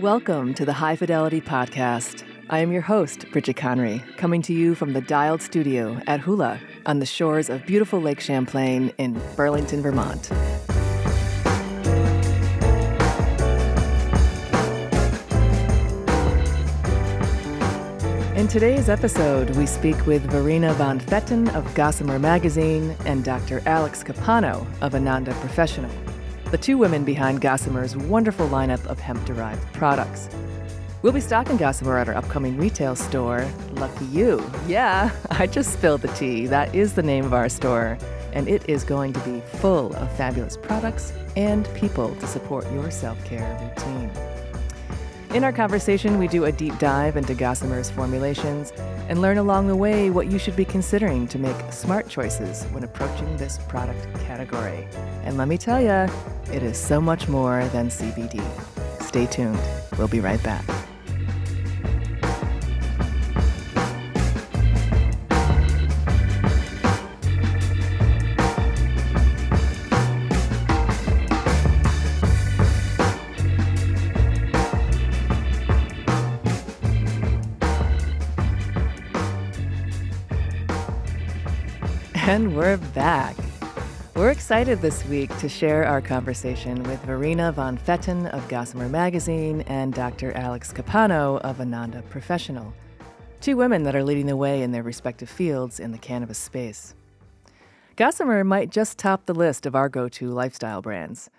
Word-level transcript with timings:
Welcome 0.00 0.52
to 0.54 0.66
the 0.66 0.74
High 0.74 0.94
Fidelity 0.94 1.40
Podcast. 1.40 2.22
I 2.50 2.58
am 2.58 2.70
your 2.70 2.82
host, 2.82 3.24
Bridget 3.32 3.56
Conry, 3.56 4.04
coming 4.18 4.42
to 4.42 4.52
you 4.52 4.74
from 4.74 4.92
the 4.92 5.00
Dialed 5.00 5.40
Studio 5.40 5.98
at 6.06 6.20
Hula 6.20 6.60
on 6.84 6.98
the 6.98 7.06
shores 7.06 7.48
of 7.48 7.64
beautiful 7.64 8.02
Lake 8.02 8.20
Champlain 8.20 8.92
in 8.98 9.18
Burlington, 9.36 9.80
Vermont. 9.80 10.30
In 18.36 18.48
today's 18.48 18.90
episode, 18.90 19.48
we 19.56 19.64
speak 19.64 20.06
with 20.06 20.30
Verena 20.30 20.74
von 20.74 21.00
Pfetten 21.00 21.48
of 21.54 21.74
Gossamer 21.74 22.18
Magazine 22.18 22.94
and 23.06 23.24
Dr. 23.24 23.62
Alex 23.64 24.02
Capano 24.02 24.66
of 24.82 24.94
Ananda 24.94 25.32
Professional, 25.36 25.90
the 26.50 26.58
two 26.58 26.78
women 26.78 27.04
behind 27.04 27.40
Gossamer's 27.40 27.96
wonderful 27.96 28.48
lineup 28.48 28.84
of 28.86 29.00
hemp 29.00 29.24
derived 29.24 29.62
products. 29.72 30.28
We'll 31.02 31.12
be 31.12 31.20
stocking 31.20 31.56
Gossamer 31.56 31.98
at 31.98 32.08
our 32.08 32.14
upcoming 32.14 32.56
retail 32.56 32.96
store, 32.96 33.48
Lucky 33.74 34.06
You. 34.06 34.44
Yeah, 34.66 35.10
I 35.30 35.46
just 35.46 35.72
spilled 35.72 36.02
the 36.02 36.08
tea. 36.08 36.46
That 36.46 36.74
is 36.74 36.94
the 36.94 37.02
name 37.02 37.24
of 37.24 37.34
our 37.34 37.48
store, 37.48 37.98
and 38.32 38.48
it 38.48 38.68
is 38.68 38.84
going 38.84 39.12
to 39.12 39.20
be 39.20 39.40
full 39.58 39.94
of 39.96 40.16
fabulous 40.16 40.56
products 40.56 41.12
and 41.36 41.68
people 41.74 42.14
to 42.16 42.26
support 42.26 42.70
your 42.72 42.90
self 42.90 43.22
care 43.24 43.58
routine. 43.60 44.10
In 45.34 45.44
our 45.44 45.52
conversation, 45.52 46.18
we 46.18 46.28
do 46.28 46.44
a 46.44 46.52
deep 46.52 46.78
dive 46.78 47.16
into 47.16 47.34
Gossamer's 47.34 47.90
formulations 47.90 48.72
and 49.08 49.20
learn 49.20 49.38
along 49.38 49.66
the 49.66 49.76
way 49.76 50.08
what 50.08 50.30
you 50.30 50.38
should 50.38 50.56
be 50.56 50.64
considering 50.64 51.26
to 51.28 51.38
make 51.38 51.56
smart 51.70 52.08
choices 52.08 52.64
when 52.66 52.84
approaching 52.84 53.36
this 53.36 53.58
product 53.68 54.06
category. 54.20 54.86
And 55.24 55.36
let 55.36 55.48
me 55.48 55.58
tell 55.58 55.80
you, 55.80 56.10
it 56.52 56.62
is 56.62 56.78
so 56.78 57.00
much 57.00 57.28
more 57.28 57.66
than 57.68 57.88
CBD. 57.88 58.42
Stay 59.02 59.26
tuned. 59.26 59.60
We'll 59.98 60.08
be 60.08 60.20
right 60.20 60.42
back. 60.42 60.64
And 82.26 82.56
we're 82.56 82.76
back. 82.76 83.36
We're 84.16 84.32
excited 84.32 84.80
this 84.80 85.04
week 85.04 85.34
to 85.38 85.48
share 85.48 85.84
our 85.84 86.00
conversation 86.00 86.82
with 86.82 87.00
Verena 87.02 87.52
von 87.52 87.78
Pfetten 87.78 88.26
of 88.26 88.48
Gossamer 88.48 88.88
Magazine 88.88 89.60
and 89.68 89.94
Dr. 89.94 90.32
Alex 90.32 90.72
Capano 90.72 91.36
of 91.38 91.60
Ananda 91.60 92.02
Professional, 92.10 92.74
two 93.40 93.56
women 93.56 93.84
that 93.84 93.94
are 93.94 94.02
leading 94.02 94.26
the 94.26 94.36
way 94.36 94.62
in 94.62 94.72
their 94.72 94.82
respective 94.82 95.30
fields 95.30 95.78
in 95.78 95.92
the 95.92 95.98
cannabis 95.98 96.36
space. 96.36 96.96
Gossamer 97.94 98.42
might 98.42 98.70
just 98.70 98.98
top 98.98 99.26
the 99.26 99.32
list 99.32 99.64
of 99.64 99.76
our 99.76 99.88
go 99.88 100.08
to 100.08 100.32
lifestyle 100.32 100.82
brands. 100.82 101.30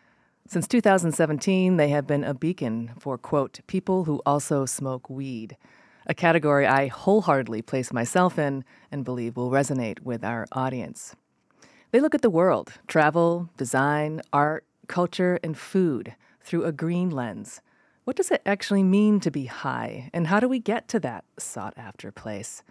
Since 0.48 0.70
2017, 0.70 1.76
they 1.76 1.90
have 1.90 2.08
been 2.08 2.24
a 2.24 2.34
beacon 2.34 2.94
for, 2.98 3.18
quote, 3.18 3.60
people 3.68 4.06
who 4.06 4.22
also 4.26 4.66
smoke 4.66 5.10
weed 5.10 5.58
a 6.08 6.14
category 6.14 6.66
I 6.66 6.88
wholeheartedly 6.88 7.62
place 7.62 7.92
myself 7.92 8.40
in 8.40 8.64
and 8.92 9.04
believe 9.04 9.36
will 9.36 9.52
resonate 9.52 10.00
with 10.00 10.24
our 10.24 10.48
audience. 10.54 11.16
They 11.92 12.00
look 12.00 12.16
at 12.16 12.22
the 12.22 12.30
world, 12.30 12.74
travel, 12.88 13.50
design, 13.58 14.22
art, 14.32 14.66
culture, 14.88 15.38
and 15.44 15.58
food 15.58 16.16
through 16.42 16.64
a 16.64 16.72
green 16.72 17.10
lens. 17.10 17.62
What 18.06 18.16
does 18.16 18.32
it 18.32 18.42
actually 18.46 18.84
mean 18.84 19.20
to 19.20 19.30
be 19.30 19.46
high, 19.46 20.10
and 20.14 20.28
how 20.28 20.40
do 20.40 20.48
we 20.48 20.60
get 20.60 20.88
to 20.90 21.00
that 21.02 21.26
sought 21.38 21.74
after 21.76 22.10
place? 22.10 22.64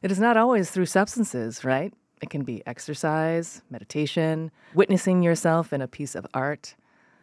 It 0.00 0.12
is 0.12 0.20
not 0.20 0.36
always 0.36 0.70
through 0.70 0.86
substances, 0.86 1.64
right? 1.64 1.92
It 2.22 2.30
can 2.30 2.44
be 2.44 2.62
exercise, 2.66 3.62
meditation, 3.68 4.52
witnessing 4.74 5.22
yourself 5.22 5.72
in 5.72 5.82
a 5.82 5.88
piece 5.88 6.14
of 6.14 6.26
art, 6.32 6.76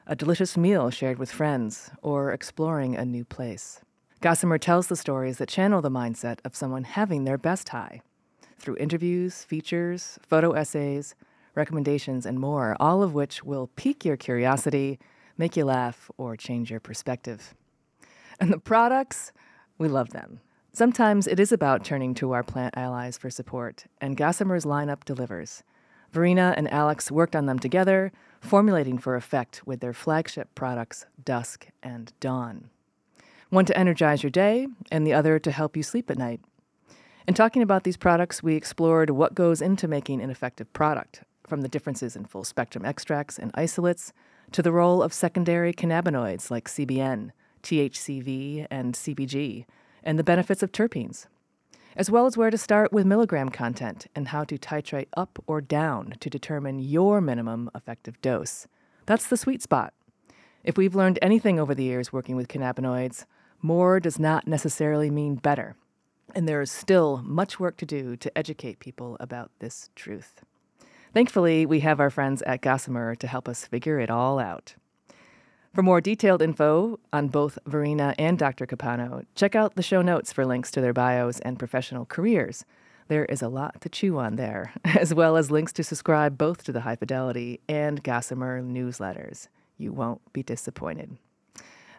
a 0.06 0.16
delicious 0.16 0.57
meal 0.57 0.90
shared 0.90 1.19
with 1.19 1.31
friends, 1.31 1.90
or 2.02 2.31
exploring 2.31 2.97
a 2.97 3.06
new 3.06 3.24
place. 3.24 3.80
Gossamer 4.20 4.58
tells 4.58 4.88
the 4.88 4.96
stories 4.96 5.38
that 5.38 5.48
channel 5.48 5.80
the 5.80 5.92
mindset 5.92 6.40
of 6.44 6.56
someone 6.56 6.86
having 6.86 7.24
their 7.24 7.38
best 7.38 7.70
high 7.70 8.02
through 8.58 8.76
interviews, 8.78 9.44
features, 9.44 10.18
photo 10.24 10.54
essays, 10.54 11.14
recommendations, 11.54 12.26
and 12.26 12.40
more, 12.40 12.76
all 12.80 13.04
of 13.04 13.14
which 13.14 13.44
will 13.44 13.70
pique 13.76 14.04
your 14.04 14.18
curiosity, 14.18 14.98
make 15.38 15.56
you 15.56 15.66
laugh, 15.66 16.10
or 16.18 16.36
change 16.36 16.72
your 16.72 16.80
perspective. 16.80 17.54
And 18.40 18.52
the 18.52 18.58
products, 18.58 19.32
we 19.78 19.88
love 19.88 20.10
them. 20.10 20.40
Sometimes 20.74 21.28
it 21.28 21.40
is 21.40 21.52
about 21.52 21.86
turning 21.86 22.16
to 22.16 22.32
our 22.32 22.44
plant 22.44 22.76
allies 22.76 23.20
for 23.20 23.30
support, 23.30 23.86
and 24.02 24.18
Gossamer's 24.18 24.66
lineup 24.66 25.04
delivers. 25.06 25.62
Verena 26.12 26.56
and 26.58 26.68
Alex 26.72 27.12
worked 27.12 27.36
on 27.36 27.46
them 27.46 27.60
together, 27.60 28.12
formulating 28.42 28.98
for 28.98 29.16
effect 29.16 29.62
with 29.68 29.80
their 29.80 29.94
flagship 29.94 30.56
products, 30.56 31.06
Dusk 31.24 31.68
and 31.84 32.14
Dawn 32.20 32.72
one 33.50 33.66
to 33.66 33.78
energize 33.78 34.24
your 34.24 34.30
day, 34.30 34.68
and 34.91 35.06
the 35.06 35.13
other 35.13 35.40
to 35.40 35.52
help 35.52 35.78
you 35.78 35.84
sleep 35.84 36.09
at 36.12 36.18
night. 36.18 36.41
In 37.28 37.34
talking 37.34 37.62
about 37.62 37.84
these 37.84 37.97
products, 37.97 38.41
we 38.41 38.56
explored 38.56 39.09
what 39.09 39.35
goes 39.35 39.62
into 39.62 39.88
making 39.88 40.22
an 40.22 40.30
effective 40.30 40.72
product, 40.74 41.24
from 41.47 41.62
the 41.62 41.69
differences 41.69 42.16
in 42.16 42.25
full 42.25 42.44
spectrum 42.44 42.86
extracts 42.86 43.38
and 43.38 43.52
isolates 43.53 44.13
to 44.52 44.62
the 44.62 44.72
role 44.72 45.02
of 45.02 45.13
secondary 45.13 45.74
cannabinoids 45.74 46.52
like 46.52 46.68
CBN, 46.68 47.31
THCV, 47.63 48.68
and 48.69 48.94
CBG, 48.94 49.66
and 50.03 50.18
the 50.18 50.24
benefits 50.24 50.63
of 50.63 50.72
terpenes, 50.72 51.28
as 51.96 52.09
well 52.09 52.25
as 52.25 52.38
where 52.38 52.50
to 52.50 52.57
start 52.57 52.94
with 52.94 53.06
milligram 53.06 53.50
content 53.50 54.07
and 54.16 54.30
how 54.30 54.44
to 54.46 54.57
titrate 54.57 55.07
up 55.18 55.38
or 55.47 55.59
down 55.59 56.13
to 56.19 56.30
determine 56.30 56.80
your 56.80 57.19
minimum 57.19 57.69
effective 57.75 58.22
dose. 58.22 58.68
That's 59.06 59.28
the 59.28 59.38
sweet 59.38 59.62
spot. 59.62 59.94
If 60.63 60.78
we've 60.78 60.96
learned 60.96 61.19
anything 61.22 61.59
over 61.59 61.74
the 61.74 61.84
years 61.84 62.13
working 62.13 62.36
with 62.36 62.47
cannabinoids, 62.47 63.25
more 63.62 64.00
does 64.00 64.19
not 64.19 64.47
necessarily 64.47 65.09
mean 65.09 65.35
better, 65.35 65.75
and 66.35 66.47
there 66.47 66.62
is 66.62 66.72
still 66.72 67.22
much 67.23 67.59
work 67.59 67.78
to 67.78 67.85
do 67.85 68.16
to 68.18 68.38
educate 68.38 68.79
people 68.79 69.18
about 69.19 69.51
this 69.59 69.90
truth. 69.95 70.41
Thankfully, 71.13 71.66
we 71.66 71.79
have 71.79 72.00
our 72.00 72.09
friends 72.09 72.41
at 72.44 72.62
Gossamer 72.62 73.16
to 73.16 73.28
help 73.28 73.47
us 73.47 73.66
figure 73.66 74.00
it 74.00 74.09
all 74.09 74.40
out. 74.40 74.75
For 75.73 75.81
more 75.84 76.01
detailed 76.01 76.41
info 76.41 77.00
on 77.13 77.28
both 77.28 77.59
Verena 77.66 78.16
and 78.18 78.38
Dr. 78.38 78.66
Capano, 78.66 79.23
check 79.35 79.56
out 79.56 79.75
the 79.75 79.84
show 79.84 80.01
notes 80.01 80.34
for 80.34 80.45
links 80.45 80.72
to 80.72 80.81
their 80.81 80.94
bios 80.94 81.39
and 81.41 81.59
professional 81.59 82.06
careers. 82.06 82.66
There 83.07 83.25
is 83.25 83.41
a 83.41 83.47
lot 83.47 83.79
to 83.81 83.89
chew 83.89 84.18
on 84.18 84.35
there, 84.35 84.74
as 84.85 85.13
well 85.13 85.38
as 85.38 85.51
links 85.51 85.72
to 85.74 85.84
subscribe 85.84 86.38
both 86.38 86.63
to 86.63 86.72
the 86.72 86.81
High 86.81 86.95
Fidelity 86.95 87.62
and 87.69 88.03
Gossamer 88.03 88.62
newsletters. 88.62 89.47
You 89.78 89.94
won't 89.94 90.22
be 90.34 90.44
disappointed. 90.44 91.18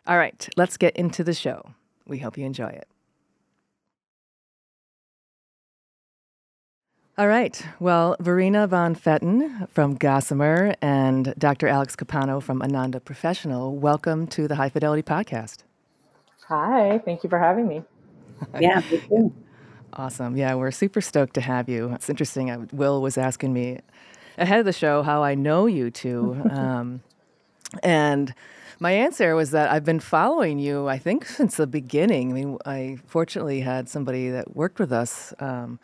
All 0.08 0.16
right, 0.16 0.48
let's 0.56 0.78
get 0.78 0.96
into 0.96 1.22
the 1.22 1.34
show. 1.34 1.74
We 2.06 2.16
hope 2.18 2.38
you 2.38 2.46
enjoy 2.46 2.68
it. 2.68 2.88
All 7.18 7.28
right. 7.28 7.62
Well, 7.78 8.16
Verena 8.18 8.66
von 8.66 8.94
Pfetten 8.94 9.68
from 9.68 9.96
Gossamer 9.96 10.74
and 10.80 11.34
Dr. 11.36 11.68
Alex 11.68 11.94
Capano 11.94 12.40
from 12.40 12.62
Ananda 12.62 13.00
Professional, 13.00 13.76
welcome 13.76 14.26
to 14.28 14.48
the 14.48 14.54
High 14.54 14.70
Fidelity 14.70 15.02
Podcast. 15.02 15.58
Hi, 16.48 17.02
thank 17.04 17.22
you 17.22 17.28
for 17.28 17.38
having 17.38 17.68
me. 17.68 17.82
Yeah, 18.58 18.80
Awesome. 19.92 20.38
Yeah, 20.38 20.54
we're 20.54 20.70
super 20.70 21.02
stoked 21.02 21.34
to 21.34 21.42
have 21.42 21.68
you. 21.68 21.92
It's 21.92 22.08
interesting. 22.08 22.50
I, 22.50 22.58
Will 22.72 23.02
was 23.02 23.18
asking 23.18 23.52
me 23.52 23.80
ahead 24.38 24.60
of 24.60 24.64
the 24.64 24.72
show 24.72 25.02
how 25.02 25.22
I 25.22 25.34
know 25.34 25.66
you 25.66 25.90
two. 25.90 26.40
Um, 26.50 27.02
and 27.82 28.32
my 28.80 28.92
answer 28.92 29.34
was 29.34 29.50
that 29.50 29.70
I've 29.70 29.84
been 29.84 30.00
following 30.00 30.58
you, 30.58 30.88
I 30.88 30.98
think, 30.98 31.26
since 31.38 31.56
the 31.56 31.66
beginning. 31.66 32.30
I 32.30 32.34
mean, 32.34 32.58
I 32.64 32.98
fortunately 33.06 33.60
had 33.60 33.88
somebody 33.88 34.30
that 34.30 34.54
worked 34.54 34.78
with 34.78 34.92
us 34.92 35.34
um, 35.40 35.78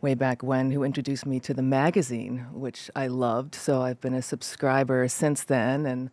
way 0.00 0.14
back 0.14 0.42
when 0.42 0.70
who 0.70 0.84
introduced 0.84 1.26
me 1.26 1.40
to 1.40 1.54
the 1.54 1.62
magazine, 1.62 2.46
which 2.52 2.90
I 2.94 3.06
loved. 3.06 3.54
So 3.54 3.82
I've 3.82 4.00
been 4.00 4.14
a 4.14 4.22
subscriber 4.22 5.08
since 5.08 5.44
then 5.44 5.86
and 5.86 6.10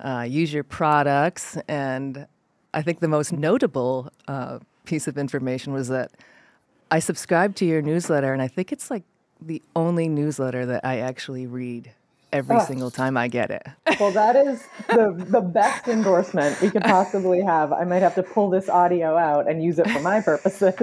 uh, 0.00 0.26
use 0.28 0.52
your 0.52 0.64
products. 0.64 1.58
And 1.68 2.26
I 2.72 2.82
think 2.82 3.00
the 3.00 3.08
most 3.08 3.32
notable 3.32 4.10
uh, 4.26 4.60
piece 4.84 5.06
of 5.06 5.18
information 5.18 5.72
was 5.72 5.88
that 5.88 6.12
I 6.90 6.98
subscribed 6.98 7.56
to 7.56 7.64
your 7.64 7.82
newsletter, 7.82 8.32
and 8.32 8.42
I 8.42 8.48
think 8.48 8.70
it's 8.70 8.90
like 8.90 9.02
the 9.40 9.62
only 9.74 10.08
newsletter 10.08 10.64
that 10.66 10.84
I 10.84 10.98
actually 10.98 11.46
read 11.46 11.92
every 12.34 12.56
oh. 12.56 12.64
single 12.64 12.90
time 12.90 13.16
I 13.16 13.28
get 13.28 13.50
it. 13.50 13.66
well, 14.00 14.10
that 14.10 14.36
is 14.36 14.62
the 14.88 15.14
the 15.28 15.40
best 15.40 15.88
endorsement 15.88 16.60
we 16.60 16.70
could 16.70 16.82
possibly 16.82 17.40
have. 17.40 17.72
I 17.72 17.84
might 17.84 18.02
have 18.02 18.16
to 18.16 18.22
pull 18.22 18.50
this 18.50 18.68
audio 18.68 19.16
out 19.16 19.48
and 19.48 19.62
use 19.62 19.78
it 19.78 19.88
for 19.88 20.00
my 20.00 20.20
purposes. 20.20 20.74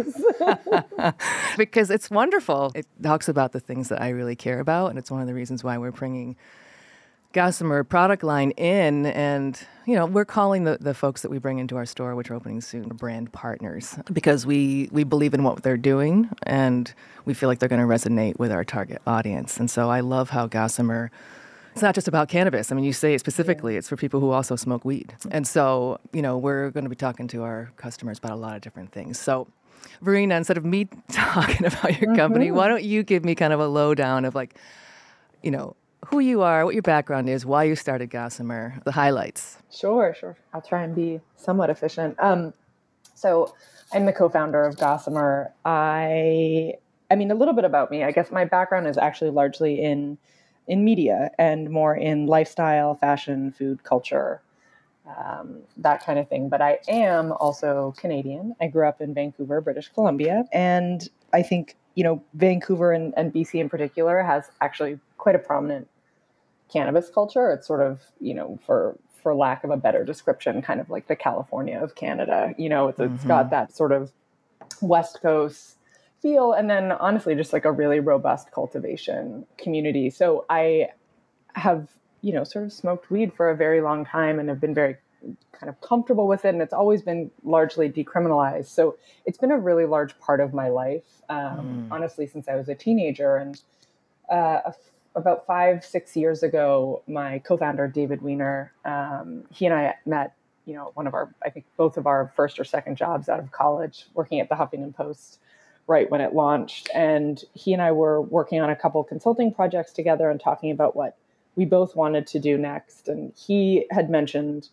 because 1.58 1.92
it's 1.92 2.10
wonderful. 2.10 2.72
It 2.74 2.88
talks 3.04 3.28
about 3.28 3.52
the 3.52 3.60
things 3.60 3.90
that 3.90 4.02
I 4.02 4.10
really 4.10 4.36
care 4.36 4.60
about, 4.60 4.88
and 4.88 4.98
it's 4.98 5.12
one 5.12 5.22
of 5.22 5.28
the 5.28 5.34
reasons 5.34 5.64
why 5.64 5.78
we're 5.78 5.92
bringing 5.92 6.38
Gossamer 7.34 7.84
product 7.86 8.24
line 8.24 8.52
in, 8.52 9.06
and 9.06 9.60
you 9.86 9.96
know 9.96 10.06
we're 10.06 10.26
calling 10.26 10.64
the, 10.64 10.78
the 10.80 10.94
folks 10.94 11.22
that 11.22 11.32
we 11.32 11.38
bring 11.38 11.60
into 11.60 11.78
our 11.78 11.86
store, 11.86 12.16
which 12.16 12.30
are 12.30 12.36
opening 12.36 12.62
soon, 12.62 12.90
brand 12.90 13.32
partners, 13.32 13.98
because 14.12 14.46
we 14.46 14.90
we 14.92 15.04
believe 15.04 15.34
in 15.34 15.44
what 15.44 15.64
they're 15.64 15.78
doing, 15.78 16.30
and 16.44 16.94
we 17.26 17.34
feel 17.34 17.48
like 17.48 17.60
they're 17.60 17.70
going 17.70 17.82
to 17.82 17.88
resonate 17.88 18.38
with 18.38 18.52
our 18.52 18.64
target 18.64 19.02
audience. 19.06 19.58
And 19.58 19.70
so 19.70 19.90
I 19.90 20.00
love 20.00 20.30
how 20.30 20.48
Gossamer. 20.48 21.12
It's 21.72 21.82
not 21.82 21.96
just 21.96 22.08
about 22.08 22.28
cannabis. 22.28 22.72
I 22.72 22.76
mean, 22.76 22.84
you 22.84 22.94
say 22.94 23.14
it 23.14 23.20
specifically. 23.20 23.78
It's 23.78 23.88
for 23.88 23.96
people 23.96 24.20
who 24.20 24.32
also 24.32 24.56
smoke 24.56 24.84
weed. 24.84 25.14
And 25.32 25.48
so, 25.48 26.00
you 26.12 26.22
know, 26.22 26.38
we're 26.38 26.70
going 26.72 26.84
to 26.84 26.90
be 26.90 26.96
talking 26.96 27.28
to 27.30 27.44
our 27.44 27.72
customers 27.78 28.18
about 28.18 28.32
a 28.32 28.36
lot 28.36 28.56
of 28.56 28.62
different 28.62 28.92
things. 28.92 29.20
So, 29.20 29.48
Verena, 30.02 30.36
instead 30.36 30.58
of 30.58 30.66
me 30.66 30.86
talking 31.12 31.66
about 31.66 32.00
your 32.00 32.10
mm-hmm. 32.10 32.16
company, 32.16 32.52
why 32.52 32.68
don't 32.68 32.84
you 32.84 33.04
give 33.04 33.24
me 33.24 33.36
kind 33.36 33.54
of 33.54 33.60
a 33.60 33.68
lowdown 33.68 34.26
of 34.26 34.36
like, 34.36 34.56
you 35.42 35.52
know, 35.52 35.76
who 36.08 36.20
you 36.20 36.42
are, 36.42 36.66
what 36.66 36.74
your 36.74 36.82
background 36.82 37.30
is, 37.30 37.46
why 37.46 37.64
you 37.64 37.76
started 37.76 38.10
Gossamer, 38.10 38.82
the 38.84 38.92
highlights. 38.92 39.58
Sure, 39.72 40.16
sure. 40.20 40.36
I'll 40.54 40.62
try 40.62 40.84
and 40.84 40.96
be 40.96 41.22
somewhat 41.38 41.70
efficient. 41.70 42.16
Um, 42.20 42.54
so 43.16 43.54
I'm 43.94 44.06
the 44.06 44.14
co-founder 44.14 44.64
of 44.64 44.78
Gossamer. 44.78 45.54
I, 45.64 46.74
I 47.10 47.16
mean, 47.16 47.32
a 47.32 47.36
little 47.36 47.54
bit 47.54 47.66
about 47.66 47.92
me. 47.92 48.04
I 48.04 48.12
guess 48.12 48.32
my 48.32 48.46
background 48.46 48.88
is 48.88 48.98
actually 48.98 49.30
largely 49.30 49.82
in 49.82 50.18
in 50.68 50.84
media 50.84 51.32
and 51.38 51.70
more 51.70 51.96
in 51.96 52.28
lifestyle, 52.28 52.96
fashion, 52.96 53.52
food, 53.52 53.84
culture, 53.84 54.42
um, 55.18 55.62
that 55.78 56.06
kind 56.06 56.20
of 56.20 56.28
thing. 56.30 56.50
But 56.50 56.62
I 56.62 56.80
am 56.88 57.34
also 57.34 57.94
Canadian. 57.98 58.56
I 58.62 58.68
grew 58.68 58.88
up 58.88 59.02
in 59.02 59.14
Vancouver, 59.14 59.62
British 59.62 59.90
Columbia, 59.90 60.46
and 60.52 61.08
I 61.34 61.42
think 61.42 61.78
you 61.96 62.04
know 62.04 62.24
Vancouver 62.34 62.92
and, 62.92 63.14
and 63.18 63.34
BC 63.34 63.60
in 63.60 63.70
particular 63.70 64.22
has 64.22 64.46
actually 64.62 65.00
quite 65.18 65.36
a 65.36 65.40
prominent 65.40 65.88
cannabis 66.72 67.10
culture. 67.10 67.52
It's 67.52 67.68
sort 67.68 67.82
of, 67.82 68.02
you 68.20 68.34
know, 68.34 68.60
for 68.66 68.98
for 69.22 69.36
lack 69.36 69.64
of 69.64 69.70
a 69.70 69.78
better 69.78 70.04
description, 70.04 70.62
kind 70.64 70.80
of 70.80 70.90
like 70.90 71.08
the 71.08 71.16
California 71.16 71.80
of 71.80 71.94
Canada. 71.94 72.56
You 72.58 72.70
know, 72.70 72.88
it's, 72.88 73.00
mm-hmm. 73.00 73.16
it's 73.16 73.24
got 73.24 73.52
that 73.52 73.76
sort 73.76 73.92
of 73.92 74.12
West 74.82 75.22
Coast 75.22 75.78
feel, 76.22 76.54
and 76.54 76.70
then 76.70 76.92
honestly, 76.92 77.36
just 77.36 77.54
like 77.54 77.66
a 77.66 77.72
really 77.72 78.00
robust 78.00 78.52
cultivation 78.52 79.46
community. 79.58 80.10
So 80.10 80.46
I 80.50 80.90
have, 81.54 81.90
you 82.22 82.34
know, 82.34 82.44
sort 82.44 82.66
of 82.66 82.74
smoked 82.74 83.10
weed 83.10 83.34
for 83.34 83.50
a 83.50 83.56
very 83.56 83.82
long 83.82 84.06
time 84.06 84.40
and 84.40 84.50
have 84.50 84.62
been 84.62 84.74
very 84.74 84.98
kind 85.52 85.70
of 85.70 85.80
comfortable 85.82 86.28
with 86.28 86.46
it, 86.46 86.50
and 86.50 86.62
it's 86.62 86.74
always 86.74 87.02
been 87.02 87.32
largely 87.44 87.90
decriminalized. 87.90 88.68
So 88.68 88.98
it's 89.26 89.38
been 89.38 89.52
a 89.52 89.60
really 89.60 89.86
large 89.86 90.18
part 90.20 90.40
of 90.40 90.54
my 90.54 90.70
life, 90.70 91.22
um, 91.30 91.38
mm. 91.38 91.88
honestly, 91.92 92.28
since 92.28 92.48
I 92.48 92.56
was 92.56 92.70
a 92.70 92.76
teenager. 92.76 93.38
And 93.38 93.62
uh, 94.32 94.62
a 94.66 94.74
about 95.14 95.46
five, 95.46 95.84
six 95.84 96.16
years 96.16 96.42
ago, 96.42 97.02
my 97.08 97.40
co-founder 97.40 97.88
David 97.88 98.22
Weiner, 98.22 98.72
um, 98.86 99.44
he 99.52 99.66
and 99.66 99.76
I 99.76 99.96
met. 100.06 100.36
You 100.66 100.76
know, 100.76 100.92
one 100.94 101.08
of 101.08 101.14
our, 101.14 101.34
I 101.44 101.50
think, 101.50 101.66
both 101.76 101.98
of 101.98 102.06
our 102.06 102.32
first 102.36 102.60
or 102.60 102.64
second 102.64 102.96
jobs 102.96 103.28
out 103.28 103.40
of 103.40 103.52
college, 103.52 104.06
working 104.14 104.40
at 104.40 104.48
the 104.48 104.56
Huffington 104.56 104.96
Post, 104.96 105.40
right 105.88 106.10
when 106.10 106.22
it 106.22 106.34
launched. 106.34 106.90
And 106.94 107.44
he 107.54 107.74
and 107.74 107.82
I 107.82 107.92
were 107.92 108.22
working 108.22 108.62
on 108.62 108.70
a 108.70 108.76
couple 108.76 109.04
consulting 109.04 109.54
projects 109.54 109.92
together 109.92 110.30
and 110.30 110.40
talking 110.40 110.72
about 110.72 110.96
what 110.96 111.18
we 111.56 111.66
both 111.66 111.96
wanted 111.96 112.28
to 112.28 112.40
do 112.40 112.58
next. 112.58 113.08
And 113.08 113.34
he 113.36 113.86
had 113.92 114.10
mentioned 114.10 114.70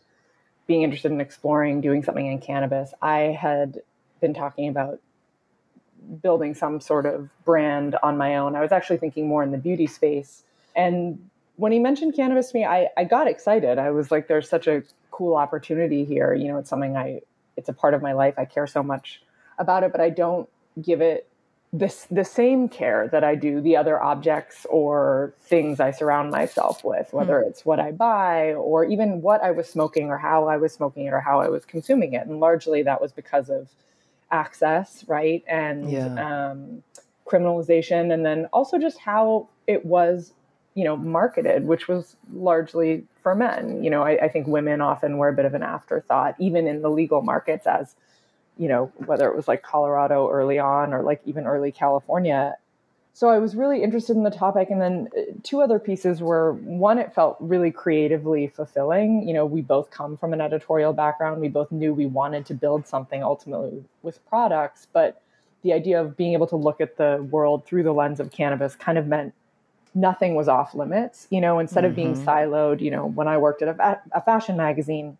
being 0.66 0.82
interested 0.82 1.10
in 1.10 1.20
exploring 1.20 1.80
doing 1.80 2.04
something 2.04 2.26
in 2.26 2.38
cannabis. 2.38 2.92
I 3.02 3.36
had 3.40 3.80
been 4.20 4.34
talking 4.34 4.68
about 4.68 5.00
building 6.22 6.54
some 6.54 6.80
sort 6.80 7.06
of 7.06 7.28
brand 7.44 7.96
on 8.02 8.16
my 8.16 8.36
own. 8.36 8.54
I 8.54 8.60
was 8.60 8.72
actually 8.72 8.98
thinking 8.98 9.26
more 9.26 9.42
in 9.42 9.50
the 9.50 9.58
beauty 9.58 9.86
space. 9.86 10.44
And 10.76 11.28
when 11.56 11.72
he 11.72 11.78
mentioned 11.78 12.14
cannabis 12.14 12.50
to 12.52 12.58
me, 12.58 12.64
I, 12.64 12.88
I 12.96 13.04
got 13.04 13.26
excited. 13.26 13.78
I 13.78 13.90
was 13.90 14.10
like, 14.10 14.28
there's 14.28 14.48
such 14.48 14.66
a 14.68 14.82
cool 15.10 15.34
opportunity 15.34 16.04
here. 16.04 16.32
You 16.34 16.48
know, 16.48 16.58
it's 16.58 16.70
something 16.70 16.96
I, 16.96 17.22
it's 17.56 17.68
a 17.68 17.72
part 17.72 17.94
of 17.94 18.02
my 18.02 18.12
life. 18.12 18.34
I 18.38 18.44
care 18.44 18.66
so 18.66 18.82
much 18.82 19.22
about 19.58 19.82
it, 19.82 19.90
but 19.90 20.00
I 20.00 20.10
don't 20.10 20.48
give 20.82 21.00
it 21.00 21.28
this 21.72 22.06
the 22.10 22.24
same 22.24 22.68
care 22.68 23.08
that 23.12 23.22
I 23.22 23.34
do 23.34 23.60
the 23.60 23.76
other 23.76 24.02
objects 24.02 24.66
or 24.70 25.34
things 25.40 25.80
I 25.80 25.90
surround 25.90 26.30
myself 26.30 26.82
with, 26.82 27.12
whether 27.12 27.34
mm. 27.34 27.48
it's 27.48 27.66
what 27.66 27.78
I 27.78 27.92
buy 27.92 28.54
or 28.54 28.84
even 28.86 29.20
what 29.20 29.42
I 29.42 29.50
was 29.50 29.68
smoking 29.68 30.08
or 30.08 30.16
how 30.16 30.48
I 30.48 30.56
was 30.56 30.72
smoking 30.72 31.06
it 31.06 31.12
or 31.12 31.20
how 31.20 31.40
I 31.40 31.48
was 31.48 31.66
consuming 31.66 32.14
it. 32.14 32.26
And 32.26 32.40
largely 32.40 32.82
that 32.84 33.02
was 33.02 33.12
because 33.12 33.50
of 33.50 33.68
access, 34.30 35.04
right? 35.06 35.44
And 35.46 35.90
yeah. 35.90 36.50
um, 36.50 36.82
criminalization, 37.26 38.12
and 38.12 38.24
then 38.24 38.46
also 38.46 38.78
just 38.78 38.98
how 38.98 39.48
it 39.66 39.84
was, 39.84 40.32
you 40.74 40.84
know, 40.84 40.96
marketed, 40.96 41.66
which 41.66 41.86
was 41.86 42.16
largely 42.32 43.04
for 43.22 43.34
men. 43.34 43.84
You 43.84 43.90
know, 43.90 44.02
I, 44.02 44.12
I 44.24 44.28
think 44.28 44.46
women 44.46 44.80
often 44.80 45.18
were 45.18 45.28
a 45.28 45.34
bit 45.34 45.44
of 45.44 45.52
an 45.52 45.62
afterthought, 45.62 46.34
even 46.38 46.66
in 46.66 46.80
the 46.80 46.88
legal 46.88 47.20
markets, 47.20 47.66
as 47.66 47.94
you 48.58 48.68
know, 48.68 48.92
whether 49.06 49.28
it 49.28 49.36
was 49.36 49.48
like 49.48 49.62
Colorado 49.62 50.28
early 50.30 50.58
on 50.58 50.92
or 50.92 51.02
like 51.02 51.20
even 51.24 51.46
early 51.46 51.72
California, 51.72 52.56
so 53.18 53.28
I 53.30 53.38
was 53.40 53.56
really 53.56 53.82
interested 53.82 54.16
in 54.16 54.22
the 54.22 54.30
topic. 54.30 54.70
And 54.70 54.80
then 54.80 55.08
uh, 55.18 55.22
two 55.42 55.60
other 55.60 55.80
pieces 55.80 56.22
were 56.22 56.52
one, 56.52 56.98
it 56.98 57.12
felt 57.12 57.36
really 57.40 57.72
creatively 57.72 58.46
fulfilling. 58.46 59.26
You 59.26 59.34
know, 59.34 59.44
we 59.44 59.60
both 59.60 59.90
come 59.90 60.16
from 60.16 60.32
an 60.32 60.40
editorial 60.40 60.92
background. 60.92 61.40
We 61.40 61.48
both 61.48 61.72
knew 61.72 61.92
we 61.92 62.06
wanted 62.06 62.46
to 62.46 62.54
build 62.54 62.86
something 62.86 63.24
ultimately 63.24 63.82
with 64.02 64.24
products, 64.28 64.86
but 64.92 65.20
the 65.64 65.72
idea 65.72 66.00
of 66.00 66.16
being 66.16 66.32
able 66.32 66.46
to 66.46 66.54
look 66.54 66.80
at 66.80 66.96
the 66.96 67.26
world 67.28 67.66
through 67.66 67.82
the 67.82 67.92
lens 67.92 68.20
of 68.20 68.30
cannabis 68.30 68.76
kind 68.76 68.96
of 68.96 69.08
meant 69.08 69.34
nothing 69.96 70.36
was 70.36 70.46
off 70.46 70.72
limits. 70.72 71.26
You 71.30 71.40
know, 71.40 71.58
instead 71.58 71.82
mm-hmm. 71.82 71.90
of 71.90 71.96
being 71.96 72.14
mm-hmm. 72.14 72.28
siloed, 72.28 72.80
you 72.80 72.92
know, 72.92 73.04
when 73.04 73.26
I 73.26 73.36
worked 73.36 73.62
at 73.62 73.80
a, 73.80 74.00
a 74.12 74.22
fashion 74.22 74.56
magazine, 74.56 75.18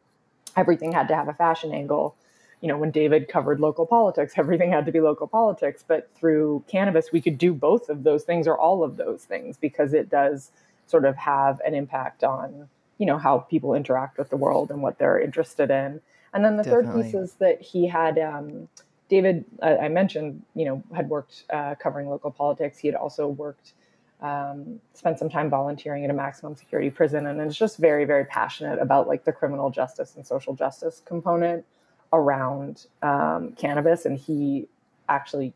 everything 0.57 0.93
had 0.93 1.09
to 1.09 1.17
have 1.17 1.27
a 1.27 1.35
fashion 1.35 1.75
angle 1.75 2.15
you 2.61 2.69
know, 2.69 2.77
when 2.77 2.91
David 2.91 3.29
covered 3.29 3.61
local 3.61 3.87
politics, 3.87 4.35
everything 4.37 4.73
had 4.73 4.87
to 4.87 4.93
be 4.93 5.01
local 5.01 5.27
politics. 5.27 5.85
But 5.87 6.11
through 6.15 6.65
cannabis, 6.69 7.13
we 7.13 7.21
could 7.21 7.39
do 7.39 7.55
both 7.55 7.89
of 7.89 8.05
those 8.05 8.25
things 8.25 8.47
or 8.47 8.59
all 8.59 8.83
of 8.83 8.97
those 8.97 9.25
things 9.25 9.57
because 9.57 9.95
it 9.95 10.11
does 10.11 10.51
sort 10.87 11.05
of 11.05 11.17
have 11.17 11.61
an 11.67 11.75
impact 11.75 12.25
on, 12.25 12.69
you 12.99 13.07
know, 13.07 13.19
how 13.19 13.39
people 13.39 13.75
interact 13.75 14.19
with 14.19 14.31
the 14.31 14.37
world 14.37 14.71
and 14.71 14.83
what 14.83 14.99
they're 14.99 15.21
interested 15.21 15.71
in. 15.71 16.01
And 16.33 16.45
then 16.45 16.57
the 16.57 16.63
Definitely. 16.63 17.03
third 17.03 17.05
piece 17.05 17.15
is 17.15 17.33
that 17.35 17.61
he 17.61 17.87
had, 17.87 18.19
um, 18.19 18.69
David, 19.09 19.45
uh, 19.63 19.77
I 19.81 19.89
mentioned, 19.89 20.43
you 20.55 20.65
know, 20.65 20.83
had 20.95 21.09
worked 21.09 21.45
uh, 21.51 21.75
covering 21.77 22.09
local 22.09 22.31
politics. 22.31 22.79
He 22.79 22.89
had 22.89 22.95
also 22.95 23.29
worked, 23.29 23.73
um, 24.21 24.81
spent 24.95 25.19
some 25.19 25.31
time 25.31 25.49
volunteering 25.49 26.05
at 26.05 26.11
a 26.11 26.15
maximum 26.15 26.57
security 26.57 26.91
prison, 26.91 27.27
and 27.27 27.41
is 27.41 27.57
just 27.57 27.79
very, 27.79 28.05
very 28.05 28.25
passionate 28.27 28.79
about 28.79 29.09
like 29.09 29.25
the 29.25 29.33
criminal 29.33 29.71
justice 29.71 30.17
and 30.17 30.27
social 30.27 30.55
justice 30.55 31.01
component 31.07 31.65
around 32.13 32.87
um, 33.03 33.53
cannabis, 33.53 34.05
and 34.05 34.19
he 34.19 34.69
actually 35.09 35.53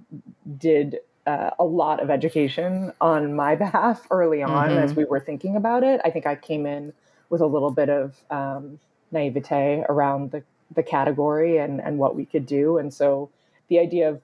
did 0.58 0.98
uh, 1.26 1.50
a 1.58 1.64
lot 1.64 2.02
of 2.02 2.10
education 2.10 2.92
on 3.00 3.34
my 3.34 3.54
behalf 3.64 4.06
early 4.10 4.42
on 4.42 4.70
mm-hmm. 4.70 4.78
as 4.78 4.94
we 4.94 5.04
were 5.04 5.20
thinking 5.20 5.56
about 5.56 5.84
it. 5.84 6.00
I 6.04 6.10
think 6.10 6.26
I 6.26 6.36
came 6.36 6.66
in 6.66 6.92
with 7.30 7.40
a 7.40 7.46
little 7.46 7.70
bit 7.70 7.88
of 7.88 8.16
um, 8.30 8.78
naivete 9.10 9.84
around 9.88 10.32
the, 10.32 10.42
the 10.74 10.82
category 10.82 11.58
and, 11.58 11.80
and 11.80 11.98
what 11.98 12.16
we 12.16 12.24
could 12.24 12.46
do. 12.46 12.78
And 12.78 12.92
so 12.92 13.30
the 13.68 13.78
idea 13.78 14.10
of 14.10 14.20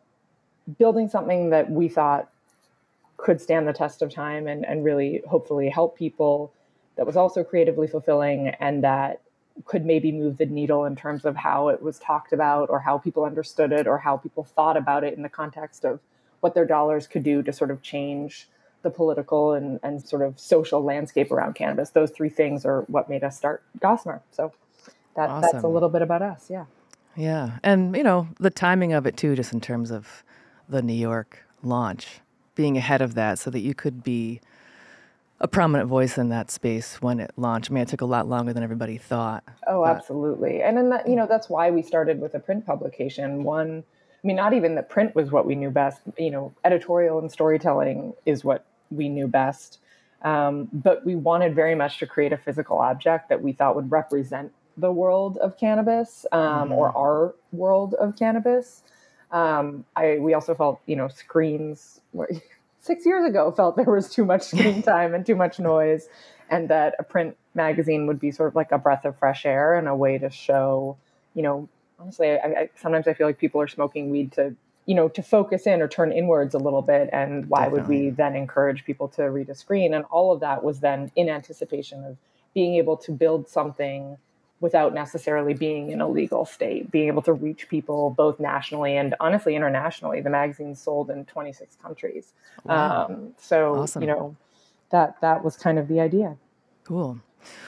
building 0.78 1.08
something 1.08 1.50
that 1.50 1.70
we 1.70 1.88
thought 1.88 2.30
could 3.16 3.40
stand 3.40 3.66
the 3.66 3.72
test 3.72 4.02
of 4.02 4.12
time 4.12 4.46
and, 4.46 4.64
and 4.64 4.84
really 4.84 5.22
hopefully 5.26 5.68
help 5.68 5.96
people 5.96 6.52
that 6.96 7.06
was 7.06 7.16
also 7.16 7.42
creatively 7.44 7.86
fulfilling 7.86 8.48
and 8.60 8.84
that 8.84 9.22
could 9.64 9.84
maybe 9.84 10.12
move 10.12 10.38
the 10.38 10.46
needle 10.46 10.84
in 10.84 10.96
terms 10.96 11.24
of 11.24 11.36
how 11.36 11.68
it 11.68 11.82
was 11.82 11.98
talked 11.98 12.32
about 12.32 12.70
or 12.70 12.80
how 12.80 12.98
people 12.98 13.24
understood 13.24 13.72
it 13.72 13.86
or 13.86 13.98
how 13.98 14.16
people 14.16 14.44
thought 14.44 14.76
about 14.76 15.04
it 15.04 15.14
in 15.14 15.22
the 15.22 15.28
context 15.28 15.84
of 15.84 16.00
what 16.40 16.54
their 16.54 16.66
dollars 16.66 17.06
could 17.06 17.22
do 17.22 17.42
to 17.42 17.52
sort 17.52 17.70
of 17.70 17.82
change 17.82 18.48
the 18.82 18.90
political 18.90 19.54
and, 19.54 19.80
and 19.82 20.06
sort 20.06 20.22
of 20.22 20.38
social 20.38 20.82
landscape 20.82 21.32
around 21.32 21.54
cannabis. 21.54 21.90
Those 21.90 22.10
three 22.10 22.28
things 22.28 22.64
are 22.64 22.82
what 22.82 23.08
made 23.08 23.24
us 23.24 23.36
start 23.36 23.62
Gossamer. 23.80 24.22
So 24.30 24.52
that, 25.16 25.30
awesome. 25.30 25.50
that's 25.52 25.64
a 25.64 25.68
little 25.68 25.88
bit 25.88 26.02
about 26.02 26.22
us. 26.22 26.46
Yeah. 26.48 26.66
Yeah. 27.16 27.58
And, 27.64 27.96
you 27.96 28.04
know, 28.04 28.28
the 28.38 28.50
timing 28.50 28.92
of 28.92 29.06
it 29.06 29.16
too, 29.16 29.34
just 29.34 29.52
in 29.52 29.60
terms 29.60 29.90
of 29.90 30.22
the 30.68 30.82
New 30.82 30.94
York 30.94 31.44
launch, 31.62 32.20
being 32.54 32.76
ahead 32.76 33.02
of 33.02 33.14
that 33.14 33.38
so 33.38 33.50
that 33.50 33.60
you 33.60 33.74
could 33.74 34.04
be 34.04 34.40
a 35.40 35.48
prominent 35.48 35.88
voice 35.88 36.18
in 36.18 36.30
that 36.30 36.50
space 36.50 37.00
when 37.00 37.20
it 37.20 37.30
launched. 37.36 37.70
I 37.70 37.74
mean, 37.74 37.82
it 37.82 37.88
took 37.88 38.00
a 38.00 38.06
lot 38.06 38.28
longer 38.28 38.52
than 38.52 38.62
everybody 38.62 38.98
thought. 38.98 39.44
Oh, 39.66 39.84
but. 39.84 39.96
absolutely. 39.96 40.62
And 40.62 40.76
then 40.76 40.90
that, 40.90 41.08
you 41.08 41.14
know, 41.14 41.26
that's 41.26 41.48
why 41.48 41.70
we 41.70 41.82
started 41.82 42.20
with 42.20 42.34
a 42.34 42.40
print 42.40 42.66
publication. 42.66 43.44
One, 43.44 43.84
I 44.12 44.26
mean, 44.26 44.36
not 44.36 44.52
even 44.52 44.74
the 44.74 44.82
print 44.82 45.14
was 45.14 45.30
what 45.30 45.46
we 45.46 45.54
knew 45.54 45.70
best. 45.70 46.00
You 46.18 46.30
know, 46.30 46.54
editorial 46.64 47.18
and 47.18 47.30
storytelling 47.30 48.14
is 48.26 48.44
what 48.44 48.64
we 48.90 49.08
knew 49.08 49.28
best. 49.28 49.78
Um, 50.22 50.68
but 50.72 51.06
we 51.06 51.14
wanted 51.14 51.54
very 51.54 51.76
much 51.76 51.98
to 51.98 52.06
create 52.06 52.32
a 52.32 52.36
physical 52.36 52.78
object 52.78 53.28
that 53.28 53.40
we 53.40 53.52
thought 53.52 53.76
would 53.76 53.92
represent 53.92 54.52
the 54.76 54.92
world 54.92 55.36
of 55.38 55.56
cannabis 55.58 56.26
um, 56.32 56.40
mm-hmm. 56.40 56.72
or 56.72 56.96
our 56.96 57.34
world 57.52 57.94
of 57.94 58.16
cannabis. 58.16 58.82
Um, 59.30 59.84
I 59.94 60.18
we 60.18 60.34
also 60.34 60.54
felt 60.54 60.80
you 60.86 60.96
know 60.96 61.08
screens 61.08 62.00
six 62.80 63.04
years 63.06 63.28
ago 63.28 63.50
felt 63.50 63.76
there 63.76 63.84
was 63.84 64.10
too 64.10 64.24
much 64.24 64.42
screen 64.42 64.82
time 64.94 65.14
and 65.14 65.24
too 65.24 65.36
much 65.36 65.58
noise. 65.58 66.08
and 66.50 66.68
that 66.70 66.94
a 66.98 67.02
print 67.02 67.36
magazine 67.54 68.06
would 68.06 68.18
be 68.18 68.30
sort 68.30 68.48
of 68.48 68.54
like 68.54 68.72
a 68.72 68.78
breath 68.78 69.04
of 69.04 69.18
fresh 69.18 69.44
air 69.44 69.74
and 69.74 69.86
a 69.88 69.94
way 69.94 70.16
to 70.16 70.30
show, 70.30 70.96
you 71.34 71.42
know, 71.42 71.68
honestly, 71.98 72.30
I, 72.30 72.46
I, 72.46 72.70
sometimes 72.80 73.06
I 73.06 73.14
feel 73.14 73.26
like 73.26 73.38
people 73.38 73.60
are 73.60 73.68
smoking 73.68 74.10
weed 74.10 74.32
to, 74.32 74.54
you 74.86 74.94
know, 74.94 75.08
to 75.08 75.22
focus 75.22 75.66
in 75.66 75.82
or 75.82 75.88
turn 75.88 76.12
inwards 76.12 76.54
a 76.54 76.58
little 76.58 76.82
bit. 76.82 77.10
And 77.12 77.50
why 77.50 77.64
Definitely. 77.64 77.80
would 77.80 77.88
we 77.88 78.10
then 78.10 78.36
encourage 78.36 78.84
people 78.84 79.08
to 79.08 79.24
read 79.24 79.50
a 79.50 79.54
screen? 79.54 79.92
And 79.92 80.04
all 80.06 80.32
of 80.32 80.40
that 80.40 80.64
was 80.64 80.80
then 80.80 81.10
in 81.16 81.28
anticipation 81.28 82.04
of 82.04 82.16
being 82.54 82.76
able 82.76 82.96
to 82.96 83.12
build 83.12 83.48
something 83.48 84.16
without 84.60 84.92
necessarily 84.92 85.54
being 85.54 85.90
in 85.90 86.00
a 86.00 86.08
legal 86.08 86.44
state, 86.44 86.90
being 86.90 87.08
able 87.08 87.22
to 87.22 87.32
reach 87.32 87.68
people 87.68 88.10
both 88.10 88.40
nationally 88.40 88.96
and 88.96 89.14
honestly 89.20 89.54
internationally. 89.54 90.20
The 90.20 90.30
magazine's 90.30 90.80
sold 90.80 91.10
in 91.10 91.24
26 91.26 91.76
countries. 91.76 92.32
Wow. 92.64 93.06
Um, 93.06 93.34
so, 93.38 93.76
awesome. 93.76 94.02
you 94.02 94.08
know, 94.08 94.36
that 94.90 95.20
that 95.20 95.44
was 95.44 95.56
kind 95.56 95.78
of 95.78 95.88
the 95.88 96.00
idea. 96.00 96.36
Cool. 96.84 97.20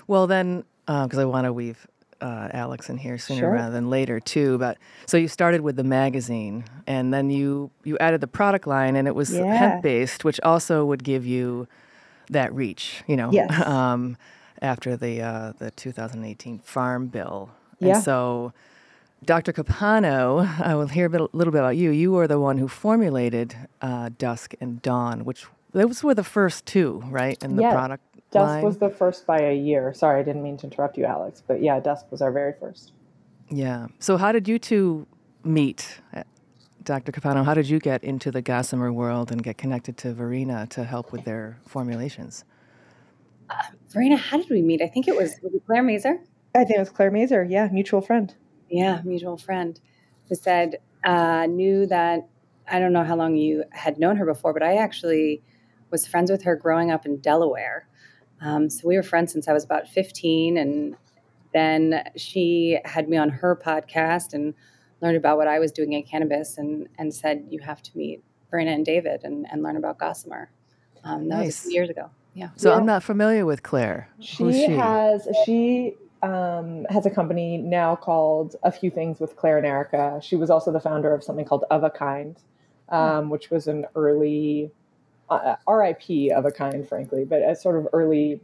Well, 0.07 0.27
then, 0.27 0.65
because 0.87 1.19
uh, 1.19 1.23
I 1.23 1.25
want 1.27 1.45
to 1.45 1.53
weave 1.53 1.87
uh, 2.21 2.49
Alex 2.53 2.89
in 2.91 2.99
here 2.99 3.19
sooner 3.19 3.41
sure. 3.41 3.51
rather 3.51 3.73
than 3.73 3.91
later 3.91 4.21
too. 4.21 4.59
But 4.59 4.79
so 5.07 5.17
you 5.17 5.29
started 5.29 5.61
with 5.61 5.77
the 5.77 5.85
magazine, 5.85 6.65
and 6.87 7.13
then 7.13 7.31
you 7.31 7.71
you 7.85 7.99
added 7.99 8.21
the 8.21 8.27
product 8.27 8.67
line, 8.67 8.97
and 8.97 9.07
it 9.09 9.15
was 9.15 9.33
yeah. 9.33 9.55
hemp 9.55 9.83
based, 9.83 10.25
which 10.25 10.41
also 10.43 10.85
would 10.85 11.05
give 11.05 11.27
you 11.27 11.69
that 12.31 12.53
reach. 12.55 13.03
You 13.07 13.17
know, 13.17 13.31
yes. 13.33 13.51
um, 13.67 14.17
after 14.63 14.97
the 14.97 15.23
uh, 15.23 15.53
the 15.59 15.71
2018 15.73 16.59
Farm 16.61 17.07
Bill. 17.09 17.51
Yeah. 17.79 17.95
And 17.95 18.05
so, 18.05 18.53
Dr. 19.25 19.53
Capano, 19.53 20.47
I 20.63 20.75
will 20.75 20.89
hear 20.89 21.07
a, 21.07 21.11
bit, 21.11 21.21
a 21.21 21.29
little 21.33 21.53
bit 21.53 21.61
about 21.61 21.77
you. 21.77 21.91
You 21.91 22.13
were 22.13 22.29
the 22.29 22.41
one 22.41 22.59
who 22.59 22.69
formulated 22.69 23.57
uh, 23.81 24.11
Dusk 24.17 24.55
and 24.61 24.83
Dawn, 24.83 25.25
which 25.25 25.47
those 25.73 26.03
were 26.03 26.15
the 26.15 26.25
first 26.25 26.67
two, 26.67 27.03
right, 27.07 27.43
in 27.43 27.57
the 27.57 27.63
yeah. 27.63 27.73
product 27.73 28.05
Dusk 28.31 28.49
line? 28.49 28.65
was 28.65 28.79
the 28.79 28.91
first 28.91 29.27
by 29.27 29.41
a 29.41 29.55
year. 29.55 29.93
Sorry, 29.95 30.21
I 30.21 30.23
didn't 30.23 30.43
mean 30.43 30.57
to 30.59 30.67
interrupt 30.67 30.97
you, 30.97 31.05
Alex, 31.05 31.43
but 31.47 31.63
yeah, 31.63 31.81
Dusk 31.81 32.07
was 32.11 32.23
our 32.23 32.33
very 32.33 32.55
first. 32.59 32.93
Yeah. 33.51 33.89
So, 33.99 34.17
how 34.17 34.33
did 34.33 34.47
you 34.47 34.59
two 34.59 35.07
meet, 35.43 36.01
uh, 36.15 36.23
Dr. 36.85 37.13
Capano? 37.13 37.43
How 37.43 37.55
did 37.55 37.69
you 37.69 37.79
get 37.81 38.05
into 38.05 38.31
the 38.31 38.43
gossamer 38.43 38.93
world 38.93 39.33
and 39.33 39.43
get 39.43 39.59
connected 39.59 39.97
to 39.99 40.13
Verena 40.13 40.67
to 40.71 40.85
help 40.85 41.13
with 41.13 41.25
their 41.25 41.59
formulations? 41.67 42.45
Uh, 43.51 43.63
Verena, 43.91 44.17
how 44.17 44.37
did 44.37 44.49
we 44.49 44.63
meet? 44.63 44.81
I 44.81 44.87
think 44.87 45.09
it 45.09 45.17
was, 45.17 45.35
was 45.43 45.53
it 45.53 45.63
Claire 45.67 45.83
Mazur. 45.83 46.21
I 46.55 46.65
think 46.65 46.77
it 46.77 46.81
was 46.81 46.91
Claire 46.91 47.11
Mazur. 47.11 47.45
Yeah, 47.45 47.69
mutual 47.73 48.01
friend. 48.01 48.35
Yeah, 48.69 49.01
mutual 49.05 49.37
friend 49.37 49.81
who 50.29 50.37
said, 50.37 50.77
uh, 51.05 51.47
knew 51.47 51.87
that 51.87 52.29
I 52.71 52.79
don't 52.79 52.93
know 52.93 53.05
how 53.05 53.17
long 53.17 53.37
you 53.37 53.65
had 53.73 53.99
known 53.99 54.17
her 54.17 54.25
before, 54.25 54.53
but 54.53 54.63
I 54.63 54.77
actually 54.77 55.43
was 55.91 56.07
friends 56.07 56.31
with 56.31 56.45
her 56.45 56.55
growing 56.55 56.91
up 56.91 57.05
in 57.05 57.19
Delaware. 57.19 57.89
Um, 58.41 58.71
so 58.71 58.87
we 58.87 58.97
were 58.97 59.03
friends 59.03 59.33
since 59.33 59.49
I 59.49 59.53
was 59.53 59.65
about 59.65 59.89
15. 59.89 60.57
And 60.57 60.97
then 61.53 62.05
she 62.17 62.79
had 62.85 63.09
me 63.09 63.17
on 63.17 63.29
her 63.29 63.57
podcast 63.57 64.33
and 64.33 64.55
learned 65.03 65.17
about 65.17 65.37
what 65.37 65.49
I 65.49 65.59
was 65.59 65.73
doing 65.73 65.93
in 65.93 66.03
cannabis 66.05 66.59
and, 66.59 66.89
and 66.99 67.13
said, 67.13 67.47
You 67.51 67.61
have 67.61 67.83
to 67.83 67.97
meet 67.97 68.23
Verena 68.51 68.71
and 68.73 68.85
David 68.85 69.23
and, 69.25 69.47
and 69.51 69.63
learn 69.63 69.77
about 69.77 69.99
Gossamer. 69.99 70.51
Um, 71.03 71.29
that 71.29 71.39
nice. 71.39 71.47
was 71.47 71.59
a 71.59 71.63
few 71.63 71.73
years 71.73 71.91
ago. 71.91 72.11
Yeah. 72.35 72.51
So 72.57 72.71
yeah. 72.71 72.77
I'm 72.77 72.87
not 72.87 73.03
familiar 73.03 73.45
with 73.45 73.63
Claire. 73.63 74.09
She, 74.21 74.53
she? 74.53 74.67
has 74.73 75.27
she 75.45 75.97
um, 76.23 76.87
has 76.91 77.07
a 77.07 77.11
company 77.11 77.59
now 77.59 77.97
called 77.97 78.57
A 78.63 78.71
Few 78.71 78.91
Things 78.91 79.21
with 79.21 79.37
Claire 79.37 79.59
and 79.59 79.67
Erica. 79.67 80.21
She 80.23 80.37
was 80.37 80.51
also 80.51 80.73
the 80.73 80.81
founder 80.81 81.13
of 81.15 81.25
something 81.25 81.45
called 81.45 81.65
Of 81.71 81.83
a 81.83 81.91
Kind, 81.91 82.39
um, 82.89 83.25
hmm. 83.25 83.31
which 83.31 83.51
was 83.51 83.67
an 83.67 83.87
early 83.95 84.71
uh, 85.29 85.57
RIP 85.69 86.33
of 86.35 86.45
a 86.45 86.51
kind, 86.51 86.87
frankly, 86.89 87.25
but 87.25 87.43
a 87.43 87.57
sort 87.57 87.77
of 87.77 87.89
early. 87.93 88.41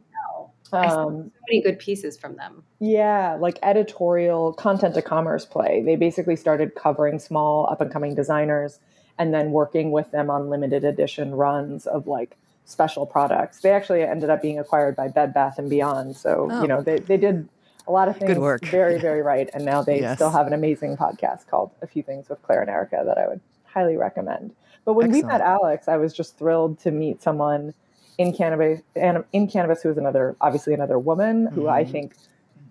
Um, 0.72 0.90
so 0.90 1.30
many 1.48 1.62
good 1.62 1.78
pieces 1.78 2.16
from 2.16 2.34
them. 2.36 2.64
Yeah, 2.80 3.36
like 3.38 3.58
editorial 3.62 4.52
content 4.52 4.94
to 4.94 5.02
commerce 5.02 5.44
play. 5.44 5.82
They 5.84 5.94
basically 5.94 6.34
started 6.34 6.74
covering 6.74 7.20
small 7.20 7.68
up 7.70 7.80
and 7.80 7.92
coming 7.92 8.16
designers 8.16 8.80
and 9.16 9.32
then 9.32 9.52
working 9.52 9.92
with 9.92 10.10
them 10.10 10.28
on 10.28 10.50
limited 10.50 10.82
edition 10.82 11.36
runs 11.36 11.86
of 11.86 12.08
like 12.08 12.36
special 12.66 13.06
products. 13.06 13.60
They 13.60 13.70
actually 13.70 14.02
ended 14.02 14.28
up 14.28 14.42
being 14.42 14.58
acquired 14.58 14.94
by 14.96 15.08
Bed 15.08 15.32
Bath 15.32 15.58
and 15.58 15.70
Beyond. 15.70 16.16
So, 16.16 16.48
oh. 16.50 16.62
you 16.62 16.68
know, 16.68 16.82
they, 16.82 16.98
they 16.98 17.16
did 17.16 17.48
a 17.86 17.92
lot 17.92 18.08
of 18.08 18.16
things 18.16 18.34
Good 18.34 18.40
work. 18.40 18.64
very, 18.66 18.98
very 18.98 19.22
right. 19.22 19.48
And 19.54 19.64
now 19.64 19.82
they 19.82 20.00
yes. 20.00 20.18
still 20.18 20.30
have 20.30 20.46
an 20.46 20.52
amazing 20.52 20.96
podcast 20.96 21.46
called 21.46 21.70
A 21.80 21.86
Few 21.86 22.02
Things 22.02 22.28
with 22.28 22.42
Claire 22.42 22.60
and 22.60 22.70
Erica 22.70 23.02
that 23.06 23.16
I 23.16 23.28
would 23.28 23.40
highly 23.64 23.96
recommend. 23.96 24.54
But 24.84 24.94
when 24.94 25.06
Excellent. 25.06 25.24
we 25.24 25.32
met 25.32 25.40
Alex, 25.40 25.88
I 25.88 25.96
was 25.96 26.12
just 26.12 26.36
thrilled 26.38 26.78
to 26.80 26.90
meet 26.90 27.22
someone 27.22 27.72
in 28.18 28.32
cannabis 28.32 28.80
and 28.94 29.24
in 29.32 29.46
cannabis 29.46 29.82
who 29.82 29.90
was 29.90 29.98
another 29.98 30.36
obviously 30.40 30.72
another 30.72 30.98
woman 30.98 31.46
who 31.46 31.62
mm-hmm. 31.62 31.70
I 31.70 31.84
think 31.84 32.14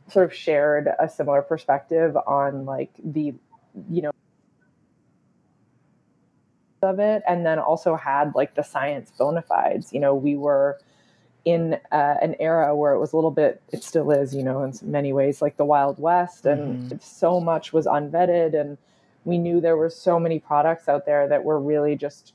sort 0.10 0.26
of 0.26 0.34
shared 0.34 0.90
a 1.00 1.08
similar 1.08 1.42
perspective 1.42 2.18
on 2.26 2.66
like 2.66 2.90
the 3.04 3.34
you 3.90 4.02
know 4.02 4.12
of 6.86 7.00
it 7.00 7.24
and 7.28 7.46
then 7.46 7.60
also 7.60 7.96
had 7.96 8.34
like 8.36 8.56
the 8.56 8.64
science 8.64 9.12
bona 9.18 9.42
fides 9.42 9.92
you 9.92 10.00
know 10.00 10.14
we 10.14 10.36
were 10.36 10.80
in 11.44 11.76
uh, 11.92 12.16
an 12.22 12.36
era 12.40 12.76
where 12.76 12.94
it 12.94 13.00
was 13.00 13.14
a 13.14 13.16
little 13.16 13.32
bit 13.32 13.62
it 13.72 13.84
still 13.84 14.12
is 14.12 14.34
you 14.34 14.44
know 14.44 14.64
in 14.64 14.74
many 14.82 15.14
ways 15.14 15.42
like 15.42 15.58
the 15.58 15.66
wild 15.66 16.00
west 16.00 16.46
and 16.46 16.90
mm-hmm. 16.90 16.98
so 17.02 17.40
much 17.40 17.74
was 17.74 17.86
unvetted 17.86 18.60
and 18.60 18.78
we 19.26 19.38
knew 19.38 19.60
there 19.60 19.76
were 19.76 19.90
so 19.90 20.20
many 20.20 20.40
products 20.40 20.88
out 20.88 21.06
there 21.06 21.28
that 21.28 21.44
were 21.44 21.60
really 21.60 21.96
just 21.96 22.34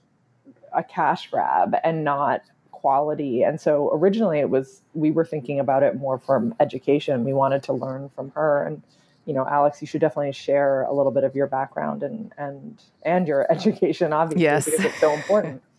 a 0.75 0.83
cash 0.83 1.31
grab 1.31 1.77
and 1.83 2.05
not 2.05 2.43
quality. 2.73 3.43
And 3.43 3.61
so 3.61 3.91
originally 3.93 4.41
it 4.41 4.51
was 4.51 4.83
we 4.95 5.11
were 5.11 5.25
thinking 5.25 5.61
about 5.61 5.83
it 5.83 5.97
more 5.97 6.19
from 6.19 6.55
education. 6.61 7.25
We 7.25 7.33
wanted 7.33 7.63
to 7.65 7.73
learn 7.73 8.11
from 8.15 8.31
her 8.33 8.65
and 8.65 8.83
you 9.31 9.37
know, 9.37 9.47
Alex, 9.49 9.81
you 9.81 9.87
should 9.87 10.01
definitely 10.01 10.33
share 10.33 10.83
a 10.83 10.93
little 10.93 11.13
bit 11.13 11.23
of 11.23 11.37
your 11.37 11.47
background 11.47 12.03
and 12.03 12.33
and 12.37 12.83
and 13.05 13.29
your 13.29 13.47
education, 13.53 14.13
obviously, 14.13 14.43
yes. 14.43 14.65
because 14.65 14.85
it's 14.85 14.99
so 14.99 15.13
important. 15.13 15.63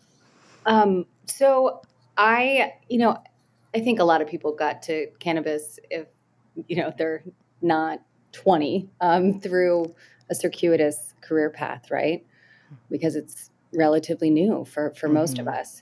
Um, 0.63 1.07
so 1.25 1.81
I, 2.17 2.73
you 2.87 2.99
know, 2.99 3.17
I 3.73 3.79
think 3.79 3.99
a 3.99 4.03
lot 4.03 4.21
of 4.21 4.27
people 4.27 4.53
got 4.53 4.83
to 4.83 5.07
cannabis 5.17 5.79
if 5.89 6.05
you 6.67 6.75
know 6.75 6.93
they're 6.95 7.23
not 7.63 7.99
20 8.33 8.87
um, 9.01 9.39
through 9.39 9.95
a 10.29 10.35
circuitous 10.35 11.15
career 11.21 11.49
path, 11.49 11.89
right? 11.89 12.23
Because 12.91 13.15
it's 13.15 13.49
relatively 13.73 14.29
new 14.29 14.65
for 14.65 14.93
for 14.93 15.07
mm-hmm. 15.07 15.15
most 15.15 15.39
of 15.39 15.47
mm-hmm. 15.47 15.59
us. 15.59 15.81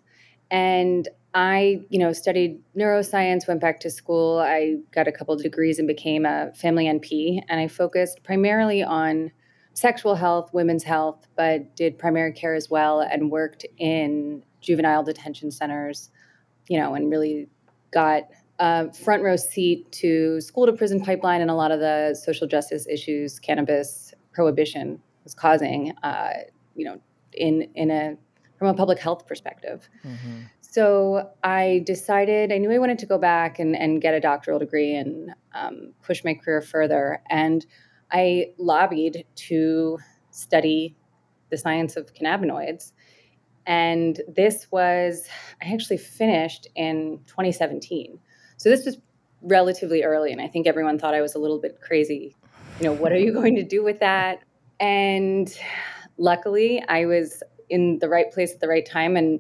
And 0.50 1.10
I, 1.34 1.82
you 1.90 2.00
know, 2.00 2.12
studied 2.12 2.60
neuroscience, 2.76 3.48
went 3.48 3.62
back 3.62 3.80
to 3.82 3.90
school. 3.92 4.40
I 4.40 4.78
got 4.92 5.08
a 5.08 5.12
couple 5.12 5.36
degrees 5.36 5.78
and 5.78 5.88
became 5.88 6.26
a 6.26 6.52
family 6.54 6.86
NP, 6.86 7.44
and 7.48 7.60
I 7.60 7.68
focused 7.68 8.24
primarily 8.24 8.82
on 8.82 9.32
sexual 9.74 10.16
health, 10.16 10.50
women's 10.54 10.84
health, 10.84 11.28
but 11.36 11.76
did 11.76 11.98
primary 11.98 12.34
care 12.34 12.56
as 12.56 12.70
well 12.70 13.02
and 13.02 13.32
worked 13.32 13.66
in 13.78 14.44
juvenile 14.62 15.04
detention 15.04 15.52
centers, 15.52 16.10
you 16.68 16.80
know, 16.80 16.96
and 16.96 17.10
really 17.10 17.48
got 17.92 18.24
a 18.60 18.92
front 18.94 19.24
row 19.24 19.36
seat 19.36 19.90
to 19.92 20.42
school 20.42 20.66
to 20.66 20.74
prison 20.74 21.00
pipeline 21.00 21.42
and 21.42 21.50
a 21.50 21.56
lot 21.56 21.72
of 21.72 21.80
the 21.80 22.14
social 22.14 22.46
justice 22.46 22.88
issues 22.88 23.40
cannabis 23.40 24.14
prohibition 24.34 25.02
was 25.24 25.34
causing, 25.34 25.94
uh, 26.04 26.34
you 26.76 26.86
know, 26.86 27.00
in 27.34 27.70
in 27.76 27.90
a 27.90 28.18
from 28.58 28.68
a 28.68 28.74
public 28.74 29.00
health 29.00 29.26
perspective. 29.26 29.88
Mm-hmm. 30.06 30.42
So 30.72 31.32
I 31.44 31.82
decided 31.86 32.52
I 32.52 32.60
knew 32.60 32.72
I 32.72 32.78
wanted 32.78 33.00
to 33.00 33.08
go 33.08 33.18
back 33.18 33.58
and, 33.58 33.76
and 33.76 34.00
get 34.00 34.14
a 34.14 34.20
doctoral 34.20 34.60
degree 34.60 34.96
and 34.96 35.32
um, 35.56 35.94
push 36.04 36.24
my 36.24 36.36
career 36.36 36.62
further. 36.62 37.24
And 37.28 37.66
I 38.12 38.52
lobbied 38.60 39.26
to 39.48 39.98
study 40.30 40.96
the 41.50 41.58
science 41.58 41.98
of 41.98 42.14
cannabinoids. 42.14 42.92
And 43.66 44.22
this 44.28 44.68
was, 44.72 45.28
I 45.62 45.74
actually 45.74 45.98
finished 45.98 46.68
in 46.76 47.20
2017. 47.26 48.20
So 48.58 48.70
this 48.70 48.86
was 48.86 48.98
relatively 49.42 50.04
early. 50.04 50.32
And 50.32 50.40
I 50.40 50.48
think 50.48 50.68
everyone 50.68 51.00
thought 51.00 51.16
I 51.16 51.22
was 51.22 51.34
a 51.34 51.40
little 51.40 51.60
bit 51.60 51.80
crazy. 51.82 52.36
You 52.80 52.86
know, 52.86 52.94
what 52.94 53.12
are 53.12 53.18
you 53.18 53.34
going 53.34 53.56
to 53.56 53.64
do 53.64 53.84
with 53.84 54.02
that? 54.02 54.44
And 54.80 55.52
luckily, 56.18 56.84
I 56.88 57.06
was 57.06 57.42
in 57.70 57.98
the 58.00 58.08
right 58.08 58.32
place 58.32 58.54
at 58.54 58.60
the 58.60 58.68
right 58.68 58.86
time 58.86 59.18
and 59.18 59.40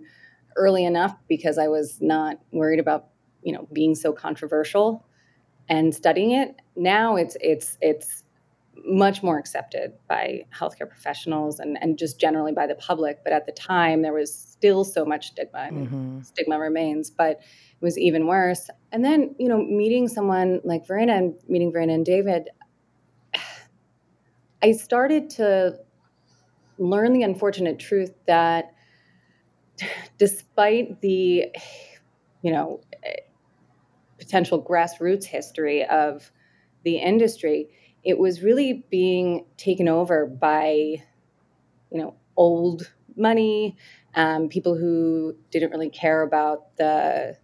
early 0.59 0.85
enough 0.85 1.15
because 1.27 1.57
I 1.57 1.67
was 1.67 1.97
not 2.01 2.39
worried 2.51 2.79
about, 2.79 3.07
you 3.41 3.53
know, 3.53 3.67
being 3.73 3.95
so 3.95 4.11
controversial 4.11 5.05
and 5.69 5.95
studying 5.95 6.31
it. 6.31 6.55
Now 6.75 7.15
it's 7.15 7.35
it's 7.41 7.77
it's 7.81 8.23
much 8.85 9.23
more 9.23 9.37
accepted 9.37 9.93
by 10.07 10.45
healthcare 10.57 10.87
professionals 10.89 11.59
and, 11.59 11.77
and 11.81 11.97
just 11.97 12.19
generally 12.19 12.51
by 12.51 12.67
the 12.67 12.75
public. 12.75 13.23
But 13.23 13.33
at 13.33 13.45
the 13.45 13.51
time, 13.51 14.01
there 14.01 14.13
was 14.13 14.33
still 14.33 14.83
so 14.83 15.05
much 15.05 15.27
stigma. 15.27 15.69
mm-hmm. 15.71 16.21
Stigma 16.21 16.59
remains, 16.59 17.09
but 17.09 17.31
it 17.31 17.81
was 17.81 17.97
even 17.97 18.27
worse. 18.27 18.69
And 18.91 19.03
then, 19.03 19.35
you 19.37 19.47
know, 19.47 19.57
meeting 19.57 20.07
someone 20.07 20.61
like 20.63 20.87
Verena 20.87 21.15
and 21.15 21.35
meeting 21.47 21.71
Verena 21.71 21.93
and 21.93 22.05
David, 22.05 22.49
I 24.63 24.71
started 24.73 25.29
to 25.31 25.79
learn 26.77 27.13
the 27.13 27.23
unfortunate 27.23 27.79
truth 27.79 28.13
that 28.27 28.73
despite 30.17 31.01
the, 31.01 31.45
you 32.41 32.51
know, 32.51 32.81
potential 34.17 34.63
grassroots 34.63 35.25
history 35.25 35.85
of 35.85 36.31
the 36.83 36.97
industry, 36.97 37.69
it 38.03 38.17
was 38.17 38.41
really 38.41 38.85
being 38.89 39.45
taken 39.57 39.87
over 39.87 40.25
by, 40.25 41.01
you 41.91 41.99
know, 41.99 42.15
old 42.37 42.93
money, 43.15 43.75
um, 44.15 44.47
people 44.49 44.77
who 44.77 45.35
didn't 45.51 45.71
really 45.71 45.89
care 45.89 46.21
about 46.21 46.75
the 46.77 47.37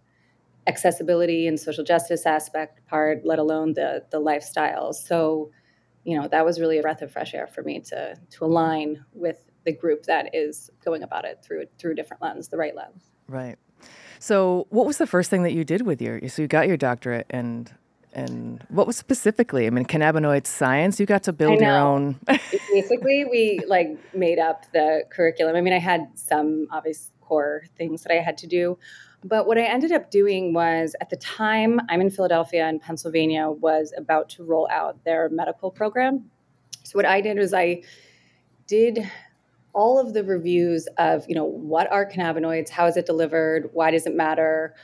accessibility 0.66 1.46
and 1.46 1.60
social 1.60 1.84
justice 1.84 2.26
aspect 2.26 2.86
part, 2.86 3.24
let 3.24 3.38
alone 3.38 3.74
the 3.74 4.04
the 4.10 4.18
lifestyle. 4.18 4.92
So, 4.92 5.50
you 6.04 6.18
know, 6.18 6.28
that 6.28 6.44
was 6.44 6.60
really 6.60 6.78
a 6.78 6.82
breath 6.82 7.02
of 7.02 7.12
fresh 7.12 7.34
air 7.34 7.46
for 7.46 7.62
me 7.62 7.80
to 7.80 8.16
to 8.30 8.44
align 8.44 9.04
with 9.12 9.38
the 9.66 9.72
group 9.72 10.04
that 10.04 10.30
is 10.32 10.70
going 10.82 11.02
about 11.02 11.26
it 11.26 11.40
through 11.44 11.66
through 11.78 11.92
a 11.92 11.94
different 11.94 12.22
lens, 12.22 12.48
the 12.48 12.56
right 12.56 12.74
lens. 12.74 13.10
Right. 13.28 13.56
So, 14.18 14.66
what 14.70 14.86
was 14.86 14.96
the 14.96 15.06
first 15.06 15.28
thing 15.28 15.42
that 15.42 15.52
you 15.52 15.64
did 15.64 15.82
with 15.82 16.00
your? 16.00 16.26
So 16.28 16.40
you 16.40 16.48
got 16.48 16.68
your 16.68 16.78
doctorate, 16.78 17.26
and 17.28 17.70
and 18.14 18.64
what 18.70 18.86
was 18.86 18.96
specifically? 18.96 19.66
I 19.66 19.70
mean, 19.70 19.84
cannabinoid 19.84 20.46
science. 20.46 20.98
You 20.98 21.04
got 21.04 21.24
to 21.24 21.32
build 21.32 21.60
your 21.60 21.76
own. 21.76 22.18
Basically, 22.72 23.26
we 23.30 23.60
like 23.66 23.98
made 24.14 24.38
up 24.38 24.64
the 24.72 25.04
curriculum. 25.10 25.54
I 25.56 25.60
mean, 25.60 25.74
I 25.74 25.78
had 25.78 26.08
some 26.14 26.68
obvious 26.70 27.12
core 27.20 27.64
things 27.76 28.04
that 28.04 28.12
I 28.12 28.22
had 28.22 28.38
to 28.38 28.46
do, 28.46 28.78
but 29.24 29.46
what 29.46 29.58
I 29.58 29.64
ended 29.64 29.92
up 29.92 30.10
doing 30.10 30.54
was 30.54 30.94
at 31.00 31.10
the 31.10 31.16
time 31.16 31.80
I'm 31.88 32.00
in 32.00 32.10
Philadelphia 32.10 32.66
and 32.66 32.80
Pennsylvania 32.80 33.50
was 33.50 33.92
about 33.96 34.28
to 34.30 34.44
roll 34.44 34.68
out 34.70 35.04
their 35.04 35.28
medical 35.28 35.70
program. 35.70 36.30
So 36.84 36.96
what 36.96 37.04
I 37.04 37.20
did 37.20 37.36
was 37.36 37.52
I 37.52 37.82
did 38.66 39.10
all 39.76 40.00
of 40.00 40.14
the 40.14 40.24
reviews 40.24 40.88
of 40.98 41.24
you 41.28 41.34
know 41.34 41.44
what 41.44 41.90
are 41.92 42.08
cannabinoids, 42.10 42.70
how 42.70 42.86
is 42.86 42.96
it 42.96 43.06
delivered, 43.06 43.70
why 43.72 43.92
does 43.92 44.06
it 44.06 44.14
matter, 44.14 44.74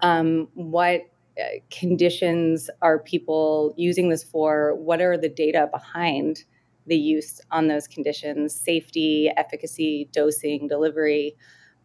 um, 0.00 0.48
what 0.54 1.02
uh, 1.40 1.44
conditions 1.70 2.70
are 2.82 2.98
people 2.98 3.74
using 3.76 4.10
this 4.10 4.22
for, 4.22 4.76
what 4.76 5.00
are 5.00 5.16
the 5.16 5.28
data 5.28 5.68
behind 5.72 6.44
the 6.86 6.96
use 6.96 7.40
on 7.50 7.68
those 7.68 7.86
conditions, 7.88 8.54
safety, 8.54 9.30
efficacy, 9.36 10.08
dosing, 10.12 10.68
delivery 10.68 11.36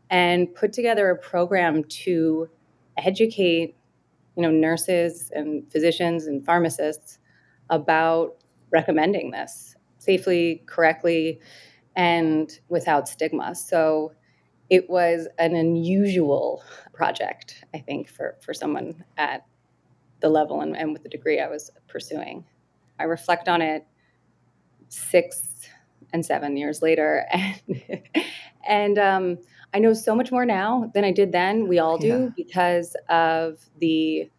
and 0.10 0.54
put 0.56 0.74
together 0.74 1.10
a 1.10 1.18
program 1.18 1.84
to 1.86 2.50
educate 2.98 3.76
you 4.36 4.44
know 4.44 4.52
nurses 4.52 5.32
and 5.34 5.70
physicians 5.72 6.28
and 6.28 6.46
pharmacists 6.46 7.20
about 7.70 8.38
recommending 8.72 9.32
this 9.32 9.76
safely 9.98 10.64
correctly 10.66 11.40
and 11.98 12.60
without 12.70 13.10
stigma 13.10 13.54
so 13.54 14.14
it 14.70 14.90
was 14.90 15.28
an 15.38 15.56
unusual 15.56 16.64
project 16.94 17.66
i 17.74 17.80
think 17.80 18.08
for, 18.08 18.38
for 18.42 18.54
someone 18.54 19.04
at 19.18 19.46
the 20.22 20.30
level 20.30 20.62
and, 20.62 20.78
and 20.78 20.94
with 20.94 21.04
the 21.04 21.10
degree 21.10 21.40
i 21.40 21.48
was 21.48 21.70
pursuing 21.88 22.46
i 23.00 23.04
reflect 23.04 23.50
on 23.50 23.62
it 23.62 23.86
six 24.88 25.68
and 26.14 26.26
seven 26.26 26.56
years 26.56 26.82
later 26.82 27.26
and 27.32 28.02
and 28.68 29.00
um, 29.00 29.38
I 29.74 29.80
know 29.80 29.94
so 29.94 30.16
much 30.16 30.32
more 30.32 30.46
now 30.46 30.92
than 30.94 31.04
I 31.04 31.12
did 31.12 31.32
then. 31.32 31.68
We 31.68 31.80
all 31.80 31.98
do 31.98 32.08
yeah. 32.08 32.30
because 32.36 32.96
of 33.10 33.60
the 33.80 34.30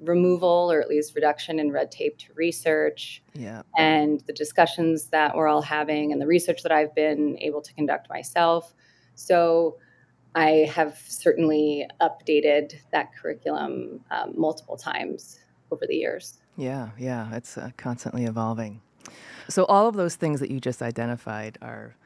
removal 0.00 0.70
or 0.70 0.80
at 0.80 0.88
least 0.88 1.14
reduction 1.14 1.58
in 1.58 1.72
red 1.72 1.90
tape 1.90 2.18
to 2.18 2.26
research 2.34 3.22
yeah. 3.34 3.62
and 3.76 4.20
the 4.26 4.32
discussions 4.32 5.06
that 5.06 5.34
we're 5.34 5.48
all 5.48 5.62
having 5.62 6.12
and 6.12 6.20
the 6.20 6.26
research 6.26 6.62
that 6.62 6.72
I've 6.72 6.94
been 6.94 7.38
able 7.40 7.62
to 7.62 7.72
conduct 7.74 8.08
myself. 8.08 8.74
So 9.14 9.78
I 10.34 10.70
have 10.74 10.98
certainly 11.06 11.86
updated 12.00 12.74
that 12.92 13.14
curriculum 13.14 14.04
um, 14.10 14.34
multiple 14.36 14.76
times 14.76 15.40
over 15.70 15.86
the 15.86 15.96
years. 15.96 16.38
Yeah, 16.56 16.90
yeah, 16.98 17.34
it's 17.34 17.56
uh, 17.56 17.70
constantly 17.76 18.24
evolving. 18.24 18.82
So 19.48 19.64
all 19.64 19.86
of 19.88 19.94
those 19.94 20.16
things 20.16 20.40
that 20.40 20.50
you 20.50 20.60
just 20.60 20.82
identified 20.82 21.58
are 21.62 21.96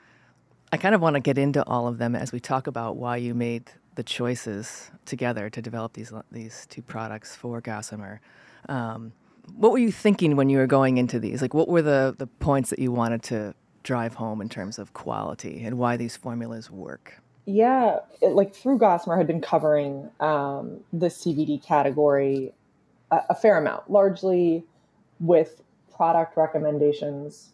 I 0.72 0.76
kind 0.76 0.94
of 0.94 1.00
want 1.00 1.14
to 1.14 1.20
get 1.20 1.38
into 1.38 1.66
all 1.66 1.88
of 1.88 1.98
them 1.98 2.14
as 2.14 2.30
we 2.30 2.38
talk 2.38 2.68
about 2.68 2.96
why 2.96 3.16
you 3.16 3.34
made 3.34 3.72
the 3.94 4.02
choices 4.02 4.90
together 5.04 5.50
to 5.50 5.62
develop 5.62 5.92
these 5.94 6.12
these 6.30 6.66
two 6.70 6.82
products 6.82 7.34
for 7.34 7.60
Gossamer. 7.60 8.20
Um, 8.68 9.12
what 9.56 9.72
were 9.72 9.78
you 9.78 9.92
thinking 9.92 10.36
when 10.36 10.48
you 10.48 10.58
were 10.58 10.66
going 10.66 10.98
into 10.98 11.18
these? 11.18 11.42
Like, 11.42 11.54
what 11.54 11.68
were 11.68 11.82
the 11.82 12.14
the 12.16 12.26
points 12.26 12.70
that 12.70 12.78
you 12.78 12.92
wanted 12.92 13.22
to 13.24 13.54
drive 13.82 14.14
home 14.14 14.40
in 14.40 14.48
terms 14.48 14.78
of 14.78 14.92
quality 14.92 15.62
and 15.64 15.78
why 15.78 15.96
these 15.96 16.16
formulas 16.16 16.70
work? 16.70 17.20
Yeah, 17.46 17.98
it, 18.20 18.28
like 18.28 18.54
through 18.54 18.78
Gossamer 18.78 19.16
had 19.16 19.26
been 19.26 19.40
covering 19.40 20.10
um, 20.20 20.80
the 20.92 21.06
CBD 21.06 21.62
category 21.62 22.52
a, 23.10 23.20
a 23.30 23.34
fair 23.34 23.58
amount, 23.58 23.90
largely 23.90 24.64
with 25.18 25.62
product 25.94 26.36
recommendations 26.36 27.52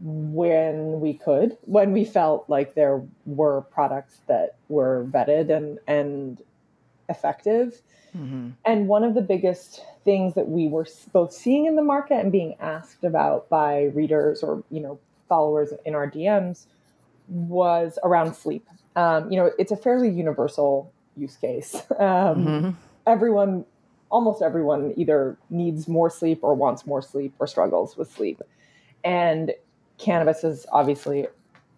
when 0.00 1.00
we 1.00 1.14
could, 1.14 1.56
when 1.62 1.92
we 1.92 2.04
felt 2.04 2.48
like 2.48 2.74
there 2.74 3.02
were 3.26 3.62
products 3.62 4.20
that 4.26 4.56
were 4.68 5.06
vetted 5.10 5.50
and 5.50 5.78
and 5.86 6.42
effective. 7.08 7.80
Mm-hmm. 8.16 8.50
And 8.64 8.88
one 8.88 9.04
of 9.04 9.14
the 9.14 9.20
biggest 9.20 9.84
things 10.04 10.34
that 10.34 10.48
we 10.48 10.68
were 10.68 10.86
both 11.12 11.32
seeing 11.32 11.66
in 11.66 11.76
the 11.76 11.82
market 11.82 12.16
and 12.16 12.32
being 12.32 12.56
asked 12.60 13.04
about 13.04 13.48
by 13.48 13.84
readers 13.94 14.42
or 14.42 14.64
you 14.70 14.80
know 14.80 14.98
followers 15.28 15.72
in 15.84 15.94
our 15.94 16.10
DMs 16.10 16.66
was 17.28 17.98
around 18.02 18.34
sleep. 18.34 18.66
Um, 18.96 19.30
you 19.30 19.38
know, 19.38 19.50
it's 19.58 19.70
a 19.70 19.76
fairly 19.76 20.10
universal 20.10 20.92
use 21.16 21.36
case. 21.36 21.82
Um, 22.00 22.46
mm-hmm. 22.46 22.70
Everyone, 23.06 23.64
almost 24.10 24.42
everyone, 24.42 24.94
either 24.96 25.36
needs 25.50 25.86
more 25.86 26.08
sleep 26.08 26.40
or 26.42 26.54
wants 26.54 26.86
more 26.86 27.02
sleep 27.02 27.34
or 27.38 27.46
struggles 27.46 27.96
with 27.96 28.10
sleep. 28.10 28.40
And 29.04 29.52
cannabis 30.00 30.42
has 30.42 30.66
obviously 30.72 31.26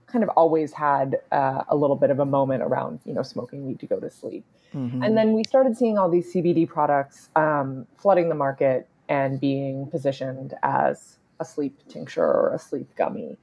kind 0.06 0.22
of 0.22 0.30
always 0.30 0.72
had 0.72 1.16
uh, 1.32 1.62
a 1.68 1.76
little 1.76 1.96
bit 1.96 2.10
of 2.10 2.20
a 2.20 2.24
moment 2.24 2.62
around 2.62 3.00
you 3.04 3.12
know 3.12 3.22
smoking 3.22 3.66
weed 3.66 3.80
to 3.80 3.86
go 3.86 3.98
to 3.98 4.10
sleep. 4.10 4.44
Mm-hmm. 4.74 5.02
and 5.02 5.18
then 5.18 5.34
we 5.34 5.44
started 5.44 5.76
seeing 5.76 5.98
all 5.98 6.08
these 6.08 6.32
cbd 6.32 6.66
products 6.66 7.28
um, 7.36 7.86
flooding 7.98 8.30
the 8.30 8.34
market 8.34 8.88
and 9.06 9.38
being 9.38 9.86
positioned 9.88 10.54
as 10.62 11.18
a 11.40 11.44
sleep 11.44 11.78
tincture 11.88 12.24
or 12.24 12.54
a 12.54 12.58
sleep 12.58 12.88
gummy. 12.96 13.36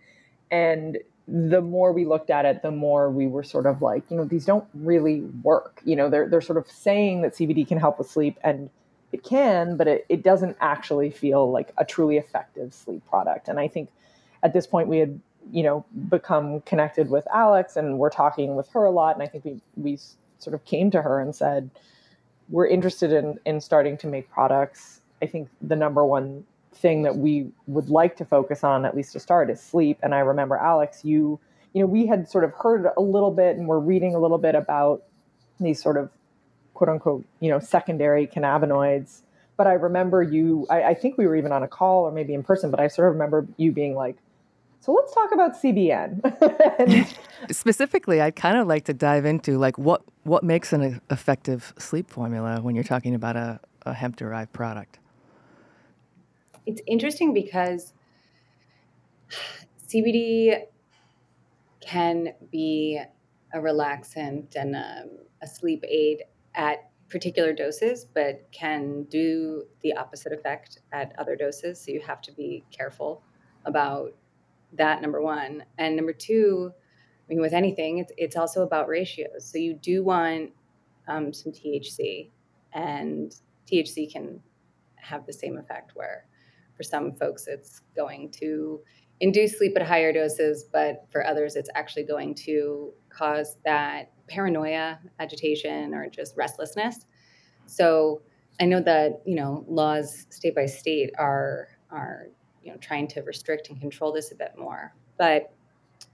And 0.49 0.97
the 1.27 1.61
more 1.61 1.91
we 1.93 2.05
looked 2.05 2.31
at 2.31 2.45
it 2.45 2.63
the 2.63 2.71
more 2.71 3.11
we 3.11 3.27
were 3.27 3.43
sort 3.43 3.67
of 3.67 3.83
like 3.83 4.03
you 4.09 4.17
know 4.17 4.25
these 4.25 4.45
don't 4.45 4.65
really 4.73 5.21
work. 5.43 5.81
You 5.85 5.95
know 5.95 6.09
they're, 6.09 6.27
they're 6.27 6.41
sort 6.41 6.57
of 6.57 6.67
saying 6.71 7.21
that 7.21 7.35
cbd 7.35 7.67
can 7.67 7.77
help 7.77 7.99
with 7.99 8.09
sleep 8.09 8.37
and 8.43 8.69
it 9.11 9.23
can 9.23 9.77
but 9.77 9.87
it, 9.87 10.05
it 10.09 10.23
doesn't 10.23 10.57
actually 10.61 11.11
feel 11.11 11.51
like 11.51 11.71
a 11.77 11.85
truly 11.85 12.17
effective 12.17 12.73
sleep 12.73 13.03
product. 13.09 13.47
And 13.47 13.59
i 13.59 13.67
think 13.67 13.89
at 14.43 14.53
this 14.53 14.67
point 14.67 14.87
we 14.87 14.97
had 14.97 15.19
you 15.51 15.63
know 15.63 15.85
become 16.09 16.61
connected 16.61 17.09
with 17.09 17.27
Alex 17.33 17.75
and 17.75 17.97
we're 17.97 18.09
talking 18.09 18.55
with 18.55 18.69
her 18.69 18.85
a 18.85 18.91
lot. 18.91 19.15
And 19.15 19.23
I 19.23 19.27
think 19.27 19.45
we 19.45 19.61
we 19.75 19.99
sort 20.37 20.53
of 20.53 20.63
came 20.65 20.91
to 20.91 21.01
her 21.01 21.19
and 21.19 21.35
said 21.35 21.69
we're 22.49 22.67
interested 22.67 23.11
in 23.11 23.39
in 23.45 23.61
starting 23.61 23.97
to 23.97 24.07
make 24.07 24.29
products. 24.29 25.01
I 25.21 25.25
think 25.25 25.49
the 25.61 25.75
number 25.75 26.05
one 26.05 26.45
thing 26.73 27.01
that 27.03 27.17
we 27.17 27.51
would 27.67 27.89
like 27.89 28.15
to 28.17 28.25
focus 28.25 28.63
on 28.63 28.85
at 28.85 28.95
least 28.95 29.13
to 29.13 29.19
start 29.19 29.49
is 29.49 29.59
sleep. 29.59 29.99
And 30.01 30.13
I 30.13 30.19
remember 30.19 30.55
Alex 30.55 31.03
you 31.03 31.39
you 31.73 31.81
know 31.81 31.87
we 31.87 32.05
had 32.05 32.29
sort 32.29 32.43
of 32.43 32.53
heard 32.53 32.87
a 32.97 33.01
little 33.01 33.31
bit 33.31 33.57
and 33.57 33.67
we're 33.67 33.79
reading 33.79 34.15
a 34.15 34.19
little 34.19 34.37
bit 34.37 34.55
about 34.55 35.03
these 35.59 35.81
sort 35.81 35.97
of 35.97 36.09
quote 36.73 36.89
unquote 36.89 37.25
you 37.39 37.49
know 37.49 37.59
secondary 37.59 38.27
cannabinoids. 38.27 39.21
But 39.57 39.67
I 39.67 39.73
remember 39.73 40.21
you 40.23 40.67
I, 40.69 40.83
I 40.83 40.93
think 40.93 41.17
we 41.17 41.27
were 41.27 41.35
even 41.35 41.51
on 41.51 41.63
a 41.63 41.67
call 41.67 42.03
or 42.03 42.11
maybe 42.11 42.33
in 42.33 42.43
person 42.43 42.69
but 42.71 42.79
I 42.79 42.87
sort 42.87 43.07
of 43.07 43.15
remember 43.15 43.47
you 43.57 43.71
being 43.71 43.95
like 43.95 44.15
so 44.79 44.93
let's 44.93 45.13
talk 45.13 45.31
about 45.31 45.61
CBN. 45.61 47.13
Specifically, 47.51 48.21
I'd 48.21 48.35
kind 48.35 48.57
of 48.57 48.67
like 48.67 48.85
to 48.85 48.93
dive 48.93 49.25
into 49.25 49.57
like 49.57 49.77
what 49.77 50.01
what 50.23 50.43
makes 50.43 50.71
an 50.71 51.01
effective 51.09 51.73
sleep 51.77 52.09
formula 52.09 52.61
when 52.61 52.75
you're 52.75 52.83
talking 52.83 53.13
about 53.13 53.35
a, 53.35 53.59
a 53.85 53.93
hemp 53.93 54.15
derived 54.15 54.53
product. 54.53 54.99
It's 56.65 56.81
interesting 56.87 57.33
because 57.33 57.93
CBD 59.87 60.63
can 61.81 62.33
be 62.51 63.01
a 63.53 63.57
relaxant 63.57 64.55
and 64.55 64.75
a, 64.75 65.05
a 65.41 65.47
sleep 65.47 65.83
aid 65.87 66.23
at 66.55 66.89
particular 67.09 67.53
doses, 67.53 68.05
but 68.13 68.47
can 68.51 69.03
do 69.05 69.63
the 69.81 69.93
opposite 69.93 70.31
effect 70.31 70.79
at 70.91 71.11
other 71.17 71.35
doses. 71.35 71.81
So 71.81 71.91
you 71.91 72.01
have 72.01 72.21
to 72.21 72.31
be 72.31 72.63
careful 72.71 73.23
about 73.65 74.13
that 74.73 75.01
number 75.01 75.21
one. 75.21 75.63
And 75.77 75.95
number 75.95 76.13
two 76.13 76.71
i 76.73 77.31
mean 77.31 77.41
with 77.41 77.53
anything 77.53 77.99
it's, 77.99 78.11
it's 78.17 78.35
also 78.35 78.63
about 78.63 78.87
ratios. 78.87 79.51
So 79.51 79.57
you 79.57 79.73
do 79.75 80.03
want 80.03 80.51
um, 81.07 81.33
some 81.33 81.51
thc 81.51 82.29
and 82.73 83.35
thc 83.71 84.11
can 84.11 84.41
have 84.95 85.25
the 85.25 85.33
same 85.33 85.57
effect 85.57 85.91
where 85.95 86.25
for 86.75 86.83
some 86.83 87.13
folks 87.13 87.47
it's 87.47 87.81
going 87.95 88.31
to 88.39 88.79
induce 89.21 89.57
sleep 89.57 89.73
at 89.75 89.85
higher 89.85 90.13
doses 90.13 90.65
but 90.71 91.05
for 91.11 91.25
others 91.25 91.55
it's 91.55 91.69
actually 91.75 92.03
going 92.03 92.33
to 92.33 92.93
cause 93.09 93.57
that 93.65 94.11
paranoia 94.29 94.99
agitation 95.19 95.93
or 95.93 96.09
just 96.09 96.37
restlessness. 96.37 97.05
So 97.65 98.21
I 98.61 98.65
know 98.65 98.81
that 98.81 99.21
you 99.25 99.35
know 99.35 99.65
laws 99.67 100.25
state 100.29 100.55
by 100.55 100.67
state 100.67 101.11
are 101.17 101.67
are 101.91 102.27
you 102.63 102.71
know 102.71 102.77
trying 102.77 103.07
to 103.09 103.21
restrict 103.21 103.69
and 103.69 103.79
control 103.79 104.11
this 104.11 104.31
a 104.31 104.35
bit 104.35 104.53
more, 104.57 104.93
but 105.17 105.53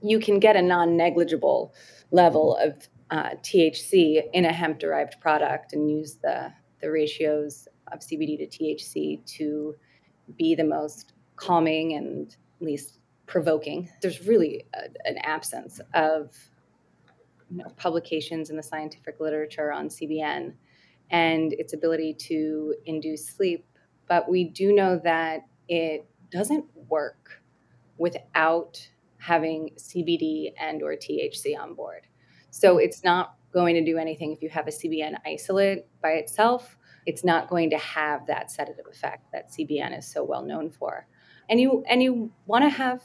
you 0.02 0.18
can 0.18 0.38
get 0.38 0.56
a 0.56 0.62
non-negligible 0.62 1.72
level 2.10 2.56
of 2.56 2.88
uh, 3.10 3.30
THC 3.42 4.22
in 4.32 4.44
a 4.44 4.52
hemp-derived 4.52 5.20
product 5.20 5.72
and 5.72 5.90
use 5.90 6.16
the 6.22 6.52
the 6.80 6.90
ratios 6.90 7.68
of 7.92 8.00
CBD 8.00 8.38
to 8.38 8.46
THC 8.46 9.24
to 9.36 9.74
be 10.36 10.54
the 10.54 10.64
most 10.64 11.12
calming 11.36 11.94
and 11.94 12.36
least 12.60 12.98
provoking. 13.26 13.88
There's 14.02 14.26
really 14.26 14.64
a, 14.74 14.84
an 15.04 15.18
absence 15.18 15.80
of 15.94 16.34
you 17.50 17.58
know, 17.58 17.68
publications 17.76 18.50
in 18.50 18.56
the 18.56 18.62
scientific 18.62 19.20
literature 19.20 19.72
on 19.72 19.88
CBN 19.88 20.54
and 21.10 21.52
its 21.52 21.72
ability 21.72 22.14
to 22.14 22.74
induce 22.86 23.26
sleep. 23.26 23.64
But 24.08 24.28
we 24.28 24.44
do 24.44 24.72
know 24.72 25.00
that 25.04 25.42
it 25.68 26.08
doesn't 26.30 26.64
work 26.88 27.42
without 27.98 28.88
having 29.18 29.70
CBD 29.76 30.52
and 30.58 30.82
or 30.82 30.94
THC 30.94 31.58
on 31.58 31.74
board. 31.74 32.06
So 32.50 32.78
it's 32.78 33.02
not 33.02 33.36
going 33.52 33.74
to 33.74 33.84
do 33.84 33.98
anything 33.98 34.32
if 34.32 34.42
you 34.42 34.48
have 34.50 34.68
a 34.68 34.70
CBN 34.70 35.16
isolate 35.26 35.86
by 36.02 36.10
itself. 36.12 36.76
It's 37.06 37.24
not 37.24 37.48
going 37.48 37.70
to 37.70 37.78
have 37.78 38.26
that 38.26 38.50
sedative 38.50 38.86
effect 38.90 39.32
that 39.32 39.50
CBN 39.50 39.98
is 39.98 40.06
so 40.06 40.24
well 40.24 40.42
known 40.42 40.70
for. 40.70 41.06
And 41.48 41.60
you 41.60 41.84
and 41.88 42.02
you 42.02 42.32
want 42.46 42.64
to 42.64 42.68
have 42.68 43.02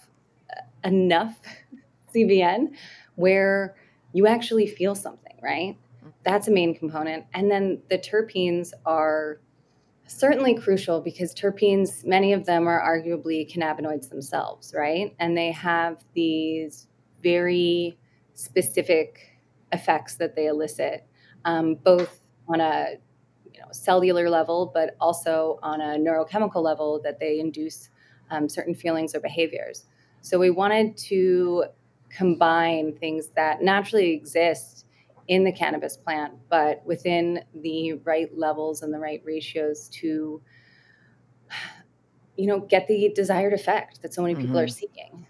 enough 0.83 1.39
CBN 2.15 2.75
where 3.15 3.75
you 4.13 4.27
actually 4.27 4.67
feel 4.67 4.95
something, 4.95 5.37
right? 5.41 5.77
Mm-hmm. 5.99 6.09
That's 6.23 6.47
a 6.47 6.51
main 6.51 6.75
component. 6.75 7.25
And 7.33 7.49
then 7.49 7.81
the 7.89 7.97
terpenes 7.97 8.73
are 8.85 9.39
certainly 10.11 10.53
crucial 10.55 11.01
because 11.01 11.33
terpenes, 11.33 12.05
many 12.05 12.33
of 12.33 12.45
them 12.45 12.67
are 12.67 12.81
arguably 12.81 13.49
cannabinoids 13.51 14.09
themselves, 14.09 14.73
right? 14.75 15.15
And 15.19 15.37
they 15.37 15.51
have 15.51 16.03
these 16.13 16.87
very 17.23 17.97
specific 18.33 19.39
effects 19.71 20.15
that 20.15 20.35
they 20.35 20.47
elicit, 20.47 21.05
um, 21.45 21.75
both 21.75 22.19
on 22.47 22.59
a 22.59 22.95
you 23.51 23.59
know, 23.59 23.67
cellular 23.71 24.29
level, 24.29 24.71
but 24.73 24.95
also 24.99 25.59
on 25.63 25.81
a 25.81 25.97
neurochemical 25.97 26.61
level 26.61 26.99
that 27.03 27.19
they 27.19 27.39
induce 27.39 27.89
um, 28.31 28.49
certain 28.49 28.75
feelings 28.75 29.15
or 29.15 29.19
behaviors. 29.19 29.85
So 30.21 30.37
we 30.37 30.49
wanted 30.49 30.97
to 30.97 31.65
combine 32.09 32.93
things 32.97 33.29
that 33.35 33.61
naturally 33.61 34.11
exist 34.11 34.85
in 35.27 35.43
the 35.43 35.51
cannabis 35.51 35.97
plant, 35.97 36.33
but 36.49 36.85
within 36.85 37.43
the 37.61 37.93
right 38.03 38.35
levels 38.37 38.81
and 38.81 38.93
the 38.93 38.99
right 38.99 39.21
ratios 39.23 39.89
to, 39.89 40.41
you 42.37 42.47
know, 42.47 42.59
get 42.59 42.87
the 42.87 43.11
desired 43.15 43.53
effect 43.53 44.01
that 44.01 44.13
so 44.13 44.21
many 44.21 44.35
people 44.35 44.49
mm-hmm. 44.49 44.65
are 44.65 44.67
seeking. 44.67 45.25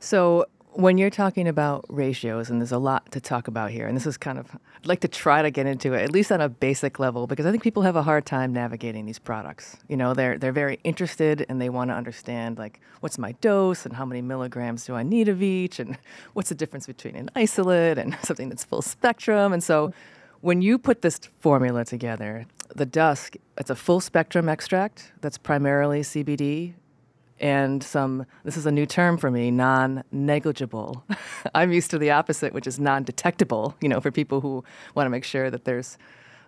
So 0.00 0.46
when 0.78 0.96
you're 0.96 1.10
talking 1.10 1.48
about 1.48 1.84
ratios, 1.88 2.50
and 2.50 2.60
there's 2.60 2.70
a 2.70 2.78
lot 2.78 3.10
to 3.10 3.20
talk 3.20 3.48
about 3.48 3.72
here, 3.72 3.88
and 3.88 3.96
this 3.96 4.06
is 4.06 4.16
kind 4.16 4.38
of, 4.38 4.46
I'd 4.76 4.86
like 4.86 5.00
to 5.00 5.08
try 5.08 5.42
to 5.42 5.50
get 5.50 5.66
into 5.66 5.92
it, 5.92 6.04
at 6.04 6.12
least 6.12 6.30
on 6.30 6.40
a 6.40 6.48
basic 6.48 7.00
level, 7.00 7.26
because 7.26 7.46
I 7.46 7.50
think 7.50 7.64
people 7.64 7.82
have 7.82 7.96
a 7.96 8.02
hard 8.04 8.24
time 8.24 8.52
navigating 8.52 9.04
these 9.04 9.18
products. 9.18 9.76
You 9.88 9.96
know, 9.96 10.14
they're, 10.14 10.38
they're 10.38 10.52
very 10.52 10.78
interested 10.84 11.44
and 11.48 11.60
they 11.60 11.68
want 11.68 11.90
to 11.90 11.94
understand, 11.94 12.58
like, 12.58 12.80
what's 13.00 13.18
my 13.18 13.32
dose 13.40 13.86
and 13.86 13.96
how 13.96 14.04
many 14.04 14.22
milligrams 14.22 14.86
do 14.86 14.94
I 14.94 15.02
need 15.02 15.28
of 15.28 15.42
each, 15.42 15.80
and 15.80 15.98
what's 16.34 16.50
the 16.50 16.54
difference 16.54 16.86
between 16.86 17.16
an 17.16 17.28
isolate 17.34 17.98
and 17.98 18.16
something 18.22 18.48
that's 18.48 18.62
full 18.62 18.82
spectrum. 18.82 19.52
And 19.52 19.64
so 19.64 19.92
when 20.42 20.62
you 20.62 20.78
put 20.78 21.02
this 21.02 21.18
formula 21.40 21.84
together, 21.86 22.46
the 22.76 22.86
dusk, 22.86 23.34
it's 23.56 23.70
a 23.70 23.74
full 23.74 23.98
spectrum 23.98 24.48
extract 24.48 25.10
that's 25.22 25.38
primarily 25.38 26.02
CBD 26.02 26.74
and 27.40 27.82
some 27.82 28.26
this 28.44 28.56
is 28.56 28.66
a 28.66 28.72
new 28.72 28.86
term 28.86 29.16
for 29.16 29.30
me 29.30 29.50
non-negligible. 29.50 31.04
I'm 31.54 31.72
used 31.72 31.90
to 31.90 31.98
the 31.98 32.10
opposite 32.10 32.52
which 32.52 32.66
is 32.66 32.78
non-detectable 32.78 33.76
you 33.80 33.88
know 33.88 34.00
for 34.00 34.10
people 34.10 34.40
who 34.40 34.64
want 34.94 35.06
to 35.06 35.10
make 35.10 35.24
sure 35.24 35.50
that 35.50 35.64
there's 35.64 35.98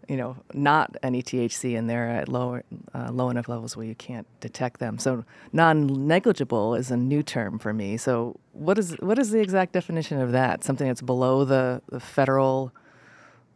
you 0.08 0.16
know 0.16 0.36
not 0.54 0.96
any 1.02 1.22
thc 1.22 1.76
in 1.76 1.86
there 1.86 2.08
at 2.08 2.28
low 2.28 2.60
uh, 2.94 3.10
low 3.12 3.30
enough 3.30 3.48
levels 3.48 3.76
where 3.76 3.86
you 3.86 3.94
can't 3.94 4.26
detect 4.40 4.80
them. 4.80 4.98
So 4.98 5.24
non-negligible 5.52 6.74
is 6.74 6.90
a 6.90 6.96
new 6.96 7.22
term 7.22 7.58
for 7.58 7.72
me. 7.72 7.96
So 7.96 8.38
what 8.52 8.78
is 8.78 8.92
what 9.00 9.18
is 9.18 9.30
the 9.30 9.40
exact 9.40 9.72
definition 9.72 10.20
of 10.20 10.32
that? 10.32 10.64
Something 10.64 10.88
that's 10.88 11.02
below 11.02 11.44
the, 11.44 11.82
the 11.88 12.00
federal 12.00 12.72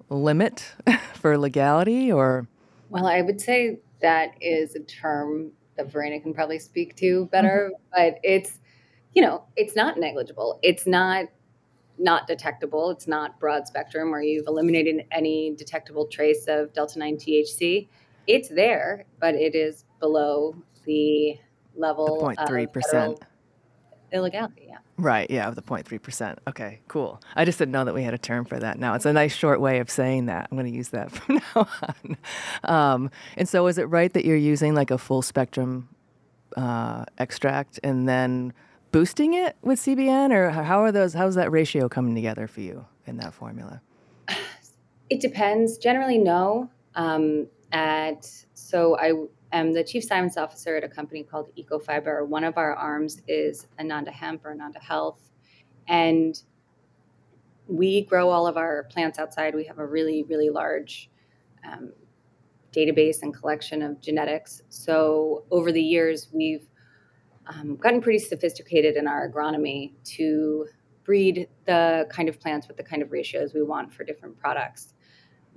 limit 0.09 0.75
for 1.15 1.37
legality 1.39 2.13
or? 2.13 2.47
Well 2.91 3.07
i 3.07 3.23
would 3.23 3.41
say 3.41 3.79
that 4.01 4.35
is 4.41 4.77
a 4.77 4.81
term 4.81 5.51
that 5.77 5.91
Verena 5.91 6.21
can 6.21 6.35
probably 6.35 6.59
speak 6.59 6.97
to 6.97 7.27
better, 7.27 7.71
mm-hmm. 7.73 8.13
but 8.13 8.21
it's 8.23 8.59
you 9.15 9.23
know, 9.23 9.45
it's 9.57 9.77
not 9.77 9.99
negligible. 9.99 10.59
It's 10.63 10.87
not 10.87 11.27
not 11.99 12.27
detectable. 12.27 12.91
It's 12.91 13.07
not 13.07 13.39
broad 13.39 13.67
spectrum 13.67 14.11
where 14.11 14.23
you've 14.23 14.49
eliminated 14.49 15.07
any 15.13 15.55
detectable 15.55 16.07
trace 16.07 16.47
of 16.49 16.73
delta 16.73 16.99
9 16.99 17.17
THC. 17.17 17.89
It's 18.27 18.49
there, 18.49 19.05
but 19.21 19.37
it 19.37 19.55
is 19.55 19.85
below 20.01 20.57
the 20.87 21.39
level 21.77 22.29
the 22.29 22.35
0.3% 22.43 23.19
illegality. 24.13 24.67
Yeah. 24.69 24.79
Right. 24.97 25.29
Yeah, 25.29 25.51
the 25.51 25.63
0.3%. 25.63 26.39
Okay, 26.49 26.81
cool. 26.87 27.21
I 27.35 27.45
just 27.45 27.59
didn't 27.59 27.73
know 27.73 27.85
that 27.85 27.95
we 27.95 28.03
had 28.03 28.15
a 28.15 28.19
term 28.19 28.45
for 28.45 28.59
that 28.61 28.79
now. 28.79 28.95
It's 28.95 29.07
a 29.07 29.13
nice 29.13 29.35
short 29.35 29.61
way 29.61 29.81
of 29.81 29.91
saying 29.91 30.27
that. 30.27 30.49
I'm 30.51 30.57
going 30.57 30.71
to 30.71 30.77
use 30.77 30.91
that 30.91 31.11
from 31.13 31.41
now 31.55 31.69
on. 31.83 32.17
Um, 32.63 33.11
and 33.37 33.49
so, 33.49 33.67
is 33.67 33.79
it 33.79 33.85
right 33.85 34.13
that 34.13 34.25
you're 34.25 34.37
using 34.37 34.75
like 34.75 34.91
a 34.91 34.99
full 34.99 35.23
spectrum 35.23 35.89
uh, 36.57 37.05
extract 37.19 37.81
and 37.83 38.09
then 38.09 38.53
boosting 38.93 39.35
it 39.35 39.57
with 39.63 39.81
CBN, 39.81 40.31
or 40.33 40.51
how 40.51 40.83
are 40.83 40.93
those? 40.93 41.15
How's 41.15 41.35
that 41.35 41.51
ratio 41.51 41.89
coming 41.89 42.15
together 42.15 42.47
for 42.47 42.61
you 42.61 42.85
in 43.07 43.17
that 43.19 43.35
formula? 43.35 43.81
It 45.11 45.21
depends. 45.21 45.77
Generally, 45.77 46.17
no. 46.17 46.71
Um, 46.95 47.49
at 47.73 48.27
so 48.55 48.97
I 48.97 49.13
am 49.59 49.73
the 49.73 49.85
chief 49.85 50.05
science 50.05 50.37
officer 50.37 50.77
at 50.77 50.85
a 50.85 50.89
company 50.89 51.23
called 51.23 51.51
Ecofibre. 51.57 52.27
One 52.27 52.45
of 52.45 52.57
our 52.59 52.75
arms 52.75 53.23
is 53.29 53.67
Ananda 53.79 54.11
Hemp 54.11 54.45
or 54.45 54.53
Ananda 54.53 54.81
Health. 54.81 55.31
And 55.89 56.41
we 57.67 58.03
grow 58.03 58.29
all 58.29 58.47
of 58.47 58.57
our 58.57 58.85
plants 58.85 59.19
outside. 59.19 59.55
We 59.55 59.65
have 59.65 59.79
a 59.79 59.87
really, 59.87 60.23
really 60.25 60.51
large 60.51 61.11
um, 61.71 61.93
database 62.73 63.23
and 63.23 63.35
collection 63.35 63.83
of 63.83 64.01
genetics. 64.01 64.63
So 64.69 65.45
over 65.51 65.73
the 65.73 65.83
years, 65.83 66.29
we've 66.33 66.69
um, 67.47 67.77
gotten 67.77 68.01
pretty 68.01 68.19
sophisticated 68.19 68.97
in 68.97 69.07
our 69.07 69.31
agronomy 69.31 69.93
to 70.05 70.67
breed 71.05 71.49
the 71.67 72.07
kind 72.11 72.29
of 72.29 72.41
plants 72.41 72.67
with 72.67 72.77
the 72.77 72.83
kind 72.83 73.03
of 73.03 73.13
ratios 73.13 73.55
we 73.55 73.63
want 73.63 73.93
for 73.93 74.05
different 74.05 74.39
products. 74.39 74.95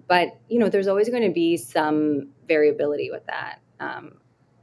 But 0.08 0.40
you 0.50 0.60
know, 0.60 0.70
there's 0.70 0.88
always 0.88 1.10
going 1.10 1.24
to 1.24 1.34
be 1.34 1.58
some 1.58 2.30
variability 2.48 3.10
with 3.12 3.26
that. 3.28 3.60
Um, 3.80 4.18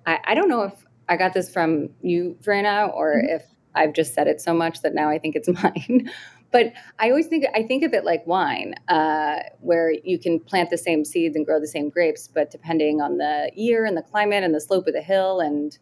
I, 0.07 0.18
I, 0.24 0.35
don't 0.35 0.48
know 0.48 0.62
if 0.62 0.85
I 1.09 1.16
got 1.16 1.35
this 1.35 1.50
from 1.50 1.90
you, 2.03 2.37
Verena, 2.42 2.87
or 2.87 3.16
mm-hmm. 3.16 3.37
if 3.37 3.46
I've 3.74 3.92
just 3.92 4.14
said 4.14 4.27
it 4.27 4.40
so 4.40 4.55
much 4.55 4.83
that 4.83 4.94
now 4.94 5.09
I 5.09 5.18
think 5.18 5.37
it's 5.37 5.48
mine. 5.62 6.11
but 6.50 6.72
I 6.98 7.11
always 7.11 7.27
think 7.27 7.46
I 7.55 7.62
think 7.62 7.85
of 7.85 7.92
it 7.92 8.05
like 8.05 8.27
wine, 8.27 8.74
uh, 8.88 9.40
where 9.61 9.92
you 10.05 10.18
can 10.18 10.40
plant 10.40 10.70
the 10.70 10.79
same 10.79 11.05
seeds 11.05 11.37
and 11.37 11.44
grow 11.44 11.61
the 11.61 11.68
same 11.68 11.90
grapes, 11.90 12.29
but 12.29 12.50
depending 12.50 13.00
on 13.00 13.18
the 13.18 13.50
year 13.55 13.85
and 13.85 13.96
the 13.96 14.03
climate 14.03 14.44
and 14.44 14.55
the 14.55 14.61
slope 14.61 14.87
of 14.87 14.94
the 14.94 15.03
hill 15.03 15.40
and 15.40 15.79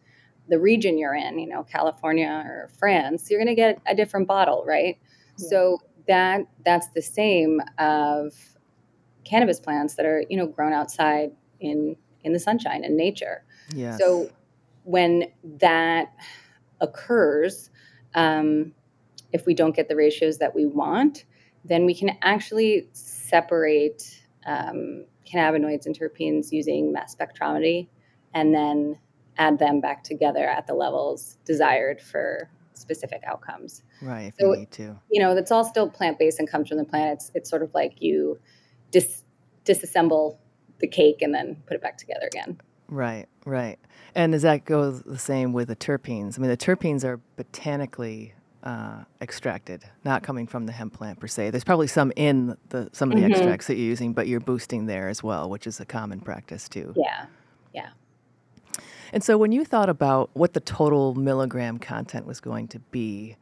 the 0.49 0.59
region 0.59 0.97
you're 0.97 1.15
in, 1.15 1.39
you 1.39 1.47
know, 1.47 1.63
California 1.63 2.43
or 2.45 2.69
France, 2.77 3.29
you're 3.29 3.39
going 3.39 3.47
to 3.47 3.55
get 3.55 3.79
a 3.87 3.95
different 3.95 4.27
bottle, 4.27 4.63
right? 4.67 4.97
Yeah. 5.37 5.49
So 5.49 5.77
that 6.07 6.41
that's 6.65 6.87
the 6.89 7.01
same 7.01 7.61
of 7.77 8.33
cannabis 9.23 9.59
plants 9.59 9.95
that 9.95 10.05
are 10.05 10.23
you 10.29 10.37
know 10.37 10.47
grown 10.47 10.73
outside 10.73 11.31
in 11.59 11.95
in 12.23 12.33
the 12.33 12.39
sunshine 12.39 12.83
and 12.83 12.95
nature. 12.95 13.43
Yes. 13.73 13.99
So 13.99 14.29
when 14.83 15.25
that 15.59 16.13
occurs, 16.81 17.69
um, 18.15 18.73
if 19.31 19.45
we 19.45 19.53
don't 19.53 19.75
get 19.75 19.87
the 19.87 19.95
ratios 19.95 20.37
that 20.37 20.53
we 20.55 20.65
want, 20.65 21.25
then 21.65 21.85
we 21.85 21.95
can 21.95 22.17
actually 22.21 22.89
separate 22.93 24.21
um, 24.45 25.05
cannabinoids 25.25 25.85
and 25.85 25.97
terpenes 25.97 26.51
using 26.51 26.91
mass 26.91 27.15
spectrometry 27.15 27.87
and 28.33 28.53
then 28.53 28.97
add 29.37 29.57
them 29.59 29.81
back 29.81 30.03
together 30.03 30.47
at 30.47 30.67
the 30.67 30.73
levels 30.73 31.37
desired 31.45 32.01
for 32.01 32.49
specific 32.73 33.21
outcomes. 33.25 33.83
Right, 34.01 34.27
if 34.27 34.35
so, 34.39 34.51
you 34.51 34.59
need 34.59 34.71
to. 34.71 34.99
You 35.09 35.21
know, 35.21 35.33
that's 35.33 35.51
all 35.51 35.63
still 35.63 35.89
plant 35.89 36.19
based 36.19 36.39
and 36.39 36.49
comes 36.49 36.69
from 36.69 36.77
the 36.77 36.83
plant. 36.83 37.13
It's, 37.13 37.31
it's 37.33 37.49
sort 37.49 37.63
of 37.63 37.73
like 37.73 38.01
you 38.01 38.39
dis- 38.91 39.23
disassemble 39.65 40.37
the 40.79 40.87
cake 40.87 41.21
and 41.21 41.33
then 41.33 41.57
put 41.65 41.75
it 41.75 41.81
back 41.81 41.97
together 41.97 42.27
again. 42.27 42.59
Right, 42.87 43.27
right. 43.45 43.79
And 44.15 44.33
does 44.33 44.43
that 44.43 44.65
go 44.65 44.91
the 44.91 45.17
same 45.17 45.53
with 45.53 45.69
the 45.69 45.75
terpenes? 45.75 46.37
I 46.37 46.41
mean, 46.41 46.49
the 46.49 46.57
terpenes 46.57 47.03
are 47.03 47.19
botanically 47.35 48.33
uh, 48.63 49.03
extracted, 49.19 49.83
not 50.05 50.23
coming 50.23 50.47
from 50.47 50.65
the 50.65 50.71
hemp 50.71 50.93
plant 50.93 51.19
per 51.19 51.27
se. 51.27 51.49
There's 51.49 51.63
probably 51.63 51.87
some 51.87 52.13
in 52.15 52.55
the 52.69 52.89
some 52.93 53.11
of 53.11 53.17
the 53.17 53.23
mm-hmm. 53.23 53.33
extracts 53.33 53.67
that 53.67 53.75
you're 53.75 53.87
using, 53.87 54.13
but 54.13 54.27
you're 54.27 54.39
boosting 54.39 54.85
there 54.85 55.09
as 55.09 55.21
well, 55.21 55.49
which 55.49 55.67
is 55.67 55.79
a 55.79 55.85
common 55.85 56.19
practice 56.19 56.69
too. 56.69 56.93
Yeah, 56.95 57.25
yeah. 57.73 57.89
And 59.11 59.23
so 59.23 59.37
when 59.37 59.51
you 59.51 59.65
thought 59.65 59.89
about 59.89 60.29
what 60.33 60.53
the 60.53 60.59
total 60.59 61.13
milligram 61.13 61.77
content 61.77 62.25
was 62.25 62.39
going 62.39 62.67
to 62.69 62.79
be, 62.79 63.35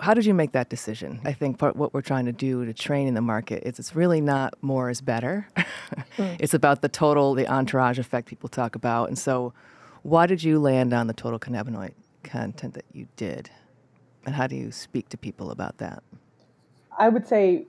how 0.00 0.14
did 0.14 0.26
you 0.26 0.34
make 0.34 0.52
that 0.52 0.68
decision? 0.68 1.20
I 1.24 1.32
think 1.32 1.58
part 1.58 1.76
what 1.76 1.92
we're 1.92 2.02
trying 2.02 2.26
to 2.26 2.32
do 2.32 2.64
to 2.64 2.72
train 2.72 3.06
in 3.06 3.14
the 3.14 3.20
market 3.20 3.62
is 3.64 3.78
it's 3.78 3.94
really 3.94 4.20
not 4.20 4.54
more 4.62 4.90
is 4.90 5.00
better. 5.00 5.48
mm. 6.16 6.36
It's 6.38 6.54
about 6.54 6.82
the 6.82 6.88
total, 6.88 7.34
the 7.34 7.46
entourage 7.46 7.98
effect 7.98 8.26
people 8.26 8.48
talk 8.48 8.74
about. 8.74 9.08
And 9.08 9.18
so, 9.18 9.52
why 10.02 10.26
did 10.26 10.42
you 10.42 10.58
land 10.58 10.94
on 10.94 11.06
the 11.06 11.12
total 11.12 11.38
cannabinoid 11.38 11.92
content 12.22 12.74
that 12.74 12.86
you 12.92 13.06
did? 13.16 13.50
And 14.24 14.34
how 14.34 14.46
do 14.46 14.56
you 14.56 14.72
speak 14.72 15.08
to 15.10 15.16
people 15.18 15.50
about 15.50 15.78
that? 15.78 16.02
I 16.98 17.08
would 17.08 17.26
say 17.26 17.66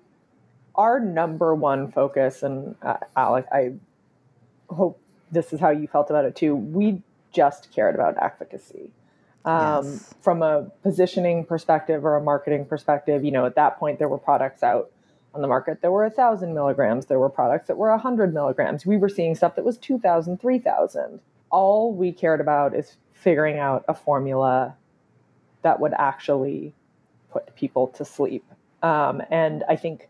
our 0.75 0.99
number 0.99 1.53
one 1.53 1.91
focus, 1.91 2.43
and 2.43 2.75
uh, 2.81 2.97
Alex, 3.15 3.47
I 3.51 3.73
hope 4.69 4.99
this 5.31 5.53
is 5.53 5.59
how 5.59 5.69
you 5.69 5.87
felt 5.87 6.09
about 6.09 6.25
it 6.25 6.35
too. 6.35 6.55
We 6.55 7.01
just 7.31 7.71
cared 7.71 7.95
about 7.95 8.15
efficacy. 8.21 8.91
Um, 9.43 9.85
yes. 9.85 10.13
From 10.21 10.43
a 10.43 10.71
positioning 10.83 11.45
perspective 11.45 12.05
or 12.05 12.15
a 12.15 12.21
marketing 12.21 12.65
perspective, 12.65 13.23
you 13.23 13.31
know, 13.31 13.45
at 13.45 13.55
that 13.55 13.79
point 13.79 13.99
there 13.99 14.07
were 14.07 14.17
products 14.17 14.63
out 14.63 14.91
on 15.33 15.41
the 15.41 15.47
market 15.47 15.81
there 15.81 15.91
were 15.91 16.05
a 16.05 16.09
thousand 16.09 16.53
milligrams. 16.53 17.05
There 17.05 17.19
were 17.19 17.29
products 17.29 17.67
that 17.67 17.77
were 17.77 17.89
a 17.89 17.97
hundred 17.97 18.33
milligrams. 18.33 18.85
We 18.85 18.97
were 18.97 19.09
seeing 19.09 19.35
stuff 19.35 19.55
that 19.55 19.65
was 19.65 19.77
2,000, 19.77 20.39
3,000. 20.39 21.19
All 21.49 21.93
we 21.93 22.11
cared 22.11 22.41
about 22.41 22.75
is 22.75 22.97
figuring 23.13 23.57
out 23.57 23.85
a 23.87 23.93
formula 23.93 24.75
that 25.61 25.79
would 25.79 25.93
actually 25.97 26.73
put 27.31 27.55
people 27.55 27.87
to 27.87 28.03
sleep. 28.03 28.43
Um, 28.83 29.21
and 29.29 29.63
I 29.69 29.75
think 29.75 30.09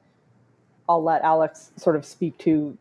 I'll 0.87 1.03
let 1.03 1.21
Alex 1.23 1.71
sort 1.75 1.95
of 1.95 2.05
speak 2.05 2.37
to 2.39 2.77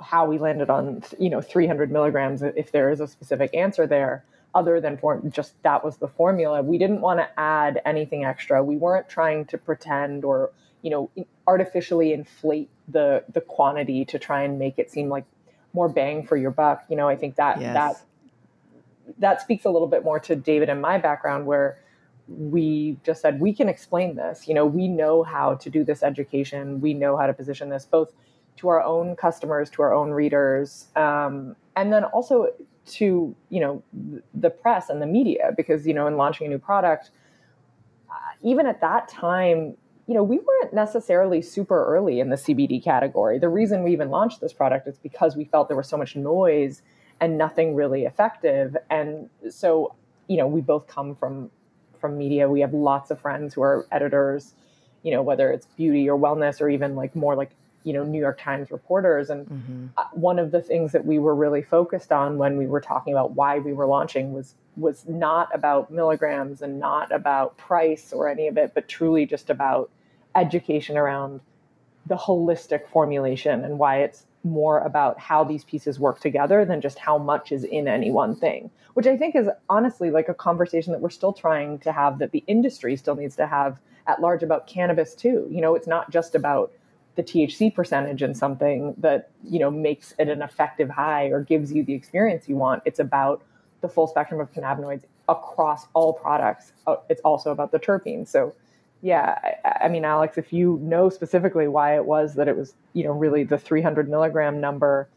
how 0.00 0.26
we 0.26 0.38
landed 0.38 0.70
on, 0.70 1.02
you 1.18 1.28
know, 1.28 1.42
300 1.42 1.90
milligrams 1.90 2.42
if 2.42 2.72
there 2.72 2.90
is 2.90 3.00
a 3.00 3.06
specific 3.06 3.54
answer 3.54 3.86
there 3.86 4.24
other 4.56 4.80
than 4.80 4.96
for 4.96 5.20
just 5.28 5.62
that 5.62 5.84
was 5.84 5.98
the 5.98 6.08
formula. 6.08 6.62
We 6.62 6.78
didn't 6.78 7.02
want 7.02 7.20
to 7.20 7.28
add 7.38 7.82
anything 7.84 8.24
extra. 8.24 8.64
We 8.64 8.78
weren't 8.78 9.06
trying 9.06 9.44
to 9.46 9.58
pretend 9.58 10.24
or 10.24 10.50
you 10.80 10.90
know 10.90 11.10
artificially 11.46 12.14
inflate 12.14 12.70
the 12.88 13.22
the 13.32 13.42
quantity 13.42 14.06
to 14.06 14.18
try 14.18 14.42
and 14.42 14.58
make 14.58 14.78
it 14.78 14.90
seem 14.90 15.10
like 15.10 15.24
more 15.74 15.90
bang 15.90 16.26
for 16.26 16.38
your 16.38 16.50
buck. 16.50 16.84
You 16.88 16.96
know, 16.96 17.06
I 17.06 17.16
think 17.16 17.36
that 17.36 17.60
yes. 17.60 17.74
that 17.74 19.14
that 19.18 19.40
speaks 19.42 19.66
a 19.66 19.70
little 19.70 19.88
bit 19.88 20.02
more 20.02 20.18
to 20.20 20.34
David 20.34 20.70
and 20.70 20.80
my 20.80 20.96
background 20.96 21.44
where 21.46 21.78
we 22.26 22.96
just 23.04 23.20
said 23.20 23.38
we 23.38 23.52
can 23.52 23.68
explain 23.68 24.16
this. 24.16 24.48
You 24.48 24.54
know, 24.54 24.64
we 24.64 24.88
know 24.88 25.22
how 25.22 25.56
to 25.56 25.68
do 25.68 25.84
this 25.84 26.02
education. 26.02 26.80
We 26.80 26.94
know 26.94 27.18
how 27.18 27.26
to 27.26 27.34
position 27.34 27.68
this 27.68 27.84
both 27.84 28.10
to 28.56 28.68
our 28.68 28.82
own 28.82 29.16
customers, 29.16 29.68
to 29.68 29.82
our 29.82 29.92
own 29.92 30.12
readers, 30.12 30.86
um, 30.96 31.56
and 31.76 31.92
then 31.92 32.04
also 32.04 32.48
to 32.86 33.34
you 33.50 33.60
know 33.60 33.82
the 34.34 34.50
press 34.50 34.88
and 34.88 35.02
the 35.02 35.06
media 35.06 35.52
because 35.56 35.86
you 35.86 35.94
know 35.94 36.06
in 36.06 36.16
launching 36.16 36.46
a 36.46 36.50
new 36.50 36.58
product 36.58 37.10
uh, 38.10 38.14
even 38.42 38.66
at 38.66 38.80
that 38.80 39.08
time 39.08 39.76
you 40.06 40.14
know 40.14 40.22
we 40.22 40.38
weren't 40.38 40.72
necessarily 40.72 41.42
super 41.42 41.84
early 41.86 42.20
in 42.20 42.30
the 42.30 42.36
cbd 42.36 42.82
category. 42.82 43.38
The 43.38 43.48
reason 43.48 43.82
we 43.82 43.92
even 43.92 44.10
launched 44.10 44.40
this 44.40 44.52
product 44.52 44.86
is 44.86 44.98
because 44.98 45.36
we 45.36 45.44
felt 45.44 45.68
there 45.68 45.76
was 45.76 45.88
so 45.88 45.96
much 45.96 46.16
noise 46.16 46.82
and 47.20 47.38
nothing 47.38 47.74
really 47.74 48.04
effective. 48.04 48.76
And 48.90 49.28
so 49.50 49.94
you 50.28 50.36
know 50.36 50.46
we 50.46 50.60
both 50.60 50.86
come 50.86 51.14
from 51.14 51.50
from 52.00 52.16
media. 52.16 52.48
We 52.48 52.60
have 52.60 52.74
lots 52.74 53.10
of 53.10 53.20
friends 53.20 53.54
who 53.54 53.62
are 53.62 53.86
editors 53.90 54.54
you 55.02 55.12
know 55.12 55.22
whether 55.22 55.50
it's 55.52 55.66
beauty 55.76 56.08
or 56.10 56.18
wellness 56.18 56.60
or 56.60 56.68
even 56.68 56.96
like 56.96 57.14
more 57.14 57.36
like 57.36 57.50
you 57.86 57.92
know 57.92 58.02
New 58.02 58.18
York 58.18 58.40
Times 58.40 58.70
reporters 58.70 59.30
and 59.30 59.46
mm-hmm. 59.46 59.86
Uh, 59.96 60.04
one 60.12 60.38
of 60.38 60.50
the 60.50 60.60
things 60.60 60.92
that 60.92 61.06
we 61.06 61.18
were 61.18 61.34
really 61.34 61.62
focused 61.62 62.10
on 62.10 62.36
when 62.36 62.56
we 62.56 62.66
were 62.66 62.80
talking 62.80 63.14
about 63.14 63.32
why 63.32 63.58
we 63.58 63.72
were 63.72 63.86
launching 63.86 64.32
was 64.32 64.54
was 64.76 65.06
not 65.06 65.48
about 65.54 65.90
milligrams 65.90 66.60
and 66.60 66.80
not 66.80 67.12
about 67.12 67.56
price 67.56 68.12
or 68.12 68.28
any 68.28 68.48
of 68.48 68.58
it 68.58 68.72
but 68.74 68.88
truly 68.88 69.24
just 69.24 69.48
about 69.48 69.88
education 70.34 70.98
around 70.98 71.40
the 72.06 72.16
holistic 72.16 72.86
formulation 72.88 73.64
and 73.64 73.78
why 73.78 73.98
it's 73.98 74.26
more 74.42 74.80
about 74.80 75.18
how 75.18 75.42
these 75.44 75.64
pieces 75.64 75.98
work 75.98 76.20
together 76.20 76.64
than 76.64 76.80
just 76.80 76.98
how 76.98 77.16
much 77.16 77.52
is 77.52 77.64
in 77.64 77.88
any 77.88 78.10
one 78.10 78.34
thing 78.34 78.70
which 78.94 79.06
i 79.06 79.16
think 79.16 79.36
is 79.36 79.48
honestly 79.68 80.10
like 80.10 80.28
a 80.28 80.34
conversation 80.34 80.92
that 80.92 81.00
we're 81.00 81.10
still 81.10 81.32
trying 81.32 81.78
to 81.78 81.92
have 81.92 82.18
that 82.18 82.32
the 82.32 82.44
industry 82.48 82.96
still 82.96 83.14
needs 83.14 83.36
to 83.36 83.46
have 83.46 83.80
at 84.08 84.20
large 84.20 84.42
about 84.42 84.66
cannabis 84.66 85.14
too 85.14 85.46
you 85.50 85.60
know 85.60 85.74
it's 85.74 85.86
not 85.86 86.10
just 86.10 86.34
about 86.34 86.72
the 87.16 87.22
THC 87.22 87.74
percentage 87.74 88.22
in 88.22 88.34
something 88.34 88.94
that 88.98 89.30
you 89.42 89.58
know 89.58 89.70
makes 89.70 90.14
it 90.18 90.28
an 90.28 90.42
effective 90.42 90.88
high 90.88 91.26
or 91.26 91.40
gives 91.42 91.72
you 91.72 91.82
the 91.82 91.94
experience 91.94 92.48
you 92.48 92.56
want. 92.56 92.82
It's 92.84 93.00
about 93.00 93.42
the 93.80 93.88
full 93.88 94.06
spectrum 94.06 94.40
of 94.40 94.52
cannabinoids 94.52 95.02
across 95.28 95.86
all 95.94 96.12
products. 96.12 96.72
Uh, 96.86 96.96
it's 97.08 97.20
also 97.22 97.50
about 97.50 97.72
the 97.72 97.78
terpenes. 97.78 98.28
So, 98.28 98.54
yeah, 99.02 99.38
I, 99.64 99.84
I, 99.86 99.88
mean, 99.88 100.04
Alex, 100.04 100.38
if 100.38 100.52
you 100.52 100.78
know 100.82 101.08
specifically 101.08 101.68
why 101.68 101.96
it 101.96 102.04
was 102.04 102.34
that 102.34 102.48
it 102.48 102.56
was 102.56 102.74
you 102.92 103.04
know 103.04 103.12
really 103.12 103.44
the 103.44 103.58
300 103.58 104.08
milligram 104.08 104.60
number 104.60 105.08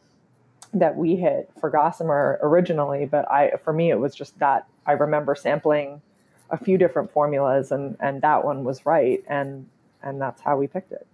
that 0.74 0.96
we 0.96 1.16
hit 1.16 1.50
for 1.60 1.70
Gossamer 1.70 2.40
originally, 2.42 3.06
but 3.06 3.30
I 3.30 3.52
for 3.64 3.74
me 3.74 3.92
it 3.92 4.00
was 4.00 4.16
just 4.16 4.40
that 4.40 4.68
I 4.86 4.94
remember 4.94 5.36
sampling 5.36 6.02
a 6.50 6.58
few 6.58 6.78
different 6.78 7.12
formulas 7.12 7.72
and 7.72 7.98
and 8.00 8.22
that 8.22 8.44
one 8.46 8.64
was 8.64 8.86
right 8.86 9.24
and 9.28 9.68
and 10.02 10.22
that's 10.22 10.42
how 10.42 10.58
we 10.58 10.68
picked 10.68 10.92
it 10.92 11.06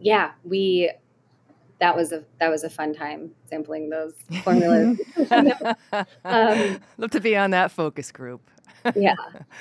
yeah, 0.00 0.32
we 0.44 0.90
that 1.80 1.94
was 1.94 2.12
a 2.12 2.24
that 2.40 2.48
was 2.48 2.64
a 2.64 2.70
fun 2.70 2.94
time 2.94 3.30
sampling 3.48 3.90
those 3.90 4.14
formulas. 4.44 4.98
um, 6.24 6.80
Love 6.96 7.10
to 7.10 7.20
be 7.20 7.36
on 7.36 7.50
that 7.50 7.70
focus 7.70 8.12
group. 8.12 8.42
yeah, 8.96 9.14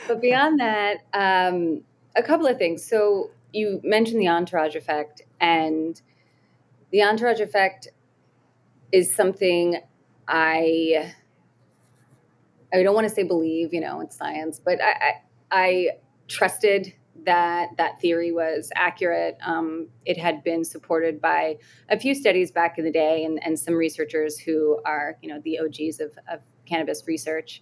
but 0.07 0.21
beyond 0.21 0.59
that, 0.59 0.97
um, 1.13 1.81
a 2.15 2.23
couple 2.23 2.47
of 2.47 2.57
things. 2.57 2.85
So 2.85 3.31
you 3.53 3.81
mentioned 3.83 4.21
the 4.21 4.27
entourage 4.27 4.75
effect, 4.75 5.21
and 5.39 5.99
the 6.91 7.03
entourage 7.03 7.39
effect 7.39 7.87
is 8.91 9.13
something 9.13 9.79
I 10.27 11.13
I 12.73 12.83
don't 12.83 12.93
want 12.93 13.07
to 13.07 13.13
say 13.13 13.23
believe, 13.23 13.73
you 13.73 13.79
know, 13.79 14.01
in 14.01 14.11
science, 14.11 14.59
but 14.63 14.81
I, 14.81 14.91
I, 14.91 15.13
I 15.51 15.89
trusted 16.27 16.93
that 17.25 17.69
that 17.77 17.99
theory 17.99 18.31
was 18.31 18.71
accurate. 18.75 19.37
Um, 19.45 19.87
it 20.05 20.17
had 20.17 20.43
been 20.43 20.63
supported 20.63 21.21
by 21.21 21.57
a 21.89 21.99
few 21.99 22.13
studies 22.13 22.51
back 22.51 22.77
in 22.77 22.85
the 22.85 22.91
day 22.91 23.25
and, 23.25 23.43
and 23.43 23.57
some 23.59 23.73
researchers 23.73 24.37
who 24.37 24.79
are, 24.85 25.17
you 25.21 25.29
know, 25.29 25.41
the 25.43 25.59
OGs 25.59 25.99
of, 25.99 26.17
of 26.31 26.41
cannabis 26.65 27.03
research. 27.07 27.61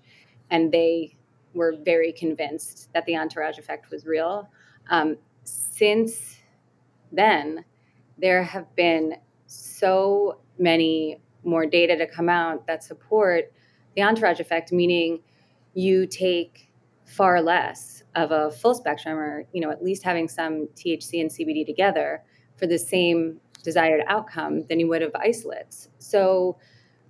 And 0.49 0.71
they 0.71 1.15
were 1.53 1.75
very 1.83 2.11
convinced 2.11 2.89
that 2.93 3.05
the 3.05 3.15
entourage 3.15 3.57
effect 3.57 3.89
was 3.89 4.05
real. 4.05 4.49
Um, 4.89 5.17
since 5.43 6.37
then, 7.11 7.63
there 8.17 8.43
have 8.43 8.75
been 8.75 9.15
so 9.47 10.39
many 10.59 11.21
more 11.43 11.65
data 11.65 11.95
to 11.97 12.07
come 12.07 12.29
out 12.29 12.67
that 12.67 12.83
support 12.83 13.51
the 13.95 14.01
entourage 14.01 14.39
effect, 14.39 14.71
meaning 14.71 15.21
you 15.73 16.07
take 16.07 16.64
far 17.05 17.41
less 17.41 18.03
of 18.15 18.31
a 18.31 18.51
full 18.51 18.73
spectrum 18.73 19.17
or 19.17 19.45
you 19.53 19.61
know 19.61 19.69
at 19.69 19.83
least 19.83 20.03
having 20.03 20.27
some 20.27 20.67
THC 20.75 21.21
and 21.21 21.29
CBD 21.29 21.65
together 21.65 22.23
for 22.57 22.67
the 22.67 22.77
same 22.77 23.39
desired 23.63 24.03
outcome 24.07 24.65
than 24.67 24.79
you 24.79 24.87
would 24.87 25.01
of 25.01 25.11
isolates. 25.15 25.89
So 25.99 26.57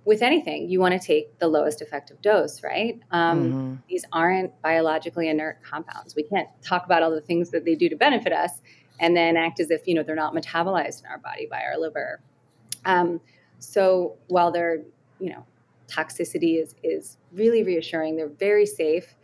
with 0.04 0.22
anything, 0.22 0.68
you 0.70 0.80
want 0.80 1.00
to 1.00 1.04
take 1.04 1.38
the 1.38 1.48
lowest 1.48 1.82
effective 1.82 2.22
dose, 2.22 2.62
right? 2.62 3.00
Um, 3.10 3.44
mm-hmm. 3.44 3.74
These 3.88 4.04
aren't 4.12 4.60
biologically 4.62 5.28
inert 5.28 5.62
compounds. 5.62 6.14
We 6.14 6.22
can't 6.22 6.48
talk 6.62 6.86
about 6.86 7.02
all 7.02 7.10
the 7.10 7.20
things 7.20 7.50
that 7.50 7.64
they 7.64 7.74
do 7.74 7.88
to 7.88 7.96
benefit 7.96 8.32
us 8.32 8.62
and 9.00 9.16
then 9.16 9.36
act 9.36 9.60
as 9.60 9.70
if 9.70 9.86
you 9.86 9.94
know 9.94 10.02
they're 10.02 10.14
not 10.14 10.34
metabolized 10.34 11.04
in 11.04 11.10
our 11.10 11.18
body 11.18 11.46
by 11.50 11.60
our 11.60 11.78
liver. 11.78 12.20
Um, 12.84 13.20
so 13.58 14.16
while 14.28 14.50
their 14.50 14.82
you 15.18 15.30
know 15.30 15.44
toxicity 15.88 16.62
is 16.62 16.74
is 16.82 17.18
really 17.32 17.62
reassuring, 17.62 18.16
they're 18.16 18.28
very 18.28 18.66
safe 18.66 19.14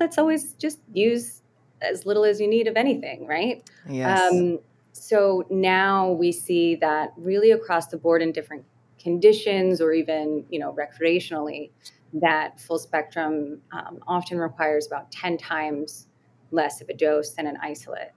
let's 0.00 0.18
always 0.18 0.52
just 0.54 0.78
use 0.92 1.42
as 1.82 2.06
little 2.06 2.24
as 2.24 2.40
you 2.40 2.48
need 2.48 2.66
of 2.66 2.76
anything, 2.76 3.26
right? 3.26 3.68
Yes. 3.88 4.32
Um, 4.32 4.58
so 4.92 5.44
now 5.50 6.12
we 6.12 6.32
see 6.32 6.76
that 6.76 7.12
really 7.16 7.50
across 7.50 7.88
the 7.88 7.96
board 7.96 8.22
in 8.22 8.32
different 8.32 8.64
conditions 8.98 9.80
or 9.80 9.92
even, 9.92 10.44
you 10.50 10.58
know, 10.58 10.72
recreationally, 10.72 11.70
that 12.14 12.60
full 12.60 12.78
spectrum 12.78 13.60
um, 13.72 13.98
often 14.06 14.38
requires 14.38 14.86
about 14.86 15.10
10 15.10 15.36
times 15.36 16.06
less 16.50 16.80
of 16.80 16.88
a 16.88 16.94
dose 16.94 17.30
than 17.30 17.46
an 17.46 17.58
isolate. 17.60 18.12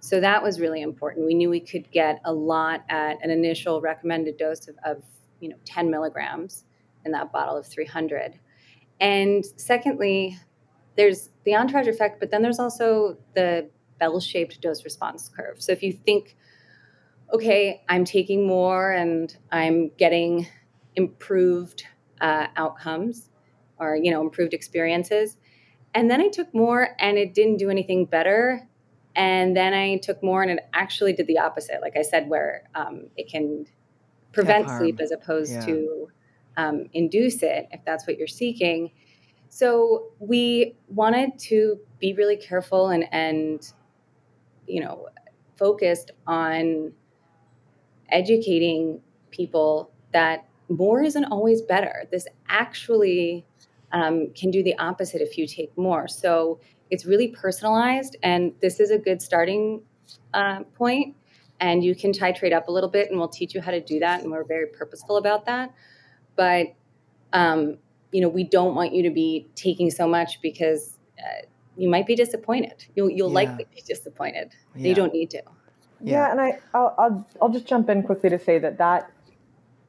So 0.00 0.20
that 0.20 0.42
was 0.42 0.60
really 0.60 0.82
important. 0.82 1.26
We 1.26 1.34
knew 1.34 1.50
we 1.50 1.60
could 1.60 1.90
get 1.90 2.20
a 2.24 2.32
lot 2.32 2.84
at 2.88 3.22
an 3.22 3.30
initial 3.30 3.80
recommended 3.80 4.36
dose 4.36 4.68
of, 4.68 4.76
of 4.84 5.02
you 5.40 5.48
know, 5.48 5.56
10 5.64 5.90
milligrams 5.90 6.64
in 7.04 7.12
that 7.12 7.32
bottle 7.32 7.56
of 7.56 7.66
300. 7.66 8.38
And 9.00 9.44
secondly, 9.56 10.38
there's 10.98 11.30
the 11.44 11.54
entourage 11.54 11.86
effect, 11.86 12.20
but 12.20 12.30
then 12.30 12.42
there's 12.42 12.58
also 12.58 13.16
the 13.34 13.70
bell 13.98 14.20
shaped 14.20 14.60
dose 14.60 14.84
response 14.84 15.30
curve. 15.34 15.62
So 15.62 15.72
if 15.72 15.82
you 15.82 15.92
think, 15.92 16.36
okay, 17.32 17.82
I'm 17.88 18.04
taking 18.04 18.46
more 18.46 18.90
and 18.90 19.34
I'm 19.52 19.90
getting 19.96 20.48
improved 20.96 21.84
uh, 22.20 22.48
outcomes 22.56 23.30
or 23.78 23.96
you 23.96 24.10
know 24.10 24.20
improved 24.20 24.52
experiences 24.52 25.36
and 25.94 26.10
then 26.10 26.20
i 26.20 26.26
took 26.26 26.52
more 26.52 26.96
and 26.98 27.16
it 27.16 27.32
didn't 27.32 27.58
do 27.58 27.70
anything 27.70 28.04
better 28.04 28.66
and 29.14 29.56
then 29.56 29.72
i 29.72 29.96
took 29.98 30.20
more 30.20 30.42
and 30.42 30.50
it 30.50 30.58
actually 30.74 31.12
did 31.12 31.28
the 31.28 31.38
opposite 31.38 31.80
like 31.80 31.96
i 31.96 32.02
said 32.02 32.28
where 32.28 32.64
um, 32.74 33.06
it 33.16 33.30
can 33.30 33.64
prevent 34.32 34.68
sleep 34.68 34.98
as 35.00 35.12
opposed 35.12 35.52
yeah. 35.52 35.66
to 35.66 36.08
um, 36.56 36.86
induce 36.92 37.44
it 37.44 37.68
if 37.70 37.80
that's 37.84 38.04
what 38.04 38.18
you're 38.18 38.26
seeking 38.26 38.90
so 39.48 40.10
we 40.18 40.76
wanted 40.88 41.38
to 41.38 41.78
be 41.98 42.14
really 42.14 42.36
careful 42.36 42.88
and 42.88 43.04
and 43.12 43.72
you 44.66 44.82
know 44.82 45.08
focused 45.56 46.12
on 46.26 46.92
educating 48.10 49.00
people 49.30 49.90
that 50.12 50.48
more 50.68 51.02
isn't 51.02 51.24
always 51.24 51.62
better. 51.62 52.04
This 52.10 52.26
actually 52.48 53.44
um, 53.92 54.28
can 54.34 54.50
do 54.50 54.62
the 54.62 54.76
opposite 54.78 55.20
if 55.20 55.38
you 55.38 55.46
take 55.46 55.76
more. 55.76 56.08
So 56.08 56.60
it's 56.90 57.04
really 57.04 57.28
personalized, 57.28 58.16
and 58.22 58.52
this 58.60 58.80
is 58.80 58.90
a 58.90 58.98
good 58.98 59.20
starting 59.20 59.82
uh, 60.34 60.60
point. 60.74 61.16
And 61.60 61.82
you 61.82 61.94
can 61.96 62.12
titrate 62.12 62.52
up 62.52 62.68
a 62.68 62.70
little 62.70 62.88
bit, 62.88 63.10
and 63.10 63.18
we'll 63.18 63.28
teach 63.28 63.54
you 63.54 63.60
how 63.60 63.72
to 63.72 63.80
do 63.80 63.98
that. 63.98 64.22
And 64.22 64.30
we're 64.30 64.44
very 64.44 64.66
purposeful 64.66 65.16
about 65.16 65.44
that. 65.46 65.74
But 66.36 66.68
um, 67.32 67.78
you 68.12 68.20
know, 68.20 68.28
we 68.28 68.44
don't 68.44 68.74
want 68.74 68.94
you 68.94 69.02
to 69.02 69.10
be 69.10 69.48
taking 69.54 69.90
so 69.90 70.08
much 70.08 70.40
because 70.40 70.96
uh, 71.18 71.46
you 71.76 71.88
might 71.88 72.06
be 72.06 72.14
disappointed. 72.14 72.86
You'll 72.94 73.10
you'll 73.10 73.28
yeah. 73.28 73.34
likely 73.34 73.66
be 73.74 73.82
disappointed. 73.86 74.52
Yeah. 74.74 74.88
You 74.88 74.94
don't 74.94 75.12
need 75.12 75.30
to. 75.30 75.42
Yeah, 76.00 76.12
yeah 76.12 76.30
and 76.30 76.40
I 76.40 76.58
I'll, 76.74 76.94
I'll 76.98 77.28
I'll 77.42 77.48
just 77.48 77.66
jump 77.66 77.88
in 77.88 78.02
quickly 78.02 78.30
to 78.30 78.38
say 78.38 78.58
that 78.58 78.78
that 78.78 79.10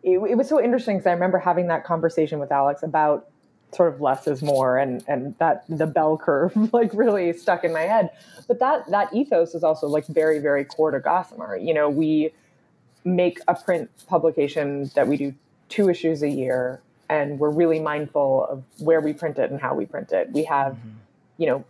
it, 0.03 0.17
it 0.29 0.37
was 0.37 0.47
so 0.47 0.61
interesting 0.61 0.97
because 0.97 1.07
I 1.07 1.13
remember 1.13 1.39
having 1.39 1.67
that 1.67 1.83
conversation 1.83 2.39
with 2.39 2.51
Alex 2.51 2.83
about 2.83 3.29
sort 3.71 3.93
of 3.93 4.01
less 4.01 4.27
is 4.27 4.41
more 4.41 4.77
and 4.77 5.03
and 5.07 5.35
that 5.37 5.63
the 5.69 5.85
bell 5.85 6.17
curve 6.17 6.55
like 6.73 6.91
really 6.93 7.33
stuck 7.33 7.63
in 7.63 7.71
my 7.71 7.81
head 7.81 8.09
but 8.47 8.59
that 8.59 8.89
that 8.89 9.13
ethos 9.13 9.53
is 9.53 9.63
also 9.63 9.87
like 9.87 10.07
very 10.07 10.39
very 10.39 10.65
core 10.65 10.89
to 10.89 10.99
gossamer 10.99 11.55
you 11.55 11.71
know 11.71 11.87
we 11.87 12.31
make 13.05 13.39
a 13.47 13.53
print 13.53 13.89
publication 14.07 14.89
that 14.95 15.07
we 15.07 15.17
do 15.17 15.33
two 15.69 15.87
issues 15.87 16.23
a 16.23 16.29
year 16.29 16.81
and 17.09 17.39
we're 17.39 17.49
really 17.49 17.79
mindful 17.79 18.45
of 18.45 18.63
where 18.77 19.01
we 19.01 19.13
print 19.13 19.37
it 19.39 19.51
and 19.51 19.59
how 19.59 19.73
we 19.73 19.85
print 19.85 20.11
it 20.11 20.31
we 20.31 20.43
have 20.43 20.73
mm-hmm. 20.73 20.89
you 21.37 21.47
know 21.47 21.65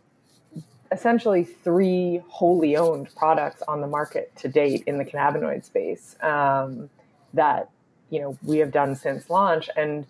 essentially 0.92 1.44
three 1.44 2.22
wholly 2.28 2.76
owned 2.76 3.14
products 3.16 3.62
on 3.68 3.82
the 3.82 3.88
market 3.88 4.36
to 4.36 4.48
date 4.48 4.84
in 4.88 4.98
the 4.98 5.06
cannabinoid 5.06 5.64
space 5.64 6.16
um, 6.22 6.90
that 7.34 7.70
you 8.10 8.20
know 8.20 8.38
we 8.44 8.58
have 8.58 8.72
done 8.72 8.96
since 8.96 9.30
launch 9.30 9.70
and 9.78 10.06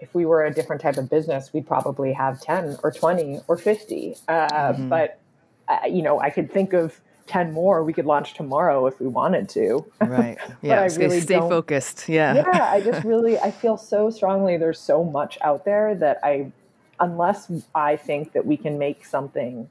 if 0.00 0.14
we 0.14 0.24
were 0.24 0.44
a 0.44 0.52
different 0.52 0.80
type 0.82 0.96
of 0.96 1.08
business 1.08 1.52
we'd 1.52 1.66
probably 1.66 2.12
have 2.12 2.40
10 2.40 2.78
or 2.82 2.90
20 2.90 3.40
or 3.48 3.56
50 3.56 4.16
uh, 4.28 4.48
mm-hmm. 4.48 4.88
but 4.88 5.20
uh, 5.68 5.78
you 5.88 6.02
know 6.02 6.20
i 6.20 6.30
could 6.30 6.50
think 6.52 6.72
of 6.72 7.00
10 7.30 7.52
more 7.52 7.84
we 7.84 7.92
could 7.92 8.06
launch 8.06 8.34
tomorrow 8.34 8.86
if 8.86 9.00
we 9.00 9.06
wanted 9.06 9.48
to 9.48 9.84
right 10.00 10.38
yeah 10.62 10.80
I 10.80 10.86
really 10.86 11.20
stay 11.20 11.38
focused 11.38 12.08
yeah 12.08 12.34
yeah 12.34 12.70
i 12.72 12.80
just 12.90 13.04
really 13.04 13.38
i 13.38 13.50
feel 13.50 13.76
so 13.76 14.10
strongly 14.10 14.56
there's 14.56 14.80
so 14.80 15.04
much 15.04 15.38
out 15.42 15.64
there 15.64 15.94
that 15.94 16.18
i 16.22 16.50
unless 16.98 17.50
i 17.74 17.96
think 17.96 18.32
that 18.32 18.44
we 18.44 18.56
can 18.56 18.78
make 18.78 19.04
something 19.04 19.68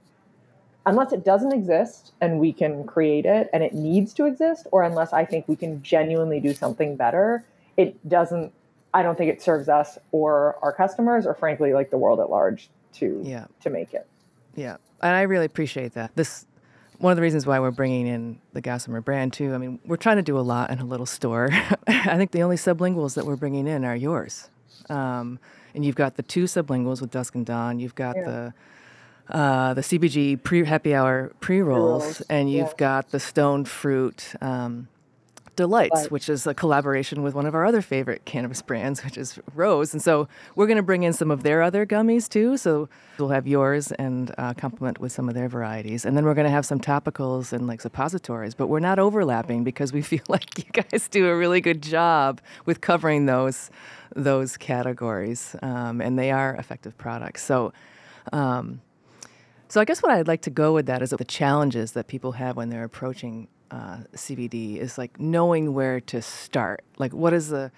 unless 0.85 1.11
it 1.11 1.23
doesn't 1.23 1.51
exist 1.51 2.13
and 2.19 2.39
we 2.39 2.51
can 2.51 2.83
create 2.83 3.25
it 3.25 3.49
and 3.53 3.63
it 3.63 3.73
needs 3.73 4.13
to 4.13 4.25
exist, 4.25 4.67
or 4.71 4.83
unless 4.83 5.13
I 5.13 5.23
think 5.23 5.47
we 5.47 5.55
can 5.55 5.83
genuinely 5.83 6.39
do 6.39 6.53
something 6.53 6.95
better, 6.95 7.43
it 7.77 8.07
doesn't, 8.09 8.51
I 8.93 9.03
don't 9.03 9.17
think 9.17 9.31
it 9.31 9.41
serves 9.41 9.69
us 9.69 9.97
or 10.11 10.57
our 10.63 10.73
customers 10.73 11.27
or 11.27 11.35
frankly 11.35 11.73
like 11.73 11.91
the 11.91 11.97
world 11.97 12.19
at 12.19 12.29
large 12.29 12.69
to, 12.93 13.21
yeah. 13.23 13.45
to 13.61 13.69
make 13.69 13.93
it. 13.93 14.07
Yeah. 14.55 14.77
And 15.01 15.15
I 15.15 15.21
really 15.21 15.45
appreciate 15.45 15.93
that. 15.93 16.15
This, 16.15 16.45
one 16.99 17.11
of 17.11 17.15
the 17.15 17.21
reasons 17.21 17.45
why 17.45 17.59
we're 17.59 17.71
bringing 17.71 18.07
in 18.07 18.39
the 18.53 18.61
Gossamer 18.61 19.01
brand 19.01 19.33
too. 19.33 19.53
I 19.53 19.57
mean, 19.57 19.79
we're 19.85 19.97
trying 19.97 20.17
to 20.17 20.21
do 20.21 20.37
a 20.37 20.41
lot 20.41 20.69
in 20.69 20.79
a 20.79 20.85
little 20.85 21.05
store. 21.05 21.49
I 21.87 22.17
think 22.17 22.31
the 22.31 22.43
only 22.43 22.57
sublinguals 22.57 23.15
that 23.15 23.25
we're 23.25 23.37
bringing 23.37 23.67
in 23.67 23.85
are 23.85 23.95
yours. 23.95 24.49
Um, 24.89 25.39
and 25.73 25.85
you've 25.85 25.95
got 25.95 26.15
the 26.15 26.23
two 26.23 26.43
sublinguals 26.43 27.01
with 27.01 27.11
Dusk 27.11 27.35
and 27.35 27.45
Dawn. 27.45 27.79
You've 27.79 27.95
got 27.95 28.15
yeah. 28.15 28.25
the 28.25 28.53
uh, 29.29 29.73
the 29.75 29.81
CBG 29.81 30.41
pre 30.43 30.65
happy 30.65 30.93
hour 30.93 31.31
pre 31.39 31.61
rolls, 31.61 32.21
and 32.21 32.51
you've 32.51 32.69
yeah. 32.69 32.77
got 32.77 33.11
the 33.11 33.19
stone 33.19 33.63
fruit 33.63 34.33
um, 34.41 34.87
delights, 35.59 36.03
right. 36.03 36.11
which 36.11 36.29
is 36.29 36.47
a 36.47 36.53
collaboration 36.53 37.21
with 37.21 37.33
one 37.33 37.45
of 37.45 37.53
our 37.53 37.65
other 37.65 37.81
favorite 37.81 38.23
cannabis 38.23 38.61
brands, 38.61 39.03
which 39.03 39.17
is 39.17 39.37
Rose. 39.53 39.91
And 39.91 40.01
so 40.01 40.29
we're 40.55 40.67
going 40.67 40.77
to 40.77 40.83
bring 40.83 41.03
in 41.03 41.11
some 41.11 41.29
of 41.29 41.43
their 41.43 41.61
other 41.61 41.85
gummies 41.85 42.29
too. 42.29 42.55
So 42.55 42.87
we'll 43.17 43.27
have 43.27 43.45
yours 43.45 43.91
and 43.91 44.33
uh, 44.37 44.53
complement 44.53 45.01
with 45.01 45.11
some 45.11 45.27
of 45.27 45.35
their 45.35 45.49
varieties, 45.49 46.05
and 46.05 46.15
then 46.15 46.23
we're 46.23 46.33
going 46.33 46.45
to 46.45 46.51
have 46.51 46.65
some 46.65 46.79
topicals 46.79 47.51
and 47.51 47.67
like 47.67 47.81
suppositories. 47.81 48.55
But 48.55 48.67
we're 48.67 48.79
not 48.79 48.99
overlapping 48.99 49.65
because 49.65 49.91
we 49.91 50.01
feel 50.13 50.23
like 50.29 50.57
you 50.57 50.71
guys 50.71 51.09
do 51.09 51.27
a 51.27 51.35
really 51.35 51.59
good 51.59 51.83
job 51.83 52.39
with 52.65 52.79
covering 52.79 53.25
those 53.25 53.69
those 54.15 54.55
categories, 54.55 55.57
um, 55.61 55.99
and 55.99 56.17
they 56.17 56.31
are 56.31 56.55
effective 56.55 56.97
products. 56.97 57.43
So. 57.43 57.73
Um, 58.31 58.81
so 59.71 59.79
I 59.79 59.85
guess 59.85 60.01
what 60.01 60.11
I'd 60.11 60.27
like 60.27 60.41
to 60.43 60.49
go 60.49 60.73
with 60.73 60.87
that 60.87 61.03
is 61.03 61.11
the 61.11 61.23
challenges 61.23 61.91
that 61.91 62.07
people 62.07 62.31
have 62.31 62.57
when 62.57 62.69
they're 62.69 62.83
approaching 62.83 63.47
uh, 63.71 63.97
CBD 64.15 64.77
is 64.77 64.97
like 64.97 65.19
knowing 65.19 65.73
where 65.73 65.99
to 66.01 66.21
start. 66.21 66.83
Like 66.97 67.13
what 67.13 67.33
is 67.33 67.49
the 67.49 67.71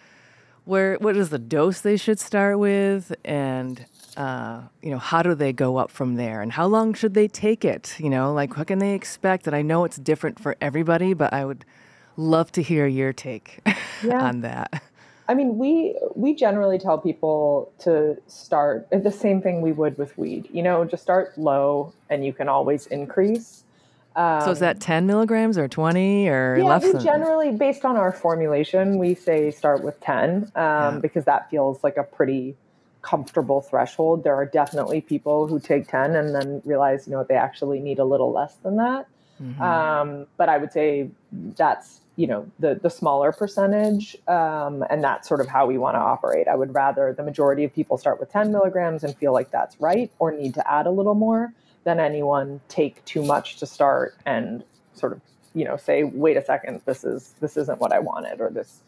where 0.65 0.95
what 0.97 1.17
is 1.17 1.29
the 1.29 1.39
dose 1.39 1.81
they 1.81 1.97
should 1.97 2.19
start 2.19 2.59
with, 2.59 3.13
and 3.25 3.85
uh, 4.15 4.61
you 4.81 4.91
know 4.91 4.99
how 4.99 5.23
do 5.23 5.33
they 5.35 5.53
go 5.53 5.77
up 5.77 5.91
from 5.91 6.15
there, 6.15 6.41
and 6.41 6.51
how 6.51 6.67
long 6.67 6.93
should 6.93 7.13
they 7.13 7.27
take 7.27 7.65
it? 7.65 7.95
You 7.99 8.09
know, 8.09 8.33
like 8.33 8.57
what 8.57 8.67
can 8.67 8.79
they 8.79 8.93
expect? 8.93 9.47
And 9.47 9.55
I 9.55 9.61
know 9.61 9.85
it's 9.85 9.97
different 9.97 10.39
for 10.39 10.55
everybody, 10.61 11.13
but 11.13 11.33
I 11.33 11.45
would 11.45 11.65
love 12.17 12.51
to 12.53 12.61
hear 12.61 12.85
your 12.87 13.13
take 13.13 13.59
yeah. 14.03 14.21
on 14.27 14.41
that. 14.41 14.83
I 15.27 15.33
mean, 15.33 15.57
we 15.57 15.97
we 16.15 16.35
generally 16.35 16.77
tell 16.77 16.97
people 16.97 17.71
to 17.79 18.17
start 18.27 18.87
the 18.91 19.11
same 19.11 19.41
thing 19.41 19.61
we 19.61 19.71
would 19.71 19.97
with 19.97 20.17
weed. 20.17 20.49
You 20.51 20.61
know, 20.61 20.85
just 20.85 21.03
start 21.03 21.37
low, 21.37 21.93
and 22.09 22.25
you 22.25 22.33
can 22.33 22.49
always 22.49 22.87
increase. 22.87 23.63
Um, 24.15 24.41
so 24.41 24.51
is 24.51 24.59
that 24.59 24.79
10 24.79 25.07
milligrams 25.07 25.57
or 25.57 25.67
20 25.67 26.27
or 26.27 26.57
yeah, 26.57 26.63
less? 26.63 26.91
than... 26.91 27.01
generally, 27.01 27.51
based 27.51 27.85
on 27.85 27.95
our 27.95 28.11
formulation, 28.11 28.97
we 28.97 29.15
say 29.15 29.51
start 29.51 29.83
with 29.83 29.99
10 30.01 30.33
um, 30.35 30.51
yeah. 30.55 30.99
because 31.01 31.25
that 31.25 31.49
feels 31.49 31.83
like 31.83 31.97
a 31.97 32.03
pretty 32.03 32.55
comfortable 33.01 33.61
threshold. 33.61 34.23
There 34.23 34.35
are 34.35 34.45
definitely 34.45 35.01
people 35.01 35.47
who 35.47 35.59
take 35.59 35.87
10 35.87 36.15
and 36.15 36.35
then 36.35 36.61
realize, 36.65 37.07
you 37.07 37.13
know, 37.13 37.23
they 37.23 37.35
actually 37.35 37.79
need 37.79 37.99
a 37.99 38.05
little 38.05 38.31
less 38.31 38.55
than 38.57 38.77
that. 38.77 39.07
Mm-hmm. 39.41 39.61
Um, 39.61 40.27
but 40.37 40.49
I 40.49 40.57
would 40.57 40.71
say 40.71 41.09
that's 41.55 42.01
you 42.17 42.27
know 42.27 42.45
the 42.59 42.75
the 42.75 42.89
smaller 42.89 43.31
percentage 43.31 44.15
um, 44.27 44.83
and 44.89 45.03
that's 45.03 45.27
sort 45.27 45.39
of 45.39 45.47
how 45.47 45.65
we 45.65 45.77
want 45.77 45.95
to 45.95 45.99
operate 45.99 46.47
i 46.47 46.55
would 46.55 46.73
rather 46.73 47.13
the 47.13 47.23
majority 47.23 47.63
of 47.63 47.73
people 47.73 47.97
start 47.97 48.19
with 48.19 48.31
10 48.31 48.51
milligrams 48.51 49.03
and 49.03 49.15
feel 49.15 49.31
like 49.31 49.49
that's 49.49 49.79
right 49.79 50.11
or 50.19 50.31
need 50.31 50.53
to 50.53 50.71
add 50.71 50.85
a 50.85 50.91
little 50.91 51.15
more 51.15 51.53
than 51.83 51.99
anyone 51.99 52.61
take 52.67 53.03
too 53.05 53.23
much 53.23 53.57
to 53.57 53.65
start 53.65 54.15
and 54.25 54.63
sort 54.93 55.13
of 55.13 55.21
you 55.53 55.65
know 55.65 55.77
say 55.77 56.03
wait 56.03 56.37
a 56.37 56.41
second 56.41 56.81
this 56.85 57.03
is 57.03 57.33
this 57.39 57.57
isn't 57.57 57.79
what 57.79 57.91
i 57.91 57.99
wanted 57.99 58.39
or 58.39 58.49
this 58.49 58.81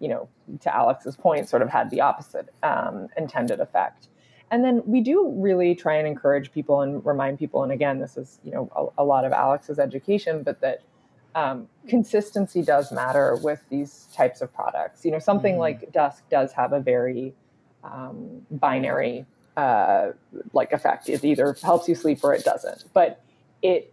you 0.00 0.08
know 0.08 0.28
to 0.60 0.74
alex's 0.74 1.16
point 1.16 1.48
sort 1.48 1.62
of 1.62 1.68
had 1.68 1.90
the 1.90 2.00
opposite 2.00 2.52
um, 2.62 3.08
intended 3.16 3.60
effect 3.60 4.08
and 4.50 4.64
then 4.64 4.82
we 4.84 5.00
do 5.00 5.32
really 5.36 5.74
try 5.74 5.94
and 5.94 6.06
encourage 6.06 6.52
people 6.52 6.80
and 6.82 7.04
remind 7.06 7.38
people 7.38 7.62
and 7.62 7.72
again 7.72 8.00
this 8.00 8.16
is 8.16 8.38
you 8.44 8.50
know 8.50 8.92
a, 8.98 9.02
a 9.02 9.04
lot 9.04 9.24
of 9.24 9.32
alex's 9.32 9.78
education 9.78 10.42
but 10.42 10.60
that 10.60 10.82
um, 11.34 11.68
consistency 11.86 12.62
does 12.62 12.90
matter 12.92 13.36
with 13.42 13.60
these 13.68 14.08
types 14.14 14.40
of 14.40 14.52
products. 14.52 15.04
You 15.04 15.12
know, 15.12 15.18
something 15.18 15.54
mm-hmm. 15.54 15.60
like 15.60 15.92
Dusk 15.92 16.28
does 16.28 16.52
have 16.52 16.72
a 16.72 16.80
very 16.80 17.34
um, 17.84 18.44
binary 18.50 19.26
uh, 19.56 20.12
like 20.52 20.72
effect. 20.72 21.08
It 21.08 21.24
either 21.24 21.56
helps 21.62 21.88
you 21.88 21.94
sleep 21.94 22.20
or 22.22 22.34
it 22.34 22.44
doesn't. 22.44 22.84
But 22.92 23.22
it 23.62 23.92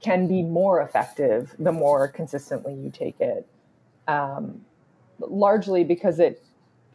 can 0.00 0.28
be 0.28 0.42
more 0.42 0.82
effective 0.82 1.54
the 1.58 1.72
more 1.72 2.08
consistently 2.08 2.74
you 2.74 2.90
take 2.90 3.20
it. 3.20 3.46
Um, 4.08 4.64
largely 5.18 5.84
because 5.84 6.18
it 6.18 6.42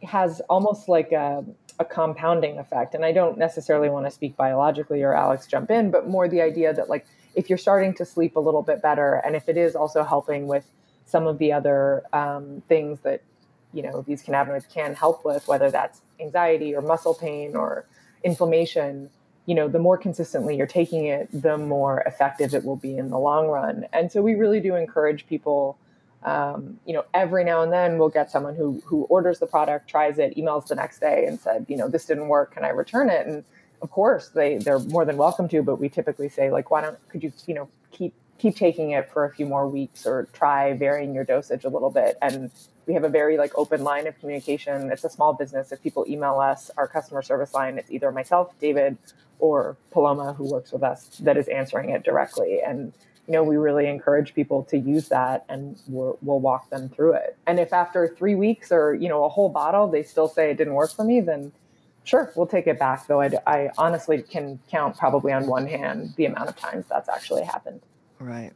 has 0.04 0.40
almost 0.48 0.88
like 0.88 1.12
a, 1.12 1.44
a 1.78 1.84
compounding 1.84 2.58
effect. 2.58 2.94
And 2.94 3.04
I 3.04 3.12
don't 3.12 3.38
necessarily 3.38 3.88
want 3.88 4.06
to 4.06 4.10
speak 4.10 4.36
biologically 4.36 5.02
or 5.02 5.14
Alex 5.14 5.46
jump 5.46 5.70
in, 5.70 5.90
but 5.90 6.08
more 6.08 6.28
the 6.28 6.40
idea 6.40 6.72
that 6.72 6.88
like 6.88 7.06
if 7.34 7.48
you're 7.48 7.58
starting 7.58 7.94
to 7.94 8.04
sleep 8.04 8.36
a 8.36 8.40
little 8.40 8.62
bit 8.62 8.82
better, 8.82 9.14
and 9.24 9.34
if 9.34 9.48
it 9.48 9.56
is 9.56 9.74
also 9.74 10.04
helping 10.04 10.46
with 10.46 10.66
some 11.06 11.26
of 11.26 11.38
the 11.38 11.52
other 11.52 12.02
um, 12.12 12.62
things 12.68 13.00
that 13.00 13.22
you 13.72 13.82
know 13.82 14.02
these 14.06 14.22
cannabinoids 14.22 14.68
can 14.72 14.94
help 14.94 15.24
with, 15.24 15.48
whether 15.48 15.70
that's 15.70 16.02
anxiety 16.20 16.74
or 16.74 16.82
muscle 16.82 17.14
pain 17.14 17.56
or 17.56 17.86
inflammation, 18.24 19.10
you 19.46 19.54
know, 19.54 19.68
the 19.68 19.78
more 19.78 19.98
consistently 19.98 20.56
you're 20.56 20.66
taking 20.66 21.06
it, 21.06 21.28
the 21.32 21.58
more 21.58 22.00
effective 22.06 22.54
it 22.54 22.64
will 22.64 22.76
be 22.76 22.96
in 22.96 23.10
the 23.10 23.18
long 23.18 23.48
run. 23.48 23.86
And 23.92 24.10
so 24.10 24.22
we 24.22 24.34
really 24.34 24.60
do 24.60 24.74
encourage 24.76 25.26
people. 25.26 25.78
Um, 26.24 26.78
you 26.86 26.94
know, 26.94 27.04
every 27.14 27.42
now 27.42 27.62
and 27.62 27.72
then 27.72 27.98
we'll 27.98 28.08
get 28.08 28.30
someone 28.30 28.54
who 28.54 28.80
who 28.84 29.04
orders 29.04 29.40
the 29.40 29.46
product, 29.46 29.88
tries 29.88 30.18
it, 30.18 30.36
emails 30.36 30.68
the 30.68 30.76
next 30.76 31.00
day, 31.00 31.26
and 31.26 31.40
said, 31.40 31.66
you 31.68 31.76
know, 31.76 31.88
this 31.88 32.06
didn't 32.06 32.28
work. 32.28 32.54
Can 32.54 32.64
I 32.64 32.68
return 32.68 33.10
it? 33.10 33.26
And 33.26 33.42
of 33.80 33.90
course, 33.90 34.28
they 34.28 34.58
they're 34.58 34.78
more 34.78 35.04
than 35.04 35.16
welcome 35.16 35.48
to. 35.48 35.62
But 35.62 35.80
we 35.80 35.88
typically 35.88 36.28
say, 36.28 36.52
like, 36.52 36.70
why 36.70 36.80
don't 36.80 36.98
could 37.08 37.24
you 37.24 37.32
you 37.46 37.54
know 37.54 37.68
keep 37.90 38.14
keep 38.38 38.56
taking 38.56 38.90
it 38.92 39.10
for 39.10 39.24
a 39.24 39.30
few 39.34 39.46
more 39.46 39.68
weeks 39.68 40.06
or 40.06 40.28
try 40.32 40.72
varying 40.74 41.14
your 41.14 41.24
dosage 41.24 41.64
a 41.64 41.68
little 41.68 41.90
bit 41.90 42.16
and 42.22 42.50
we 42.86 42.94
have 42.94 43.04
a 43.04 43.08
very 43.08 43.36
like 43.36 43.52
open 43.56 43.84
line 43.84 44.06
of 44.06 44.18
communication. 44.18 44.90
It's 44.90 45.04
a 45.04 45.10
small 45.10 45.32
business. 45.32 45.72
If 45.72 45.82
people 45.82 46.04
email 46.08 46.38
us 46.40 46.70
our 46.76 46.88
customer 46.88 47.22
service 47.22 47.54
line 47.54 47.78
it's 47.78 47.90
either 47.90 48.10
myself 48.12 48.52
david 48.60 48.96
or 49.38 49.76
paloma 49.90 50.32
who 50.32 50.50
works 50.50 50.72
with 50.72 50.82
us 50.82 51.18
that 51.20 51.36
is 51.36 51.48
answering 51.48 51.90
it 51.90 52.02
directly. 52.04 52.60
And 52.60 52.92
you 53.26 53.34
know 53.34 53.44
we 53.44 53.56
really 53.56 53.86
encourage 53.86 54.34
people 54.34 54.64
to 54.64 54.78
use 54.78 55.08
that 55.08 55.44
and 55.48 55.78
we'll, 55.86 56.18
walk 56.22 56.70
them 56.70 56.88
through 56.88 57.14
it. 57.14 57.36
And 57.46 57.60
if 57.60 57.72
after 57.72 58.08
three 58.08 58.34
weeks 58.34 58.72
or 58.72 58.94
you 58.94 59.08
know 59.08 59.24
a 59.24 59.28
whole 59.28 59.48
bottle 59.48 59.88
they 59.88 60.02
still 60.02 60.28
say 60.28 60.50
it 60.50 60.56
didn't 60.56 60.74
work 60.74 60.92
for 60.92 61.04
me 61.04 61.20
then 61.20 61.52
sure 62.04 62.32
we'll 62.34 62.46
take 62.46 62.66
it 62.66 62.78
back. 62.78 63.06
Though 63.06 63.20
I, 63.20 63.30
I 63.46 63.70
honestly 63.78 64.22
can 64.22 64.58
count 64.70 64.96
probably 64.96 65.32
on 65.32 65.46
one 65.46 65.66
hand 65.66 66.14
the 66.16 66.26
amount 66.26 66.48
of 66.48 66.56
times 66.56 66.86
that's 66.88 67.08
actually 67.08 67.44
happened. 67.44 67.80
Right. 68.18 68.52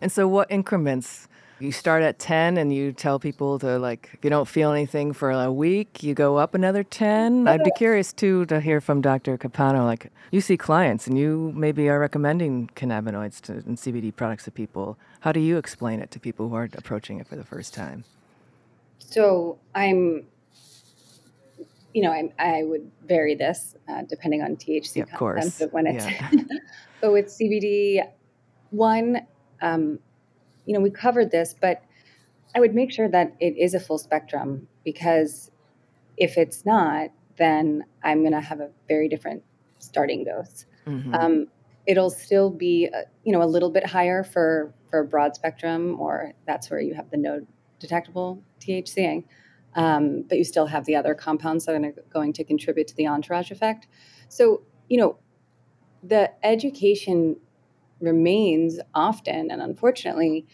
And 0.00 0.12
so, 0.12 0.28
what 0.28 0.50
increments? 0.50 1.28
You 1.60 1.72
start 1.72 2.04
at 2.04 2.20
10 2.20 2.56
and 2.56 2.72
you 2.72 2.92
tell 2.92 3.18
people 3.18 3.58
to, 3.58 3.78
like, 3.78 4.10
if 4.12 4.22
you 4.22 4.30
don't 4.30 4.46
feel 4.46 4.70
anything 4.70 5.12
for 5.12 5.30
a 5.30 5.52
week, 5.52 6.02
you 6.04 6.14
go 6.14 6.36
up 6.36 6.54
another 6.54 6.84
10. 6.84 7.48
I'd 7.48 7.64
be 7.64 7.72
curious 7.76 8.12
too 8.12 8.46
to 8.46 8.60
hear 8.60 8.80
from 8.80 9.00
Dr. 9.00 9.36
Capano. 9.36 9.84
Like, 9.84 10.12
you 10.30 10.40
see 10.40 10.56
clients 10.56 11.08
and 11.08 11.18
you 11.18 11.52
maybe 11.56 11.88
are 11.88 11.98
recommending 11.98 12.70
cannabinoids 12.76 13.40
to, 13.42 13.54
and 13.54 13.76
CBD 13.76 14.14
products 14.14 14.44
to 14.44 14.52
people. 14.52 14.96
How 15.20 15.32
do 15.32 15.40
you 15.40 15.56
explain 15.56 16.00
it 16.00 16.12
to 16.12 16.20
people 16.20 16.48
who 16.48 16.54
are 16.54 16.68
approaching 16.74 17.18
it 17.18 17.26
for 17.26 17.34
the 17.34 17.44
first 17.44 17.74
time? 17.74 18.04
So, 18.98 19.58
I'm 19.74 20.26
you 21.94 22.02
know, 22.02 22.12
I, 22.12 22.30
I, 22.38 22.62
would 22.64 22.88
vary 23.06 23.34
this 23.34 23.74
uh, 23.88 24.02
depending 24.02 24.42
on 24.42 24.56
THC 24.56 24.96
yeah, 24.96 25.02
of 25.04 25.08
content. 25.08 25.18
Course. 25.18 25.58
But 25.58 25.72
when 25.72 25.86
it's, 25.86 26.04
yeah. 26.04 26.30
but 27.00 27.12
with 27.12 27.26
CBD, 27.26 28.06
one, 28.70 29.26
um, 29.62 29.98
you 30.68 30.74
know, 30.74 30.80
we 30.80 30.90
covered 30.90 31.30
this, 31.30 31.54
but 31.58 31.82
I 32.54 32.60
would 32.60 32.74
make 32.74 32.92
sure 32.92 33.08
that 33.08 33.34
it 33.40 33.56
is 33.56 33.72
a 33.72 33.80
full 33.80 33.96
spectrum 33.96 34.68
because 34.84 35.50
if 36.18 36.36
it's 36.36 36.66
not, 36.66 37.08
then 37.38 37.84
I'm 38.04 38.20
going 38.20 38.32
to 38.32 38.40
have 38.40 38.60
a 38.60 38.68
very 38.86 39.08
different 39.08 39.42
starting 39.78 40.24
dose. 40.24 40.66
Mm-hmm. 40.86 41.14
Um, 41.14 41.46
it'll 41.86 42.10
still 42.10 42.50
be, 42.50 42.86
a, 42.92 42.98
uh, 42.98 43.02
you 43.24 43.32
know, 43.32 43.42
a 43.42 43.48
little 43.48 43.70
bit 43.70 43.86
higher 43.86 44.22
for 44.22 44.74
for 44.90 45.00
a 45.00 45.04
broad 45.04 45.34
spectrum, 45.34 45.98
or 46.00 46.32
that's 46.46 46.70
where 46.70 46.80
you 46.80 46.94
have 46.94 47.10
the 47.10 47.16
no 47.16 47.46
detectable 47.78 48.42
THC. 48.60 49.24
Um, 49.74 50.24
but 50.28 50.36
you 50.36 50.44
still 50.44 50.66
have 50.66 50.84
the 50.84 50.96
other 50.96 51.14
compounds 51.14 51.64
that 51.66 51.74
are 51.74 51.94
going 52.12 52.32
to 52.34 52.44
contribute 52.44 52.88
to 52.88 52.96
the 52.96 53.06
entourage 53.06 53.50
effect. 53.50 53.86
So, 54.28 54.62
you 54.88 54.98
know, 54.98 55.18
the 56.02 56.30
education 56.44 57.36
remains 58.00 58.78
often, 58.94 59.50
and 59.50 59.60
unfortunately, 59.62 60.46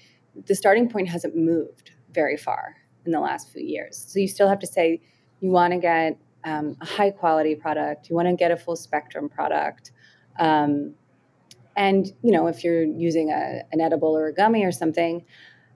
the 0.47 0.55
starting 0.55 0.88
point 0.88 1.09
hasn't 1.09 1.36
moved 1.36 1.92
very 2.12 2.36
far 2.36 2.76
in 3.05 3.12
the 3.12 3.20
last 3.20 3.51
few 3.51 3.62
years. 3.62 4.03
So 4.09 4.18
you 4.18 4.28
still 4.28 4.49
have 4.49 4.59
to 4.61 4.66
say 4.66 5.01
you 5.40 5.51
want 5.51 5.72
to 5.72 5.78
get 5.78 6.18
um, 6.45 6.76
a 6.80 6.86
high 6.86 7.11
quality 7.11 7.55
product, 7.55 8.09
you 8.09 8.16
want 8.16 8.28
to 8.28 8.34
get 8.34 8.51
a 8.51 8.57
full 8.57 8.76
spectrum 8.76 9.28
product. 9.28 9.92
Um, 10.38 10.95
and 11.76 12.07
you 12.22 12.32
know, 12.32 12.47
if 12.47 12.64
you're 12.64 12.84
using 12.84 13.30
a, 13.30 13.62
an 13.72 13.80
edible 13.80 14.16
or 14.16 14.28
a 14.28 14.34
gummy 14.34 14.64
or 14.64 14.72
something, 14.72 15.24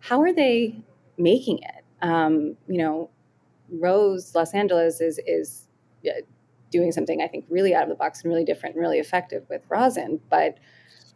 how 0.00 0.20
are 0.22 0.32
they 0.32 0.80
making 1.16 1.58
it? 1.58 1.84
Um, 2.02 2.56
you 2.68 2.78
know, 2.78 3.10
Rose 3.70 4.34
Los 4.34 4.54
Angeles 4.54 5.00
is 5.00 5.20
is 5.26 5.66
doing 6.70 6.92
something 6.92 7.22
I 7.22 7.28
think 7.28 7.46
really 7.48 7.74
out 7.74 7.82
of 7.82 7.88
the 7.88 7.94
box 7.94 8.22
and 8.22 8.30
really 8.30 8.44
different 8.44 8.76
and 8.76 8.82
really 8.82 8.98
effective 8.98 9.44
with 9.48 9.62
rosin, 9.68 10.20
but 10.30 10.58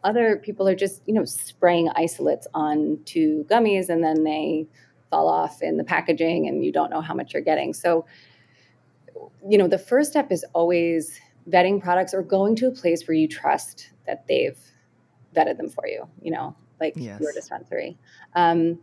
other 0.05 0.37
people 0.37 0.69
are 0.69 0.75
just, 0.75 1.03
you 1.07 1.15
know, 1.15 1.25
spraying 1.25 1.89
isolates 1.95 2.47
onto 2.55 3.45
gummies 3.47 3.89
and 3.89 4.03
then 4.03 4.25
they 4.25 4.67
fall 5.11 5.29
off 5.29 5.63
in 5.63 5.77
the 5.77 5.85
packaging 5.85 6.49
and 6.49 6.65
you 6.65 6.73
don't 6.73 6.91
know 6.91 7.01
how 7.01 7.15
much 7.15 7.33
you're 7.33 7.43
getting. 7.43 7.75
So, 7.75 8.07
you 9.49 9.59
know, 9.59 9.69
the 9.69 9.79
first 9.79 10.11
step 10.11 10.33
is 10.33 10.45
always 10.55 11.21
vetting 11.49 11.81
products 11.81 12.15
or 12.15 12.23
going 12.23 12.57
to 12.57 12.67
a 12.67 12.71
place 12.71 13.07
where 13.07 13.15
you 13.17 13.29
trust 13.29 13.91
that 14.07 14.27
they've 14.27 14.59
vetted 15.37 15.57
them 15.57 15.69
for 15.69 15.87
you, 15.87 16.09
you 16.21 16.31
know, 16.31 16.57
like 16.81 16.95
yes. 16.97 17.21
your 17.21 17.33
dispensary. 17.33 17.99
Um, 18.35 18.79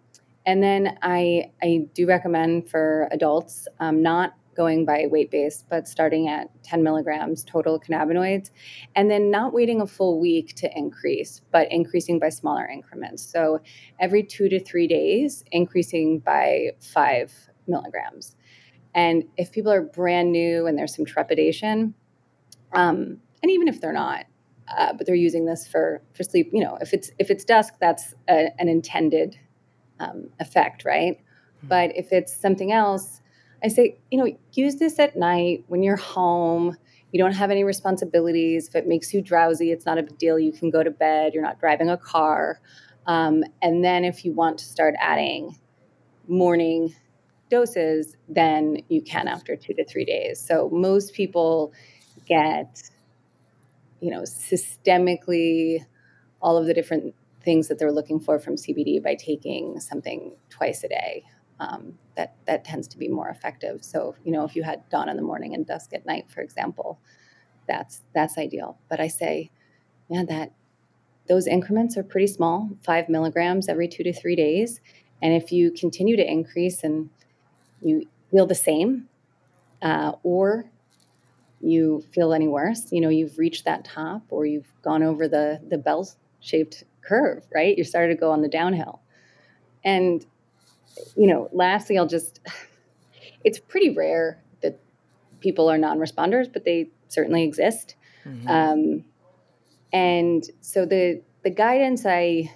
and 0.46 0.64
then 0.64 0.98
I 1.02 1.52
I 1.62 1.88
do 1.94 2.08
recommend 2.08 2.70
for 2.70 3.08
adults 3.12 3.68
um, 3.80 4.02
not 4.02 4.36
going 4.60 4.84
by 4.84 5.08
weight 5.08 5.32
based, 5.32 5.64
but 5.70 5.88
starting 5.88 6.28
at 6.28 6.50
10 6.66 6.84
milligrams 6.84 7.46
total 7.46 7.80
cannabinoids, 7.80 8.50
and 8.94 9.10
then 9.10 9.32
not 9.32 9.54
waiting 9.54 9.80
a 9.80 9.88
full 9.88 10.20
week 10.20 10.54
to 10.54 10.70
increase, 10.78 11.40
but 11.50 11.72
increasing 11.72 12.20
by 12.20 12.28
smaller 12.28 12.68
increments. 12.68 13.24
So 13.24 13.62
every 14.02 14.22
two 14.22 14.50
to 14.50 14.60
three 14.60 14.86
days, 14.86 15.46
increasing 15.54 16.20
by 16.20 16.72
five 16.82 17.32
milligrams. 17.68 18.36
And 18.94 19.24
if 19.38 19.50
people 19.54 19.72
are 19.72 19.82
brand 19.82 20.34
new 20.34 20.68
and 20.68 20.78
there's 20.78 20.94
some 20.94 21.06
trepidation, 21.06 21.94
um, 22.74 23.22
and 23.42 23.50
even 23.50 23.70
if 23.70 23.80
they're 23.80 23.94
not, 23.94 24.26
uh, 24.78 24.92
but 24.92 25.06
they're 25.06 25.16
using 25.16 25.46
this 25.46 25.70
for 25.70 26.02
for 26.14 26.24
sleep, 26.24 26.50
you 26.52 26.62
know, 26.62 26.78
if 26.82 26.94
it's 26.94 27.12
if 27.18 27.32
it's 27.32 27.46
dusk, 27.46 27.76
that's 27.80 28.14
a, 28.28 28.50
an 28.60 28.68
intended 28.68 29.40
um, 30.02 30.28
effect, 30.42 30.84
right? 30.84 31.18
Mm-hmm. 31.18 31.68
But 31.70 31.96
if 31.96 32.12
it's 32.12 32.36
something 32.36 32.74
else, 32.74 33.22
I 33.64 33.68
say, 33.68 33.98
you 34.10 34.18
know, 34.18 34.38
use 34.54 34.76
this 34.76 35.00
at 35.00 35.18
night 35.18 35.64
when 35.68 35.84
you're 35.84 35.98
home. 35.98 36.78
You 37.12 37.20
don't 37.20 37.34
have 37.34 37.52
any 37.52 37.64
responsibilities. 37.64 38.70
If 38.70 38.76
it 38.76 38.88
makes 38.88 39.14
you 39.14 39.22
drowsy, 39.22 39.72
it's 39.72 39.86
not 39.86 39.98
a 39.98 40.04
big 40.04 40.18
deal. 40.18 40.40
You 40.40 40.52
can 40.52 40.70
go 40.70 40.84
to 40.84 40.92
bed. 40.92 41.34
You're 41.34 41.44
not 41.44 41.60
driving 41.60 41.90
a 41.90 41.98
car. 41.98 42.60
Um, 43.08 43.44
and 43.62 43.84
then 43.84 44.06
if 44.06 44.24
you 44.24 44.34
want 44.34 44.60
to 44.60 44.66
start 44.66 44.96
adding 45.00 45.58
morning 46.28 46.96
doses, 47.50 48.16
then 48.28 48.78
you 48.88 49.02
can 49.02 49.28
after 49.28 49.56
two 49.56 49.74
to 49.74 49.84
three 49.86 50.06
days. 50.06 50.40
So 50.40 50.70
most 50.72 51.14
people 51.14 51.74
get, 52.28 52.84
you 54.00 54.12
know, 54.12 54.22
systemically 54.22 55.86
all 56.42 56.58
of 56.58 56.68
the 56.68 56.74
different 56.74 57.16
things 57.44 57.68
that 57.68 57.80
they're 57.80 57.92
looking 57.92 58.20
for 58.20 58.38
from 58.38 58.56
CBD 58.56 59.02
by 59.02 59.16
taking 59.16 59.80
something 59.80 60.34
twice 60.50 60.84
a 60.84 60.90
day 60.90 61.24
um, 61.60 61.98
that 62.16 62.36
that 62.46 62.64
tends 62.66 62.88
to 62.90 62.98
be 62.98 63.08
more 63.08 63.30
effective. 63.30 63.84
So 63.84 64.16
you 64.24 64.32
know, 64.32 64.44
if 64.46 64.56
you 64.56 64.64
had 64.64 64.88
dawn 64.90 65.10
in 65.10 65.18
the 65.18 65.24
morning 65.24 65.54
and 65.54 65.66
dusk 65.66 65.94
at 65.94 66.06
night, 66.06 66.30
for 66.30 66.42
example, 66.42 67.00
that's 67.68 68.02
that's 68.14 68.38
ideal. 68.38 68.78
But 68.90 69.00
I 69.00 69.08
say, 69.08 69.52
yeah, 70.10 70.24
that 70.28 70.52
those 71.28 71.48
increments 71.48 71.96
are 71.98 72.04
pretty 72.04 72.28
small, 72.28 72.70
five 72.84 73.08
milligrams 73.10 73.70
every 73.70 73.88
two 73.88 74.04
to 74.04 74.14
three 74.14 74.36
days, 74.36 74.82
and 75.22 75.34
if 75.34 75.52
you 75.52 75.72
continue 75.72 76.16
to 76.18 76.26
increase 76.30 76.84
and 76.84 77.10
you 77.82 78.08
feel 78.32 78.48
the 78.48 78.56
same, 78.56 79.08
uh, 79.82 80.14
or 80.24 80.66
you 81.62 82.04
feel 82.14 82.34
any 82.34 82.48
worse, 82.48 82.92
you 82.92 83.02
know, 83.02 83.10
you've 83.10 83.38
reached 83.38 83.66
that 83.66 83.86
top, 83.86 84.24
or 84.30 84.46
you've 84.46 84.72
gone 84.82 85.04
over 85.04 85.28
the 85.28 85.62
the 85.70 85.78
bell 85.78 86.08
shaped 86.40 86.84
curve, 87.02 87.46
right? 87.54 87.78
You 87.78 87.84
started 87.84 88.14
to 88.14 88.20
go 88.20 88.32
on 88.32 88.42
the 88.42 88.48
downhill, 88.48 89.02
and 89.84 90.26
you 91.16 91.28
know, 91.28 91.50
lastly, 91.54 91.98
I'll 91.98 92.08
just, 92.08 92.40
it's 93.44 93.60
pretty 93.60 93.92
rare 93.92 94.42
that 94.62 94.80
people 95.40 95.70
are 95.70 95.78
non 95.78 96.00
responders, 96.00 96.52
but 96.52 96.66
they 96.66 96.90
certainly 97.08 97.44
exist. 97.44 97.96
Mm-hmm. 98.26 98.48
Um, 98.48 99.06
and 99.92 100.44
so 100.62 100.86
the, 100.86 101.22
the 101.44 101.50
guidance 101.50 102.06
I 102.06 102.52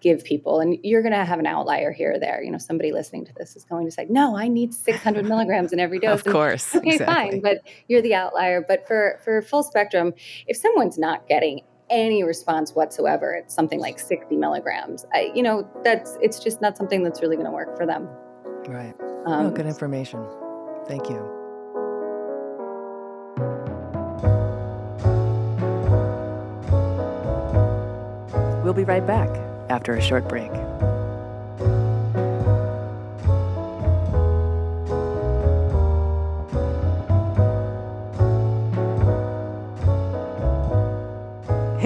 give 0.00 0.24
people, 0.24 0.60
and 0.60 0.78
you're 0.82 1.02
going 1.02 1.12
to 1.12 1.24
have 1.24 1.38
an 1.38 1.46
outlier 1.46 1.92
here 1.92 2.14
or 2.14 2.18
there. 2.18 2.42
You 2.42 2.50
know, 2.50 2.58
somebody 2.58 2.92
listening 2.92 3.26
to 3.26 3.32
this 3.34 3.56
is 3.56 3.64
going 3.64 3.86
to 3.86 3.92
say, 3.92 4.06
"No, 4.08 4.36
I 4.36 4.48
need 4.48 4.74
600 4.74 5.24
milligrams 5.28 5.72
in 5.72 5.80
every 5.80 5.98
dose." 5.98 6.20
of 6.20 6.32
course, 6.32 6.74
okay, 6.74 6.94
exactly. 6.94 7.14
fine, 7.14 7.40
but 7.40 7.58
you're 7.88 8.02
the 8.02 8.14
outlier. 8.14 8.64
But 8.66 8.86
for 8.86 9.20
for 9.24 9.42
full 9.42 9.62
spectrum, 9.62 10.14
if 10.46 10.56
someone's 10.56 10.98
not 10.98 11.28
getting 11.28 11.62
any 11.90 12.22
response 12.22 12.74
whatsoever. 12.74 13.34
It's 13.34 13.54
something 13.54 13.80
like 13.80 13.98
60 13.98 14.36
milligrams. 14.36 15.06
I, 15.12 15.32
you 15.34 15.42
know 15.42 15.68
that's 15.84 16.16
it's 16.20 16.38
just 16.38 16.60
not 16.60 16.76
something 16.76 17.02
that's 17.02 17.20
really 17.20 17.36
going 17.36 17.46
to 17.46 17.52
work 17.52 17.76
for 17.76 17.86
them. 17.86 18.08
Right. 18.66 18.94
Um, 19.26 19.46
oh, 19.46 19.50
good 19.50 19.66
information. 19.66 20.24
Thank 20.86 21.08
you. 21.10 21.36
We'll 28.64 28.74
be 28.74 28.84
right 28.84 29.04
back 29.04 29.28
after 29.68 29.94
a 29.94 30.00
short 30.00 30.28
break 30.28 30.50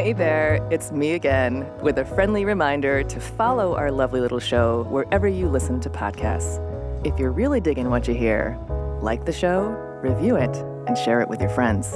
Hey 0.05 0.13
there, 0.13 0.69
it's 0.71 0.93
me 0.93 1.13
again 1.15 1.67
with 1.81 1.97
a 1.97 2.05
friendly 2.05 2.45
reminder 2.45 3.03
to 3.05 3.21
follow 3.21 3.75
our 3.75 3.91
lovely 3.91 4.21
little 4.21 4.39
show 4.39 4.83
wherever 4.91 5.27
you 5.27 5.49
listen 5.49 5.81
to 5.81 5.89
podcasts. 5.89 6.61
If 7.07 7.19
you're 7.19 7.33
really 7.33 7.59
digging 7.59 7.89
what 7.89 8.07
you 8.07 8.13
hear, 8.13 8.59
like 9.01 9.25
the 9.25 9.33
show, 9.33 9.69
review 10.03 10.37
it, 10.37 10.55
and 10.87 10.99
share 10.99 11.23
it 11.23 11.29
with 11.31 11.41
your 11.41 11.49
friends. 11.49 11.91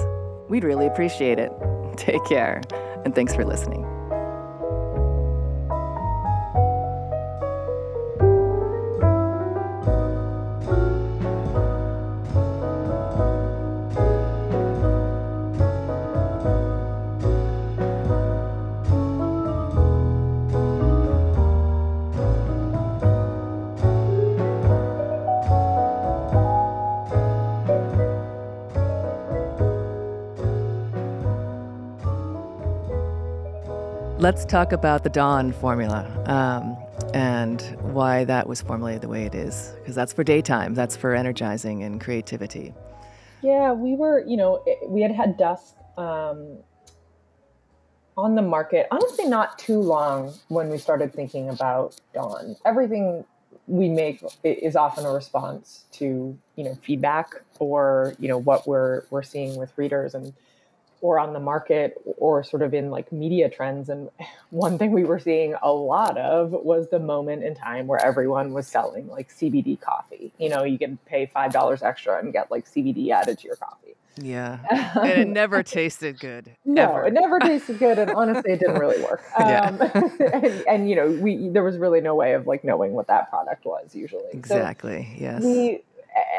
We'd 0.49 0.65
really 0.65 0.87
appreciate 0.87 1.39
it. 1.39 1.53
Take 1.99 2.25
care, 2.25 2.63
and 3.05 3.15
thanks 3.15 3.35
for 3.35 3.45
listening. 3.45 3.85
Let's 34.29 34.45
talk 34.45 34.73
about 34.73 35.05
the 35.05 35.09
Dawn 35.09 35.53
formula 35.53 36.05
um, 36.27 36.77
and 37.15 37.63
why 37.95 38.25
that 38.25 38.47
was 38.47 38.61
formulated 38.61 39.01
the 39.01 39.09
way 39.09 39.25
it 39.25 39.35
is, 39.35 39.73
because 39.79 39.95
that's 39.95 40.13
for 40.13 40.23
daytime, 40.23 40.75
that's 40.75 40.95
for 40.95 41.15
energizing 41.15 41.83
and 41.83 41.99
creativity. 41.99 42.75
Yeah, 43.41 43.73
we 43.73 43.95
were, 43.95 44.23
you 44.27 44.37
know, 44.37 44.63
we 44.87 45.01
had 45.01 45.13
had 45.13 45.39
Dusk 45.39 45.75
um, 45.97 46.59
on 48.19 48.35
the 48.35 48.43
market, 48.43 48.87
honestly, 48.91 49.25
not 49.25 49.59
too 49.59 49.81
long 49.81 50.35
when 50.49 50.69
we 50.69 50.77
started 50.77 51.15
thinking 51.15 51.49
about 51.49 51.99
Dawn. 52.13 52.55
Everything 52.67 53.25
we 53.67 53.89
make 53.89 54.23
is 54.45 54.77
often 54.77 55.07
a 55.07 55.11
response 55.11 55.87
to, 55.93 56.39
you 56.55 56.65
know, 56.65 56.75
feedback 56.83 57.31
or, 57.61 58.15
you 58.19 58.29
know, 58.29 58.37
what 58.37 58.69
we're, 58.69 59.05
we're 59.09 59.23
seeing 59.23 59.57
with 59.57 59.73
readers. 59.79 60.15
And 60.15 60.35
or 61.01 61.19
on 61.19 61.33
the 61.33 61.41
market 61.41 62.01
or 62.17 62.43
sort 62.43 62.63
of 62.63 62.75
in 62.75 62.91
like 62.91 63.13
media 63.13 63.49
trends. 63.49 63.89
And 63.89 64.11
one 64.51 64.79
thing 64.79 64.93
we 64.93 65.05
were 65.05 65.19
seeing 65.19 65.55
a 65.63 65.73
lot 65.73 66.17
of 66.19 66.53
was 66.53 66.89
the 66.89 66.99
moment 66.99 67.45
in 67.45 67.55
time 67.55 67.87
where 67.87 68.05
everyone 68.05 68.53
was 68.53 68.67
selling 68.67 69.09
like 69.09 69.29
CBD 69.31 69.81
coffee. 69.81 70.33
You 70.39 70.49
know, 70.49 70.65
you 70.65 70.79
can 70.79 70.99
pay 71.07 71.31
$5 71.35 71.83
extra 71.83 72.19
and 72.19 72.33
get 72.33 72.51
like 72.51 72.67
CBD 72.67 73.11
added 73.11 73.39
to 73.39 73.47
your 73.47 73.57
coffee. 73.57 73.95
Yeah. 74.21 74.59
and 74.71 75.21
it 75.21 75.29
never 75.29 75.63
tasted 75.63 76.19
good. 76.19 76.51
No, 76.65 76.91
ever. 76.91 77.07
it 77.07 77.13
never 77.13 77.39
tasted 77.41 77.79
good. 77.79 77.99
And 77.99 78.11
honestly, 78.11 78.53
it 78.53 78.61
didn't 78.61 78.79
really 78.79 79.03
work. 79.03 79.23
Yeah. 79.39 79.67
Um, 79.69 80.09
and, 80.21 80.65
and, 80.69 80.91
you 80.91 80.97
know, 80.97 81.11
we, 81.11 81.49
there 81.49 81.65
was 81.65 81.79
really 81.79 82.01
no 82.01 82.15
way 82.15 82.33
of 82.35 82.47
like 82.47 82.65
knowing 82.65 82.93
what 82.93 83.07
that 83.07 83.31
product 83.31 83.65
was 83.65 83.95
usually. 83.95 84.31
Exactly. 84.33 85.09
So 85.17 85.23
yes. 85.23 85.43
We, 85.43 85.83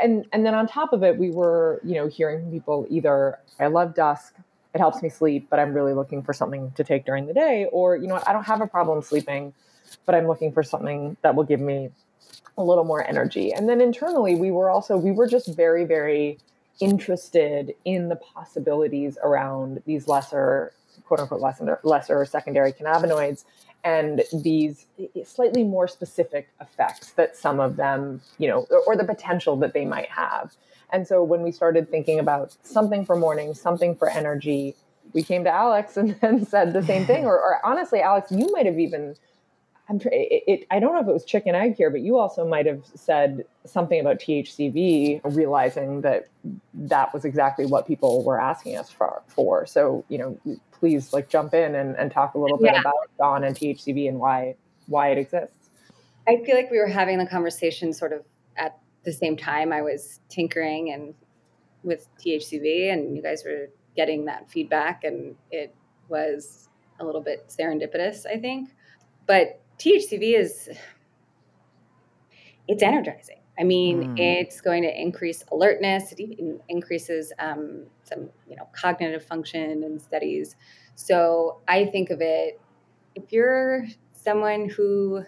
and, 0.03 0.25
and 0.33 0.45
then 0.45 0.53
on 0.53 0.67
top 0.67 0.93
of 0.93 1.03
it, 1.03 1.17
we 1.17 1.31
were, 1.31 1.79
you 1.83 1.95
know, 1.95 2.07
hearing 2.07 2.51
people 2.51 2.85
either, 2.89 3.39
I 3.59 3.67
love 3.67 3.95
dusk, 3.95 4.35
it 4.79 4.81
helps 4.81 5.03
me 5.03 5.09
sleep, 5.09 5.47
but 5.49 5.59
I'm 5.59 5.73
really 5.73 5.93
looking 5.93 6.23
for 6.23 6.31
something 6.31 6.71
to 6.71 6.85
take 6.85 7.05
during 7.05 7.27
the 7.27 7.33
day. 7.33 7.67
Or, 7.69 7.97
you 7.97 8.07
know 8.07 8.13
what, 8.13 8.27
I 8.27 8.31
don't 8.31 8.45
have 8.45 8.61
a 8.61 8.67
problem 8.67 9.01
sleeping, 9.01 9.53
but 10.05 10.15
I'm 10.15 10.25
looking 10.25 10.53
for 10.53 10.63
something 10.63 11.17
that 11.21 11.35
will 11.35 11.43
give 11.43 11.59
me 11.59 11.89
a 12.57 12.63
little 12.63 12.85
more 12.85 13.05
energy. 13.05 13.51
And 13.51 13.67
then 13.67 13.81
internally, 13.81 14.35
we 14.35 14.51
were 14.51 14.69
also, 14.69 14.97
we 14.97 15.11
were 15.11 15.27
just 15.27 15.53
very, 15.53 15.83
very 15.83 16.37
interested 16.79 17.75
in 17.83 18.07
the 18.07 18.15
possibilities 18.15 19.17
around 19.21 19.83
these 19.85 20.07
lesser, 20.07 20.71
quote 21.05 21.19
unquote, 21.19 21.41
lesser, 21.41 21.79
lesser 21.83 22.23
secondary 22.23 22.71
cannabinoids 22.71 23.43
and 23.83 24.23
these 24.33 24.85
slightly 25.25 25.63
more 25.63 25.87
specific 25.87 26.49
effects 26.61 27.11
that 27.11 27.35
some 27.35 27.59
of 27.59 27.75
them, 27.75 28.21
you 28.37 28.47
know, 28.47 28.65
or 28.87 28.95
the 28.95 29.03
potential 29.03 29.57
that 29.57 29.73
they 29.73 29.85
might 29.85 30.09
have. 30.09 30.55
And 30.91 31.07
so 31.07 31.23
when 31.23 31.41
we 31.41 31.51
started 31.51 31.89
thinking 31.89 32.19
about 32.19 32.55
something 32.63 33.05
for 33.05 33.15
morning, 33.15 33.53
something 33.53 33.95
for 33.95 34.09
energy, 34.09 34.75
we 35.13 35.23
came 35.23 35.43
to 35.43 35.49
Alex 35.49 35.97
and, 36.01 36.15
and 36.21 36.47
said 36.47 36.73
the 36.73 36.83
same 36.83 37.05
thing. 37.05 37.25
Or, 37.25 37.37
or, 37.39 37.65
honestly, 37.65 38.01
Alex, 38.01 38.31
you 38.31 38.51
might 38.51 38.65
have 38.65 38.79
even. 38.79 39.15
I'm, 39.87 39.99
it, 40.11 40.43
it, 40.45 40.67
I 40.69 40.79
don't 40.79 40.93
know 40.93 40.99
if 40.99 41.07
it 41.07 41.13
was 41.13 41.25
chicken 41.25 41.55
egg 41.55 41.75
here, 41.75 41.89
but 41.89 42.01
you 42.01 42.19
also 42.19 42.47
might 42.47 42.67
have 42.67 42.83
said 42.93 43.43
something 43.65 43.99
about 43.99 44.19
THCV, 44.19 45.19
realizing 45.23 46.01
that 46.01 46.27
that 46.75 47.11
was 47.11 47.25
exactly 47.25 47.65
what 47.65 47.87
people 47.87 48.23
were 48.23 48.39
asking 48.39 48.77
us 48.77 48.91
for. 48.91 49.23
for. 49.25 49.65
So, 49.65 50.05
you 50.07 50.19
know, 50.19 50.59
please 50.71 51.11
like 51.11 51.27
jump 51.27 51.55
in 51.55 51.73
and, 51.73 51.95
and 51.97 52.11
talk 52.11 52.35
a 52.35 52.37
little 52.37 52.59
bit 52.59 52.73
yeah. 52.73 52.81
about 52.81 53.09
Dawn 53.17 53.43
and 53.43 53.55
THCV 53.55 54.07
and 54.07 54.19
why 54.19 54.55
why 54.85 55.09
it 55.09 55.17
exists. 55.17 55.69
I 56.27 56.37
feel 56.45 56.55
like 56.55 56.69
we 56.69 56.77
were 56.77 56.87
having 56.87 57.17
the 57.17 57.25
conversation 57.25 57.93
sort 57.93 58.13
of 58.13 58.23
the 59.09 59.17
same 59.17 59.35
time 59.35 59.73
I 59.73 59.81
was 59.81 60.19
tinkering 60.29 60.91
and 60.91 61.13
with 61.83 62.07
THCV 62.23 62.91
and 62.93 63.15
you 63.15 63.23
guys 63.23 63.43
were 63.43 63.69
getting 63.95 64.25
that 64.25 64.49
feedback 64.49 65.03
and 65.03 65.35
it 65.51 65.73
was 66.09 66.69
a 66.99 67.05
little 67.05 67.21
bit 67.21 67.47
serendipitous, 67.47 68.25
I 68.25 68.37
think. 68.37 68.69
But 69.25 69.61
THCV 69.79 70.37
is 70.37 70.69
it's 72.67 72.83
energizing. 72.83 73.39
I 73.59 73.63
mean, 73.63 74.15
mm. 74.15 74.19
it's 74.19 74.61
going 74.61 74.83
to 74.83 75.01
increase 75.01 75.43
alertness. 75.51 76.11
It 76.11 76.19
even 76.19 76.59
increases 76.69 77.33
um, 77.39 77.87
some, 78.03 78.29
you 78.47 78.55
know, 78.55 78.67
cognitive 78.73 79.25
function 79.25 79.83
and 79.83 80.01
studies. 80.01 80.55
So 80.95 81.61
I 81.67 81.85
think 81.85 82.09
of 82.09 82.21
it 82.21 82.61
if 83.15 83.31
you're 83.31 83.85
someone 84.13 84.69
who 84.69 85.23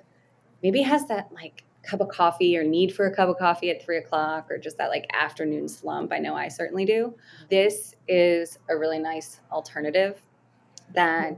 maybe 0.61 0.81
has 0.83 1.07
that 1.07 1.29
like 1.33 1.63
cup 1.83 2.01
of 2.01 2.09
coffee 2.09 2.57
or 2.57 2.63
need 2.63 2.93
for 2.93 3.07
a 3.07 3.15
cup 3.15 3.29
of 3.29 3.37
coffee 3.37 3.69
at 3.71 3.83
three 3.83 3.97
o'clock 3.97 4.49
or 4.51 4.57
just 4.57 4.77
that 4.77 4.89
like 4.89 5.05
afternoon 5.13 5.67
slump. 5.67 6.13
I 6.13 6.19
know 6.19 6.35
I 6.35 6.47
certainly 6.47 6.85
do. 6.85 7.15
This 7.49 7.95
is 8.07 8.59
a 8.69 8.77
really 8.77 8.99
nice 8.99 9.39
alternative 9.51 10.21
that 10.93 11.37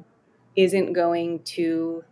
isn't 0.56 0.94
going 0.94 1.44
to 1.44 2.04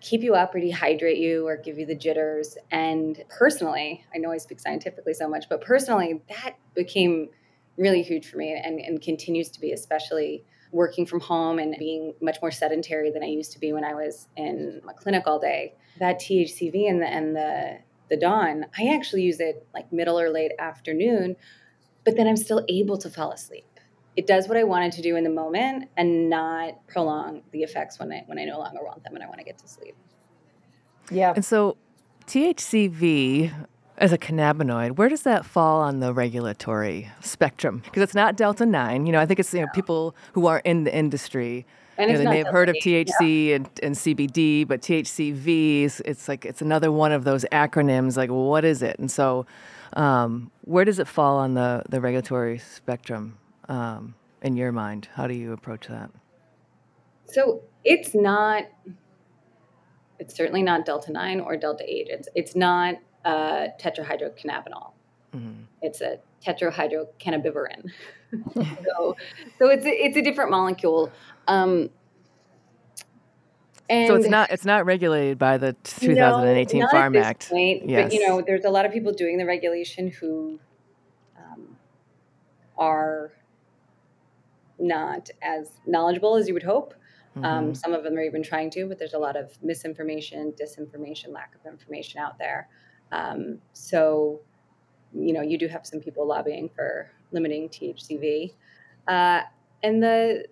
keep 0.00 0.22
you 0.22 0.34
up 0.34 0.54
or 0.54 0.60
dehydrate 0.60 1.18
you 1.18 1.46
or 1.46 1.56
give 1.56 1.78
you 1.78 1.86
the 1.86 1.94
jitters. 1.94 2.56
And 2.70 3.22
personally, 3.28 4.04
I 4.14 4.18
know 4.18 4.32
I 4.32 4.38
speak 4.38 4.60
scientifically 4.60 5.14
so 5.14 5.28
much, 5.28 5.48
but 5.48 5.60
personally, 5.60 6.20
that 6.28 6.56
became 6.74 7.28
really 7.76 8.02
huge 8.02 8.28
for 8.28 8.36
me 8.36 8.52
and, 8.52 8.80
and 8.80 9.00
continues 9.00 9.48
to 9.50 9.60
be, 9.60 9.72
especially 9.72 10.44
working 10.72 11.06
from 11.06 11.20
home 11.20 11.58
and 11.58 11.76
being 11.78 12.14
much 12.20 12.38
more 12.40 12.50
sedentary 12.50 13.10
than 13.10 13.22
I 13.22 13.26
used 13.26 13.52
to 13.52 13.60
be 13.60 13.72
when 13.72 13.84
I 13.84 13.94
was 13.94 14.26
in 14.36 14.80
my 14.84 14.94
clinic 14.94 15.24
all 15.26 15.38
day. 15.38 15.74
That 16.00 16.18
THCV 16.18 16.88
and 16.88 17.00
the 17.00 17.06
and 17.06 17.36
the 17.36 17.78
the 18.08 18.16
dawn, 18.16 18.66
I 18.76 18.94
actually 18.94 19.22
use 19.22 19.40
it 19.40 19.66
like 19.72 19.92
middle 19.92 20.18
or 20.18 20.28
late 20.28 20.52
afternoon, 20.58 21.36
but 22.04 22.16
then 22.16 22.26
I'm 22.26 22.36
still 22.36 22.64
able 22.68 22.98
to 22.98 23.08
fall 23.08 23.32
asleep. 23.32 23.64
It 24.16 24.26
does 24.26 24.48
what 24.48 24.58
I 24.58 24.64
wanted 24.64 24.92
to 24.92 25.02
do 25.02 25.16
in 25.16 25.24
the 25.24 25.30
moment 25.30 25.88
and 25.96 26.28
not 26.28 26.86
prolong 26.86 27.42
the 27.52 27.62
effects 27.62 27.98
when 27.98 28.12
I 28.12 28.24
when 28.26 28.38
I 28.38 28.44
no 28.44 28.58
longer 28.58 28.82
want 28.82 29.04
them 29.04 29.14
and 29.14 29.22
I 29.22 29.26
want 29.26 29.38
to 29.38 29.44
get 29.44 29.58
to 29.58 29.68
sleep. 29.68 29.94
Yeah. 31.10 31.32
And 31.34 31.44
so 31.44 31.76
THCV 32.26 33.52
as 34.02 34.12
a 34.12 34.18
cannabinoid, 34.18 34.96
where 34.98 35.08
does 35.08 35.22
that 35.22 35.46
fall 35.46 35.80
on 35.80 36.00
the 36.00 36.12
regulatory 36.12 37.08
spectrum? 37.20 37.82
Because 37.84 38.02
it's 38.02 38.16
not 38.16 38.36
delta 38.36 38.66
nine. 38.66 39.06
You 39.06 39.12
know, 39.12 39.20
I 39.20 39.26
think 39.26 39.38
it's 39.38 39.54
you 39.54 39.60
know 39.60 39.68
people 39.72 40.16
who 40.32 40.46
are 40.46 40.58
in 40.64 40.82
the 40.82 40.94
industry. 40.94 41.64
And 41.96 42.10
you 42.10 42.16
know, 42.16 42.24
they 42.24 42.28
may 42.28 42.38
have 42.38 42.48
heard 42.48 42.68
of 42.68 42.74
THC 42.76 43.06
THC 43.20 43.54
and, 43.54 43.70
and 43.80 43.94
CBD, 43.94 44.66
but 44.66 44.80
THCV 44.80 45.82
is 45.84 46.02
it's 46.04 46.26
like 46.26 46.44
it's 46.44 46.60
another 46.60 46.90
one 46.90 47.12
of 47.12 47.22
those 47.22 47.44
acronyms. 47.52 48.16
Like, 48.16 48.28
well, 48.28 48.48
what 48.48 48.64
is 48.64 48.82
it? 48.82 48.98
And 48.98 49.08
so, 49.08 49.46
um, 49.92 50.50
where 50.62 50.84
does 50.84 50.98
it 50.98 51.06
fall 51.06 51.36
on 51.36 51.54
the 51.54 51.84
the 51.88 52.00
regulatory 52.00 52.58
spectrum 52.58 53.38
um, 53.68 54.16
in 54.42 54.56
your 54.56 54.72
mind? 54.72 55.08
How 55.14 55.28
do 55.28 55.34
you 55.34 55.52
approach 55.52 55.86
that? 55.86 56.10
So 57.26 57.62
it's 57.84 58.16
not. 58.16 58.64
It's 60.18 60.34
certainly 60.34 60.62
not 60.62 60.84
delta 60.86 61.12
nine 61.12 61.38
or 61.38 61.56
delta 61.56 61.84
eight. 61.86 62.08
It's 62.10 62.28
it's 62.34 62.56
not 62.56 62.96
uh, 63.24 63.68
tetrahydrocannabinol. 63.80 64.92
Mm-hmm. 65.34 65.62
It's 65.80 66.00
a 66.00 66.18
tetrahydrocannabivarin. 66.44 67.90
so, 68.54 69.16
so 69.58 69.68
it's 69.68 69.86
a, 69.86 69.90
it's 69.90 70.16
a 70.16 70.22
different 70.22 70.50
molecule. 70.50 71.10
Um, 71.48 71.90
and 73.88 74.08
so 74.08 74.14
it's 74.14 74.28
not 74.28 74.50
it's 74.50 74.64
not 74.64 74.86
regulated 74.86 75.38
by 75.38 75.58
the 75.58 75.74
2018 75.84 76.80
no, 76.80 76.88
Farm 76.88 77.16
Act. 77.16 77.50
Point, 77.50 77.88
yes. 77.88 78.04
But 78.04 78.12
you 78.12 78.26
know, 78.26 78.40
there's 78.40 78.64
a 78.64 78.70
lot 78.70 78.86
of 78.86 78.92
people 78.92 79.12
doing 79.12 79.36
the 79.36 79.44
regulation 79.44 80.08
who 80.08 80.58
um, 81.36 81.76
are 82.78 83.32
not 84.78 85.30
as 85.42 85.70
knowledgeable 85.86 86.36
as 86.36 86.48
you 86.48 86.54
would 86.54 86.62
hope. 86.62 86.94
Um, 87.36 87.42
mm-hmm. 87.42 87.44
Um, 87.44 87.74
some 87.74 87.92
of 87.92 88.02
them 88.02 88.14
are 88.14 88.22
even 88.22 88.42
trying 88.42 88.70
to, 88.70 88.86
but 88.86 88.98
there's 88.98 89.14
a 89.14 89.18
lot 89.18 89.36
of 89.36 89.50
misinformation, 89.62 90.52
disinformation, 90.52 91.28
lack 91.32 91.54
of 91.54 91.70
information 91.70 92.20
out 92.20 92.38
there. 92.38 92.68
Um, 93.12 93.58
so, 93.72 94.40
you 95.14 95.32
know, 95.32 95.42
you 95.42 95.58
do 95.58 95.68
have 95.68 95.86
some 95.86 96.00
people 96.00 96.26
lobbying 96.26 96.70
for 96.74 97.10
limiting 97.30 97.68
THCV. 97.68 98.54
Uh, 99.06 99.42
and 99.82 100.02
the 100.02 100.46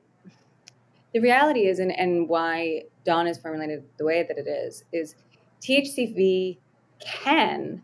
the 1.13 1.21
reality 1.21 1.67
is, 1.67 1.81
and, 1.81 1.91
and 1.99 2.29
why 2.29 2.85
Dawn 3.05 3.27
is 3.27 3.37
formulated 3.37 3.83
the 3.97 4.05
way 4.05 4.25
that 4.29 4.39
it 4.39 4.47
is, 4.47 4.85
is 4.93 5.17
THCV 5.61 6.59
can 7.01 7.83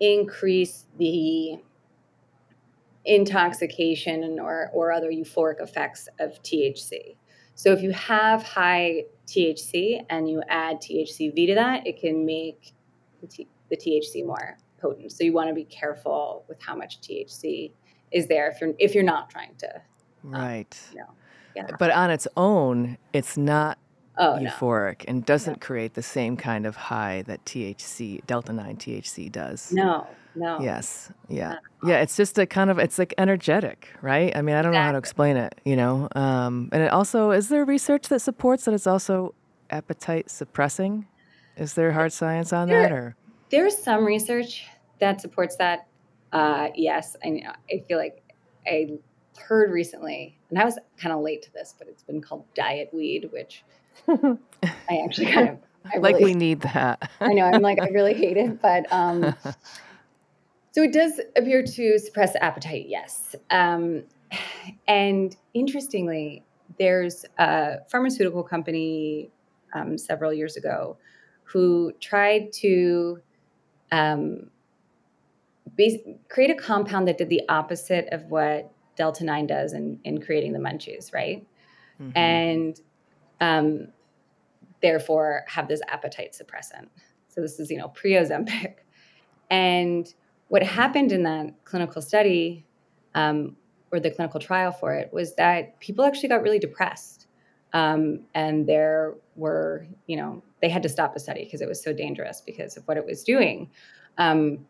increase 0.00 0.86
the 0.98 1.60
intoxication 3.04 4.40
or, 4.40 4.70
or 4.72 4.92
other 4.92 5.10
euphoric 5.10 5.62
effects 5.62 6.08
of 6.18 6.42
THC. 6.42 7.16
So 7.54 7.72
if 7.72 7.82
you 7.82 7.92
have 7.92 8.42
high 8.42 9.04
THC 9.26 10.04
and 10.08 10.28
you 10.28 10.42
add 10.48 10.80
THCV 10.80 11.46
to 11.48 11.54
that, 11.54 11.86
it 11.86 12.00
can 12.00 12.24
make 12.26 12.72
the, 13.20 13.26
T- 13.26 13.48
the 13.70 13.76
THC 13.76 14.24
more 14.24 14.56
potent. 14.80 15.12
So 15.12 15.24
you 15.24 15.32
want 15.32 15.48
to 15.48 15.54
be 15.54 15.64
careful 15.64 16.44
with 16.48 16.60
how 16.60 16.74
much 16.74 17.00
THC 17.00 17.72
is 18.12 18.26
there 18.26 18.48
if 18.50 18.60
you're 18.60 18.74
if 18.78 18.94
you're 18.94 19.04
not 19.04 19.30
trying 19.30 19.54
to 19.58 19.82
um, 20.24 20.30
right. 20.32 20.80
You 20.92 20.98
know, 20.98 21.10
yeah. 21.56 21.66
But 21.78 21.90
on 21.90 22.10
its 22.10 22.26
own, 22.36 22.98
it's 23.12 23.36
not 23.36 23.78
oh, 24.18 24.38
euphoric 24.40 25.00
no. 25.00 25.04
and 25.08 25.26
doesn't 25.26 25.54
no. 25.54 25.66
create 25.66 25.94
the 25.94 26.02
same 26.02 26.36
kind 26.36 26.66
of 26.66 26.76
high 26.76 27.22
that 27.22 27.44
THC, 27.44 28.24
delta 28.26 28.52
9 28.52 28.76
THC 28.76 29.30
does. 29.30 29.72
No, 29.72 30.06
no. 30.34 30.60
Yes. 30.60 31.10
Yeah. 31.28 31.56
Yeah. 31.82 32.00
It's 32.00 32.16
just 32.16 32.38
a 32.38 32.46
kind 32.46 32.70
of, 32.70 32.78
it's 32.78 32.98
like 32.98 33.14
energetic, 33.18 33.88
right? 34.02 34.34
I 34.36 34.42
mean, 34.42 34.54
I 34.54 34.62
don't 34.62 34.72
exactly. 34.72 34.78
know 34.78 34.84
how 34.84 34.92
to 34.92 34.98
explain 34.98 35.36
it, 35.36 35.60
you 35.64 35.76
know? 35.76 36.08
Um, 36.14 36.68
and 36.72 36.82
it 36.82 36.92
also, 36.92 37.30
is 37.30 37.48
there 37.48 37.64
research 37.64 38.08
that 38.08 38.20
supports 38.20 38.64
that 38.66 38.74
it's 38.74 38.86
also 38.86 39.34
appetite 39.70 40.30
suppressing? 40.30 41.06
Is 41.60 41.74
there 41.74 41.92
hard 41.92 42.10
science 42.10 42.54
on 42.54 42.68
there, 42.68 42.82
that 42.82 42.92
or? 42.92 43.16
There's 43.50 43.76
some 43.76 44.06
research 44.06 44.66
that 44.98 45.20
supports 45.20 45.56
that. 45.56 45.86
Uh, 46.32 46.68
yes. 46.74 47.16
I, 47.22 47.42
I 47.70 47.84
feel 47.86 47.98
like 47.98 48.22
I 48.66 48.98
heard 49.38 49.70
recently, 49.70 50.38
and 50.48 50.58
I 50.58 50.64
was 50.64 50.78
kind 50.96 51.14
of 51.14 51.20
late 51.20 51.42
to 51.42 51.52
this, 51.52 51.74
but 51.78 51.86
it's 51.86 52.02
been 52.02 52.22
called 52.22 52.46
diet 52.54 52.88
weed, 52.94 53.28
which 53.30 53.62
I 54.08 55.02
actually 55.04 55.32
kind 55.32 55.50
of 55.50 55.58
I 55.92 55.98
like 55.98 56.14
really, 56.14 56.32
we 56.32 56.34
need 56.34 56.62
that. 56.62 57.10
I 57.20 57.34
know. 57.34 57.44
I'm 57.44 57.60
like 57.60 57.78
I 57.78 57.88
really 57.88 58.14
hate 58.14 58.38
it, 58.38 58.62
but 58.62 58.90
um, 58.90 59.34
so 60.72 60.82
it 60.82 60.94
does 60.94 61.20
appear 61.36 61.62
to 61.62 61.98
suppress 61.98 62.36
appetite. 62.40 62.86
Yes, 62.88 63.34
um, 63.50 64.04
and 64.88 65.36
interestingly, 65.52 66.42
there's 66.78 67.26
a 67.38 67.80
pharmaceutical 67.90 68.42
company 68.42 69.30
um, 69.74 69.98
several 69.98 70.32
years 70.32 70.56
ago 70.56 70.96
who 71.52 71.92
tried 72.00 72.52
to 72.52 73.20
um, 73.92 74.50
create 76.28 76.50
a 76.50 76.54
compound 76.54 77.08
that 77.08 77.18
did 77.18 77.28
the 77.28 77.42
opposite 77.48 78.08
of 78.12 78.24
what 78.24 78.72
delta 78.96 79.24
9 79.24 79.46
does 79.46 79.72
in, 79.72 79.98
in 80.04 80.20
creating 80.20 80.52
the 80.52 80.58
munchies 80.58 81.12
right? 81.12 81.46
Mm-hmm. 82.00 82.16
and 82.16 82.80
um, 83.40 83.88
therefore 84.80 85.44
have 85.48 85.68
this 85.68 85.80
appetite 85.88 86.32
suppressant. 86.32 86.88
So 87.28 87.40
this 87.40 87.60
is 87.60 87.70
you 87.70 87.78
know 87.78 87.88
pre-ozempic. 87.88 88.74
And 89.50 90.06
what 90.46 90.62
happened 90.62 91.10
in 91.10 91.24
that 91.24 91.64
clinical 91.64 92.00
study 92.00 92.64
um, 93.16 93.56
or 93.90 93.98
the 93.98 94.12
clinical 94.12 94.38
trial 94.38 94.70
for 94.70 94.94
it 94.94 95.12
was 95.12 95.34
that 95.34 95.80
people 95.80 96.04
actually 96.04 96.28
got 96.28 96.42
really 96.42 96.60
depressed. 96.60 97.26
Um, 97.72 98.20
and 98.32 98.66
there 98.68 99.14
were 99.34 99.86
you 100.06 100.16
know 100.16 100.42
they 100.60 100.68
had 100.68 100.82
to 100.82 100.88
stop 100.88 101.14
the 101.14 101.20
study 101.20 101.44
because 101.44 101.60
it 101.60 101.68
was 101.68 101.82
so 101.82 101.92
dangerous 101.92 102.42
because 102.44 102.76
of 102.76 102.86
what 102.86 102.96
it 102.96 103.06
was 103.06 103.24
doing 103.24 103.70
um, 104.18 104.66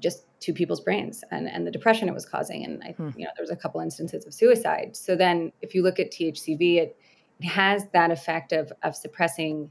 just 0.00 0.24
to 0.40 0.52
people's 0.52 0.80
brains 0.80 1.24
and, 1.30 1.48
and 1.48 1.66
the 1.66 1.70
depression 1.70 2.08
it 2.08 2.14
was 2.14 2.26
causing. 2.26 2.64
And 2.64 2.82
I, 2.82 2.92
hmm. 2.92 3.10
you 3.16 3.24
know, 3.24 3.30
there 3.36 3.42
was 3.42 3.50
a 3.50 3.56
couple 3.56 3.80
instances 3.80 4.26
of 4.26 4.34
suicide. 4.34 4.96
So 4.96 5.16
then 5.16 5.52
if 5.62 5.74
you 5.74 5.82
look 5.82 5.98
at 5.98 6.12
THCV, 6.12 6.76
it, 6.76 6.96
it 7.40 7.46
has 7.46 7.86
that 7.92 8.10
effect 8.10 8.52
of, 8.52 8.72
of 8.82 8.94
suppressing 8.94 9.70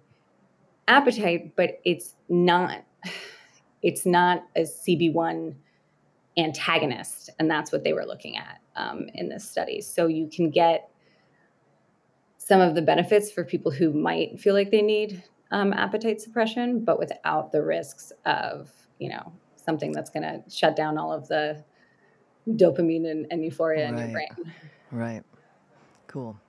appetite, 0.88 1.55
but 1.55 1.80
it's 1.86 2.15
not, 2.30 2.84
it's 3.82 4.05
not 4.05 4.43
a 4.55 4.61
CB1 4.61 5.55
antagonist. 6.38 7.30
And 7.39 7.49
that's 7.49 7.71
what 7.71 7.84
they 7.84 7.93
were 7.93 8.05
looking 8.05 8.38
at 8.38 8.59
um, 8.75 9.07
in 9.13 9.30
this 9.30 9.49
study. 9.49 9.82
So 9.82 10.07
you 10.07 10.30
can 10.34 10.49
get 10.49 10.89
some 12.48 12.62
of 12.62 12.76
the 12.76 12.82
benefits 12.82 13.30
for 13.30 13.43
people 13.43 13.72
who 13.72 13.91
might 13.91 14.39
feel 14.39 14.54
like 14.54 14.72
they 14.72 14.82
need 14.82 15.22
um, 15.52 15.74
appetite 15.74 16.22
suppression, 16.22 16.86
but 16.86 16.98
without 16.98 17.52
the 17.52 17.62
risks 17.62 18.14
of, 18.26 18.72
you 19.00 19.10
know, 19.10 19.34
something 19.58 19.91
that's 19.91 20.10
going 20.10 20.24
to 20.24 20.41
shut 20.50 20.74
down 20.74 20.98
all 20.98 21.12
of 21.12 21.28
the 21.28 21.62
dopamine 22.48 23.06
and, 23.06 23.28
and 23.32 23.43
euphoria 23.43 23.91
right. 23.91 23.93
in 23.93 24.00
your 24.00 24.12
brain. 24.14 24.54
Right. 24.91 25.24
Cool. 26.08 26.39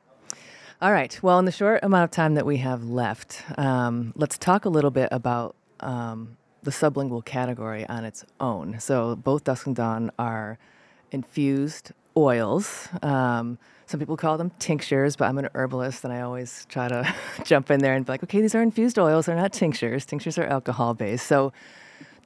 All 0.80 0.92
right. 0.92 1.18
Well, 1.20 1.40
in 1.40 1.46
the 1.46 1.50
short 1.50 1.80
amount 1.82 2.04
of 2.04 2.12
time 2.12 2.34
that 2.34 2.46
we 2.46 2.58
have 2.58 2.84
left, 2.84 3.42
um, 3.58 4.12
let's 4.14 4.38
talk 4.38 4.64
a 4.64 4.68
little 4.68 4.92
bit 4.92 5.08
about 5.10 5.56
um, 5.80 6.36
the 6.62 6.70
sublingual 6.70 7.24
category 7.24 7.84
on 7.88 8.04
its 8.04 8.24
own. 8.38 8.78
So, 8.78 9.16
both 9.16 9.42
Dusk 9.42 9.66
and 9.66 9.74
Dawn 9.74 10.12
are 10.16 10.58
infused 11.10 11.90
oils. 12.16 12.88
Um, 13.02 13.58
some 13.88 13.98
people 13.98 14.16
call 14.16 14.36
them 14.36 14.50
tinctures, 14.58 15.16
but 15.16 15.24
I'm 15.28 15.38
an 15.38 15.48
herbalist 15.54 16.04
and 16.04 16.12
I 16.12 16.20
always 16.20 16.66
try 16.68 16.88
to 16.88 17.14
jump 17.44 17.70
in 17.70 17.80
there 17.80 17.94
and 17.94 18.04
be 18.04 18.12
like, 18.12 18.22
okay, 18.22 18.40
these 18.40 18.54
are 18.54 18.62
infused 18.62 18.98
oils, 18.98 19.26
they're 19.26 19.36
not 19.36 19.52
tinctures. 19.52 20.04
Tinctures 20.04 20.36
are 20.36 20.44
alcohol 20.44 20.94
based. 20.94 21.26
So, 21.26 21.52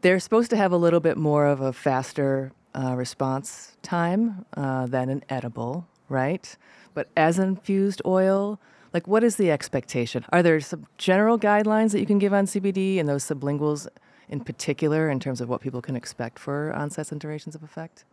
they're 0.02 0.18
supposed 0.18 0.50
to 0.50 0.56
have 0.56 0.72
a 0.72 0.76
little 0.76 0.98
bit 0.98 1.16
more 1.16 1.46
of 1.46 1.60
a 1.60 1.72
faster 1.72 2.50
uh, 2.74 2.94
response 2.96 3.76
time 3.82 4.44
uh, 4.56 4.86
than 4.86 5.08
an 5.08 5.22
edible, 5.28 5.86
right? 6.08 6.56
But 6.92 7.08
as 7.16 7.38
an 7.38 7.48
infused 7.48 8.02
oil, 8.04 8.60
like 8.92 9.06
what 9.06 9.22
is 9.22 9.36
the 9.36 9.50
expectation? 9.52 10.24
Are 10.32 10.42
there 10.42 10.60
some 10.60 10.86
general 10.98 11.38
guidelines 11.38 11.92
that 11.92 12.00
you 12.00 12.06
can 12.06 12.18
give 12.18 12.34
on 12.34 12.46
CBD 12.46 12.98
and 12.98 13.08
those 13.08 13.24
sublinguals 13.24 13.86
in 14.28 14.40
particular 14.40 15.08
in 15.08 15.20
terms 15.20 15.40
of 15.40 15.48
what 15.48 15.60
people 15.60 15.80
can 15.80 15.94
expect 15.94 16.38
for 16.38 16.72
onsets 16.72 17.12
and 17.12 17.20
durations 17.20 17.54
of 17.54 17.62
effect? 17.62 18.04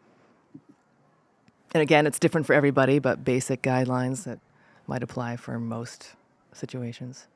And 1.74 1.82
again, 1.82 2.08
it's 2.08 2.20
different 2.20 2.48
for 2.48 2.54
everybody, 2.54 3.00
but 3.00 3.24
basic 3.24 3.62
guidelines 3.62 4.24
that 4.24 4.40
might 4.88 5.04
apply 5.04 5.36
for 5.36 5.60
most 5.60 6.16
situations. 6.52 7.28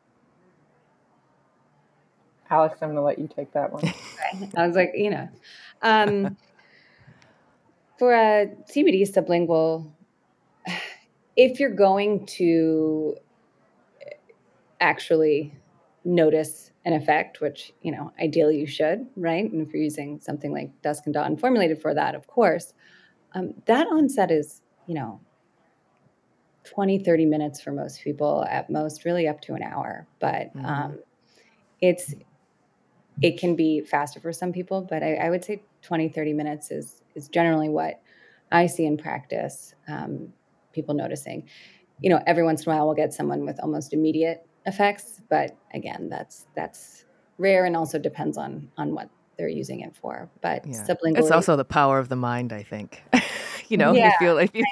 Alex, 2.50 2.80
I'm 2.82 2.90
going 2.90 2.96
to 2.96 3.02
let 3.02 3.20
you 3.20 3.28
take 3.28 3.54
that 3.54 3.72
one. 3.72 3.84
I 4.58 4.68
was 4.68 4.76
like, 4.76 4.92
you 4.96 5.10
know, 5.10 5.30
um, 5.82 6.36
for 7.98 8.14
a 8.14 8.52
CBD 8.72 9.10
sublingual, 9.10 9.92
if 11.36 11.60
you're 11.60 11.74
going 11.74 12.26
to 12.26 13.16
actually 14.80 15.54
notice 16.04 16.72
an 16.86 16.94
effect, 16.94 17.40
which, 17.40 17.72
you 17.82 17.92
know, 17.92 18.12
ideally 18.20 18.60
you 18.60 18.68
should, 18.68 19.08
right? 19.16 19.50
And 19.50 19.66
if 19.66 19.74
you're 19.74 19.82
using 19.82 20.20
something 20.20 20.52
like 20.52 20.70
Dusk 20.82 21.04
and 21.06 21.14
Dawn 21.14 21.38
formulated 21.38 21.82
for 21.82 21.94
that, 21.94 22.14
of 22.14 22.28
course, 22.28 22.74
um, 23.34 23.54
that 23.66 23.88
onset 23.88 24.32
is, 24.32 24.62
you 24.88 24.96
know, 24.96 25.20
20, 26.66 27.00
30 27.00 27.26
minutes 27.26 27.62
for 27.62 27.72
most 27.72 28.02
people, 28.02 28.46
at 28.50 28.70
most, 28.70 29.06
really 29.06 29.28
up 29.28 29.42
to 29.42 29.54
an 29.54 29.64
hour. 29.64 30.08
But 30.20 30.56
mm-hmm. 30.56 30.66
um, 30.66 31.00
it's 31.82 32.14
it 33.22 33.40
can 33.40 33.56
be 33.56 33.82
faster 33.82 34.20
for 34.20 34.34
some 34.34 34.52
people, 34.52 34.82
but 34.82 35.04
I, 35.04 35.16
I, 35.16 35.30
would 35.30 35.46
say 35.46 35.62
20, 35.84 36.10
30 36.10 36.34
minutes 36.34 36.72
is 36.72 37.02
is 37.16 37.28
generally 37.28 37.70
what 37.70 38.02
I 38.52 38.66
see 38.66 38.86
in 38.86 38.98
practice. 38.98 39.76
Um, 39.88 40.34
people 40.72 40.96
noticing, 40.96 41.48
you 42.02 42.10
know, 42.10 42.22
every 42.26 42.44
once 42.44 42.66
in 42.66 42.72
a 42.72 42.76
while 42.76 42.86
we'll 42.86 42.96
get 42.96 43.14
someone 43.14 43.46
with 43.46 43.60
almost 43.62 43.94
immediate 43.94 44.48
effects, 44.66 45.22
but 45.30 45.56
again, 45.74 46.10
that's 46.10 46.48
that's 46.56 47.06
rare 47.38 47.66
and 47.66 47.76
also 47.76 48.00
depends 48.00 48.38
on 48.38 48.70
on 48.78 48.96
what 48.96 49.10
they're 49.38 49.48
using 49.48 49.82
it 49.82 49.96
for. 49.96 50.30
But 50.42 50.66
yeah. 50.66 50.86
sublingually, 50.88 51.20
it's 51.20 51.32
also 51.32 51.56
the 51.56 51.66
power 51.66 52.00
of 52.00 52.10
the 52.10 52.16
mind, 52.16 52.54
I 52.54 52.64
think. 52.64 53.04
you 53.70 53.78
know, 53.78 53.94
yeah, 53.94 54.08
if 54.08 54.14
you 54.14 54.28
feel 54.28 54.38
if 54.38 54.54
you 54.54 54.66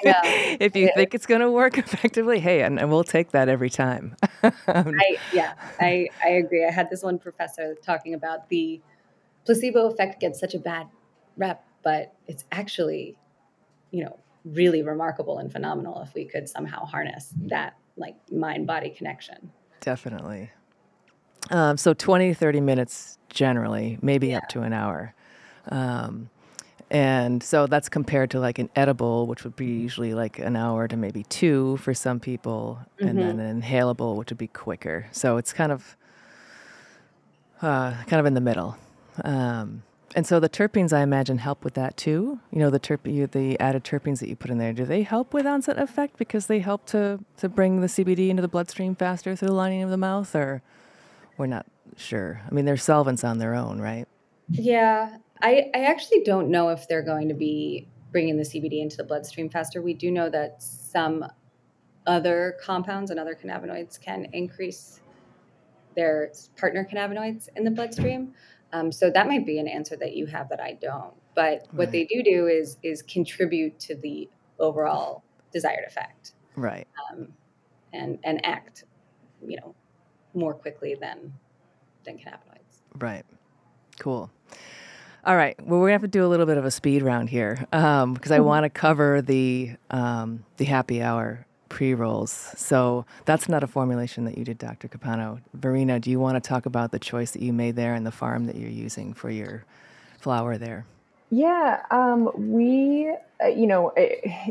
if 0.59 0.75
you 0.75 0.91
think 0.95 1.13
it's 1.13 1.25
going 1.25 1.41
to 1.41 1.51
work 1.51 1.77
effectively, 1.77 2.39
hey, 2.39 2.61
and, 2.61 2.79
and 2.79 2.89
we'll 2.89 3.03
take 3.03 3.31
that 3.31 3.49
every 3.49 3.69
time. 3.69 4.15
I, 4.43 5.17
yeah, 5.33 5.53
I 5.79 6.07
I 6.23 6.29
agree. 6.29 6.65
I 6.65 6.71
had 6.71 6.89
this 6.89 7.03
one 7.03 7.19
professor 7.19 7.75
talking 7.81 8.13
about 8.13 8.49
the 8.49 8.81
placebo 9.45 9.87
effect 9.87 10.19
gets 10.19 10.39
such 10.39 10.53
a 10.53 10.59
bad 10.59 10.87
rep, 11.37 11.65
but 11.83 12.13
it's 12.27 12.45
actually, 12.51 13.17
you 13.91 14.03
know, 14.03 14.19
really 14.45 14.83
remarkable 14.83 15.39
and 15.39 15.51
phenomenal 15.51 16.01
if 16.01 16.13
we 16.13 16.25
could 16.25 16.47
somehow 16.47 16.85
harness 16.85 17.33
that 17.47 17.75
like 17.97 18.15
mind 18.31 18.67
body 18.67 18.89
connection. 18.89 19.51
Definitely. 19.81 20.51
Um, 21.51 21.77
so 21.77 21.93
20, 21.93 22.33
30 22.33 22.61
minutes 22.61 23.17
generally, 23.29 23.97
maybe 24.01 24.29
yeah. 24.29 24.37
up 24.37 24.49
to 24.49 24.61
an 24.61 24.73
hour. 24.73 25.13
Um, 25.69 26.29
and 26.89 27.41
so 27.43 27.67
that's 27.67 27.87
compared 27.89 28.31
to 28.31 28.39
like 28.39 28.59
an 28.59 28.69
edible, 28.75 29.27
which 29.27 29.43
would 29.43 29.55
be 29.55 29.65
usually 29.65 30.13
like 30.13 30.39
an 30.39 30.55
hour 30.55 30.87
to 30.87 30.97
maybe 30.97 31.23
two 31.23 31.77
for 31.77 31.93
some 31.93 32.19
people, 32.19 32.79
mm-hmm. 32.97 33.07
and 33.07 33.19
then 33.19 33.39
an 33.39 33.61
inhalable, 33.61 34.15
which 34.17 34.29
would 34.29 34.37
be 34.37 34.47
quicker. 34.47 35.07
So 35.11 35.37
it's 35.37 35.53
kind 35.53 35.71
of 35.71 35.95
uh, 37.61 37.93
kind 38.07 38.19
of 38.19 38.25
in 38.25 38.33
the 38.33 38.41
middle. 38.41 38.77
Um, 39.23 39.83
And 40.15 40.27
so 40.27 40.41
the 40.41 40.49
terpenes, 40.49 40.91
I 40.91 41.03
imagine, 41.03 41.37
help 41.37 41.63
with 41.63 41.75
that 41.75 41.95
too. 41.95 42.39
You 42.51 42.59
know, 42.59 42.69
the 42.69 42.79
terp- 42.79 43.31
the 43.31 43.59
added 43.59 43.83
terpenes 43.85 44.19
that 44.19 44.27
you 44.27 44.35
put 44.35 44.51
in 44.51 44.57
there, 44.57 44.73
do 44.73 44.83
they 44.83 45.03
help 45.03 45.33
with 45.33 45.45
onset 45.45 45.77
effect 45.79 46.17
because 46.17 46.47
they 46.47 46.59
help 46.59 46.85
to 46.87 47.19
to 47.37 47.47
bring 47.47 47.79
the 47.79 47.87
CBD 47.87 48.29
into 48.29 48.41
the 48.41 48.49
bloodstream 48.49 48.95
faster 48.95 49.35
through 49.35 49.47
the 49.47 49.53
lining 49.53 49.83
of 49.83 49.89
the 49.89 49.97
mouth, 49.97 50.35
or 50.35 50.61
we're 51.37 51.47
not 51.47 51.65
sure. 51.97 52.41
I 52.49 52.53
mean, 52.53 52.65
they're 52.65 52.77
solvents 52.77 53.23
on 53.23 53.37
their 53.37 53.55
own, 53.55 53.79
right? 53.79 54.07
Yeah, 54.49 55.17
I 55.41 55.69
I 55.73 55.83
actually 55.85 56.23
don't 56.23 56.49
know 56.49 56.69
if 56.69 56.87
they're 56.87 57.03
going 57.03 57.29
to 57.29 57.33
be 57.33 57.87
bringing 58.11 58.37
the 58.37 58.43
CBD 58.43 58.81
into 58.81 58.97
the 58.97 59.03
bloodstream 59.03 59.49
faster. 59.49 59.81
We 59.81 59.93
do 59.93 60.11
know 60.11 60.29
that 60.29 60.61
some 60.61 61.25
other 62.05 62.57
compounds 62.61 63.11
and 63.11 63.19
other 63.19 63.37
cannabinoids 63.41 63.99
can 63.99 64.27
increase 64.33 65.01
their 65.95 66.31
partner 66.57 66.87
cannabinoids 66.91 67.47
in 67.55 67.63
the 67.63 67.71
bloodstream. 67.71 68.33
Um, 68.73 68.91
so 68.91 69.09
that 69.09 69.27
might 69.27 69.45
be 69.45 69.59
an 69.59 69.67
answer 69.67 69.95
that 69.97 70.15
you 70.15 70.25
have 70.27 70.49
that 70.49 70.61
I 70.61 70.77
don't. 70.81 71.13
But 71.35 71.67
what 71.71 71.85
right. 71.85 71.91
they 71.91 72.05
do 72.05 72.23
do 72.23 72.47
is 72.47 72.77
is 72.83 73.01
contribute 73.01 73.79
to 73.81 73.95
the 73.95 74.29
overall 74.59 75.23
desired 75.51 75.85
effect. 75.85 76.33
Right. 76.55 76.87
Um, 77.11 77.29
and 77.93 78.19
and 78.23 78.45
act, 78.45 78.85
you 79.45 79.57
know, 79.57 79.75
more 80.33 80.53
quickly 80.53 80.95
than 80.99 81.33
than 82.03 82.17
cannabinoids. 82.17 82.81
Right. 82.97 83.25
Cool. 83.99 84.31
All 85.23 85.35
right. 85.35 85.55
Well, 85.63 85.79
we're 85.79 85.87
gonna 85.87 85.93
have 85.93 86.01
to 86.01 86.07
do 86.07 86.25
a 86.25 86.27
little 86.27 86.47
bit 86.47 86.57
of 86.57 86.65
a 86.65 86.71
speed 86.71 87.03
round 87.03 87.29
here 87.29 87.55
because 87.59 88.03
um, 88.03 88.17
I 88.23 88.37
mm-hmm. 88.37 88.43
want 88.43 88.63
to 88.63 88.69
cover 88.69 89.21
the 89.21 89.75
um, 89.91 90.43
the 90.57 90.65
happy 90.65 91.01
hour 91.01 91.45
pre 91.69 91.93
rolls. 91.93 92.31
So 92.57 93.05
that's 93.25 93.47
not 93.47 93.63
a 93.63 93.67
formulation 93.67 94.25
that 94.25 94.37
you 94.37 94.43
did, 94.43 94.57
Dr. 94.57 94.87
Capano. 94.87 95.39
Verena, 95.53 95.99
do 95.99 96.09
you 96.09 96.19
want 96.19 96.41
to 96.41 96.47
talk 96.47 96.65
about 96.65 96.91
the 96.91 96.99
choice 96.99 97.31
that 97.31 97.41
you 97.41 97.53
made 97.53 97.75
there 97.75 97.93
and 97.93 98.05
the 98.05 98.11
farm 98.11 98.45
that 98.45 98.55
you're 98.55 98.69
using 98.69 99.13
for 99.13 99.29
your 99.29 99.63
flower 100.19 100.57
there? 100.57 100.85
Yeah, 101.33 101.81
um, 101.91 102.29
we, 102.35 103.09
uh, 103.41 103.47
you 103.47 103.65
know, 103.65 103.93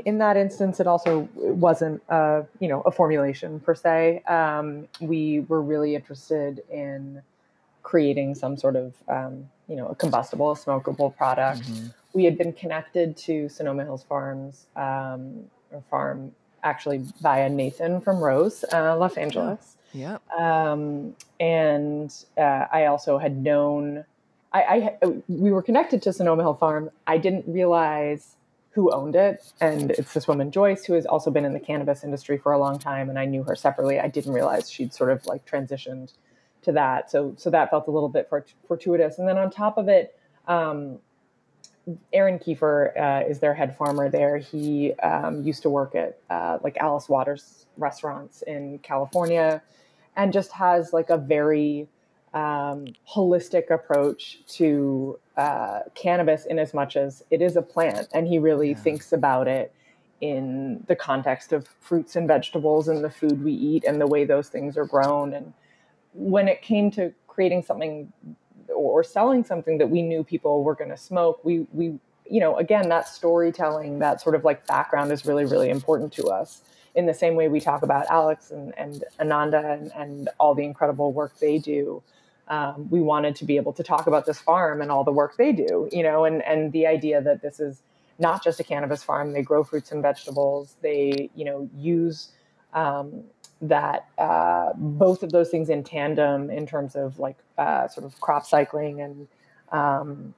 in 0.06 0.16
that 0.18 0.38
instance, 0.38 0.80
it 0.80 0.86
also 0.86 1.28
wasn't, 1.34 2.02
uh, 2.08 2.42
you 2.58 2.68
know, 2.68 2.80
a 2.82 2.90
formulation 2.90 3.60
per 3.60 3.74
se. 3.74 4.22
Um, 4.26 4.88
we 4.98 5.40
were 5.40 5.60
really 5.60 5.94
interested 5.94 6.62
in 6.70 7.20
creating 7.82 8.34
some 8.34 8.56
sort 8.56 8.76
of, 8.76 8.94
um, 9.08 9.50
you 9.68 9.76
know, 9.76 9.88
a 9.88 9.94
combustible, 9.94 10.52
a 10.52 10.54
smokable 10.54 11.14
product. 11.14 11.62
Mm-hmm. 11.62 11.86
We 12.14 12.24
had 12.24 12.38
been 12.38 12.54
connected 12.54 13.14
to 13.18 13.50
Sonoma 13.50 13.84
Hills 13.84 14.04
Farms, 14.08 14.66
um, 14.74 15.44
or 15.70 15.82
farm 15.90 16.32
actually 16.62 17.04
via 17.20 17.50
Nathan 17.50 18.00
from 18.00 18.20
Rose, 18.20 18.64
uh, 18.72 18.96
Los 18.96 19.16
Angeles. 19.18 19.76
Yeah. 19.92 20.18
Um, 20.36 21.14
and 21.38 22.10
uh, 22.38 22.66
I 22.72 22.86
also 22.86 23.18
had 23.18 23.36
known, 23.36 24.04
I, 24.52 24.96
I, 25.02 25.06
we 25.28 25.52
were 25.52 25.62
connected 25.62 26.02
to 26.02 26.12
Sonoma 26.12 26.42
Hill 26.42 26.54
Farm. 26.54 26.90
I 27.06 27.18
didn't 27.18 27.44
realize 27.46 28.36
who 28.72 28.92
owned 28.92 29.16
it, 29.16 29.52
and 29.60 29.90
it's 29.92 30.14
this 30.14 30.28
woman 30.28 30.50
Joyce 30.50 30.84
who 30.84 30.94
has 30.94 31.06
also 31.06 31.30
been 31.30 31.44
in 31.44 31.52
the 31.52 31.60
cannabis 31.60 32.04
industry 32.04 32.38
for 32.38 32.52
a 32.52 32.58
long 32.58 32.78
time, 32.78 33.08
and 33.08 33.18
I 33.18 33.24
knew 33.24 33.42
her 33.44 33.56
separately. 33.56 33.98
I 33.98 34.08
didn't 34.08 34.32
realize 34.32 34.70
she'd 34.70 34.92
sort 34.92 35.10
of 35.10 35.24
like 35.26 35.44
transitioned 35.46 36.12
to 36.62 36.72
that, 36.72 37.10
so 37.10 37.34
so 37.36 37.50
that 37.50 37.70
felt 37.70 37.88
a 37.88 37.90
little 37.90 38.08
bit 38.08 38.28
fortuitous. 38.66 39.18
And 39.18 39.28
then 39.28 39.38
on 39.38 39.50
top 39.50 39.78
of 39.78 39.88
it, 39.88 40.16
um, 40.46 40.98
Aaron 42.12 42.38
Keefer 42.38 42.92
uh, 42.98 43.28
is 43.28 43.40
their 43.40 43.54
head 43.54 43.76
farmer 43.76 44.08
there. 44.08 44.38
He 44.38 44.94
um, 44.94 45.42
used 45.42 45.62
to 45.62 45.70
work 45.70 45.94
at 45.94 46.18
uh, 46.28 46.58
like 46.62 46.76
Alice 46.76 47.08
Waters 47.08 47.66
restaurants 47.76 48.42
in 48.42 48.78
California 48.80 49.62
and 50.16 50.32
just 50.32 50.52
has 50.52 50.92
like 50.92 51.10
a 51.10 51.16
very 51.16 51.88
um, 52.34 52.86
holistic 53.08 53.70
approach 53.70 54.38
to 54.46 55.18
uh, 55.36 55.80
cannabis 55.94 56.46
in 56.46 56.58
as 56.58 56.72
much 56.72 56.96
as 56.96 57.22
it 57.30 57.42
is 57.42 57.56
a 57.56 57.62
plant. 57.62 58.08
And 58.14 58.26
he 58.26 58.38
really 58.38 58.70
yeah. 58.70 58.76
thinks 58.76 59.12
about 59.12 59.48
it 59.48 59.72
in 60.20 60.84
the 60.86 60.94
context 60.94 61.52
of 61.52 61.66
fruits 61.80 62.14
and 62.14 62.28
vegetables 62.28 62.88
and 62.88 63.02
the 63.02 63.10
food 63.10 63.42
we 63.42 63.52
eat 63.52 63.84
and 63.84 64.00
the 64.00 64.06
way 64.06 64.24
those 64.24 64.48
things 64.48 64.76
are 64.76 64.84
grown. 64.84 65.32
And 65.32 65.52
when 66.12 66.46
it 66.46 66.62
came 66.62 66.90
to 66.92 67.12
creating 67.26 67.62
something 67.62 68.12
or 68.74 69.02
selling 69.02 69.44
something 69.44 69.78
that 69.78 69.88
we 69.88 70.02
knew 70.02 70.22
people 70.22 70.62
were 70.62 70.74
going 70.74 70.90
to 70.90 70.96
smoke, 70.96 71.44
we 71.44 71.66
we 71.72 71.98
you 72.28 72.40
know 72.40 72.56
again 72.56 72.88
that 72.90 73.08
storytelling, 73.08 73.98
that 74.00 74.20
sort 74.20 74.34
of 74.34 74.44
like 74.44 74.66
background 74.66 75.10
is 75.10 75.24
really 75.24 75.44
really 75.44 75.70
important 75.70 76.12
to 76.12 76.26
us. 76.26 76.62
In 76.94 77.06
the 77.06 77.14
same 77.14 77.34
way 77.34 77.48
we 77.48 77.60
talk 77.60 77.82
about 77.82 78.06
Alex 78.10 78.50
and, 78.50 78.76
and 78.76 79.04
Ananda 79.20 79.70
and, 79.72 79.92
and 79.96 80.28
all 80.38 80.54
the 80.54 80.64
incredible 80.64 81.12
work 81.12 81.38
they 81.38 81.58
do, 81.58 82.02
um, 82.50 82.90
we 82.90 83.00
wanted 83.00 83.36
to 83.36 83.44
be 83.44 83.56
able 83.56 83.72
to 83.72 83.82
talk 83.82 84.06
about 84.08 84.26
this 84.26 84.38
farm 84.38 84.82
and 84.82 84.90
all 84.90 85.04
the 85.04 85.12
work 85.12 85.36
they 85.36 85.52
do, 85.52 85.88
you 85.92 86.02
know, 86.02 86.24
and 86.24 86.42
and 86.42 86.72
the 86.72 86.86
idea 86.86 87.22
that 87.22 87.40
this 87.42 87.60
is 87.60 87.82
not 88.18 88.42
just 88.44 88.60
a 88.60 88.64
cannabis 88.64 89.02
farm. 89.02 89.32
They 89.32 89.42
grow 89.42 89.64
fruits 89.64 89.92
and 89.92 90.02
vegetables. 90.02 90.76
They 90.82 91.30
you 91.36 91.44
know 91.44 91.70
use 91.76 92.32
um, 92.74 93.22
that 93.62 94.08
uh, 94.18 94.72
both 94.76 95.22
of 95.22 95.30
those 95.30 95.48
things 95.48 95.70
in 95.70 95.84
tandem 95.84 96.50
in 96.50 96.66
terms 96.66 96.96
of 96.96 97.18
like 97.20 97.38
uh, 97.56 97.86
sort 97.88 98.04
of 98.04 98.20
crop 98.20 98.44
cycling 98.44 99.00
and 99.00 99.28
um, 99.70 100.34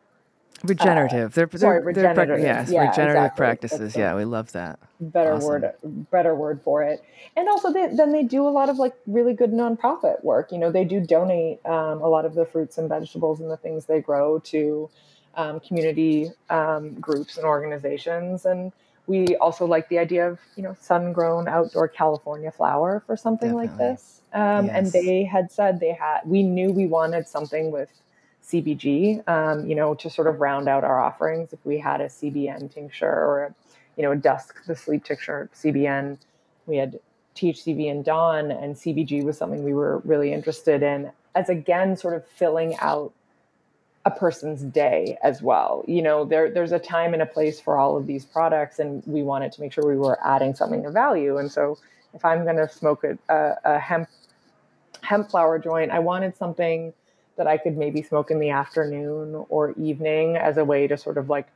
regenerative. 0.64 1.32
Uh, 1.32 1.34
they're, 1.34 1.46
they're, 1.46 1.60
sorry, 1.60 1.82
regenerative. 1.82 2.28
They're, 2.28 2.38
yes, 2.38 2.70
yeah, 2.70 2.88
regenerative 2.88 3.22
exactly. 3.22 3.36
practices. 3.38 3.96
Yeah, 3.96 4.14
we 4.14 4.24
love 4.24 4.52
that. 4.52 4.78
Better 5.00 5.34
awesome. 5.34 5.48
word, 5.48 5.72
better 6.10 6.34
word 6.34 6.60
for 6.62 6.82
it. 6.82 7.02
And 7.36 7.48
also, 7.48 7.72
they, 7.72 7.88
then 7.94 8.12
they 8.12 8.22
do 8.22 8.46
a 8.46 8.50
lot 8.50 8.68
of 8.68 8.76
like 8.76 8.94
really 9.06 9.34
good 9.34 9.50
nonprofit 9.50 10.22
work. 10.24 10.52
You 10.52 10.58
know, 10.58 10.70
they 10.70 10.84
do 10.84 11.00
donate 11.00 11.64
um, 11.66 12.00
a 12.00 12.08
lot 12.08 12.24
of 12.24 12.34
the 12.34 12.44
fruits 12.44 12.78
and 12.78 12.88
vegetables 12.88 13.40
and 13.40 13.50
the 13.50 13.56
things 13.56 13.86
they 13.86 14.00
grow 14.00 14.38
to 14.40 14.90
um, 15.34 15.60
community 15.60 16.30
um, 16.50 16.94
groups 17.00 17.36
and 17.36 17.46
organizations 17.46 18.44
and 18.44 18.72
we 19.06 19.36
also 19.36 19.66
like 19.66 19.88
the 19.88 19.98
idea 19.98 20.28
of 20.28 20.38
you 20.56 20.62
know 20.62 20.76
sun 20.80 21.12
grown 21.12 21.48
outdoor 21.48 21.88
california 21.88 22.50
flower 22.50 23.02
for 23.06 23.16
something 23.16 23.50
Definitely. 23.50 23.68
like 23.68 23.96
this 23.96 24.20
um, 24.32 24.66
yes. 24.66 24.76
and 24.76 24.92
they 24.92 25.24
had 25.24 25.50
said 25.50 25.80
they 25.80 25.92
had 25.92 26.20
we 26.24 26.42
knew 26.42 26.70
we 26.70 26.86
wanted 26.86 27.26
something 27.26 27.70
with 27.70 27.88
cbg 28.42 29.26
um, 29.28 29.66
you 29.66 29.74
know 29.74 29.94
to 29.94 30.10
sort 30.10 30.26
of 30.26 30.40
round 30.40 30.68
out 30.68 30.84
our 30.84 31.00
offerings 31.00 31.52
if 31.52 31.64
we 31.64 31.78
had 31.78 32.00
a 32.00 32.06
cbn 32.06 32.72
tincture 32.72 33.06
or 33.06 33.44
a, 33.44 33.54
you 33.96 34.02
know 34.02 34.12
a 34.12 34.16
dusk 34.16 34.64
the 34.66 34.76
sleep 34.76 35.04
tincture 35.04 35.48
cbn 35.54 36.18
we 36.66 36.76
had 36.76 36.98
thcv 37.36 37.90
and 37.90 38.04
dawn 38.04 38.50
and 38.50 38.76
cbg 38.76 39.22
was 39.22 39.38
something 39.38 39.64
we 39.64 39.74
were 39.74 39.98
really 39.98 40.32
interested 40.32 40.82
in 40.82 41.10
as 41.34 41.48
again 41.48 41.96
sort 41.96 42.14
of 42.14 42.26
filling 42.26 42.76
out 42.78 43.12
a 44.04 44.10
person's 44.10 44.62
day 44.62 45.16
as 45.22 45.42
well. 45.42 45.84
You 45.86 46.02
know, 46.02 46.24
there 46.24 46.50
there's 46.50 46.72
a 46.72 46.78
time 46.78 47.12
and 47.12 47.22
a 47.22 47.26
place 47.26 47.60
for 47.60 47.76
all 47.76 47.96
of 47.96 48.06
these 48.06 48.24
products, 48.24 48.78
and 48.78 49.02
we 49.06 49.22
wanted 49.22 49.52
to 49.52 49.60
make 49.60 49.72
sure 49.72 49.86
we 49.86 49.96
were 49.96 50.18
adding 50.26 50.54
something 50.54 50.84
of 50.84 50.92
value. 50.92 51.38
And 51.38 51.50
so, 51.50 51.78
if 52.14 52.24
I'm 52.24 52.44
going 52.44 52.56
to 52.56 52.68
smoke 52.68 53.04
a, 53.04 53.16
a, 53.32 53.74
a 53.76 53.78
hemp 53.78 54.08
hemp 55.02 55.30
flower 55.30 55.58
joint, 55.58 55.90
I 55.90 56.00
wanted 56.00 56.36
something 56.36 56.92
that 57.36 57.46
I 57.46 57.56
could 57.56 57.76
maybe 57.76 58.02
smoke 58.02 58.30
in 58.30 58.40
the 58.40 58.50
afternoon 58.50 59.44
or 59.48 59.72
evening 59.72 60.36
as 60.36 60.56
a 60.56 60.64
way 60.64 60.86
to 60.86 60.96
sort 60.96 61.18
of 61.18 61.28
like 61.28 61.48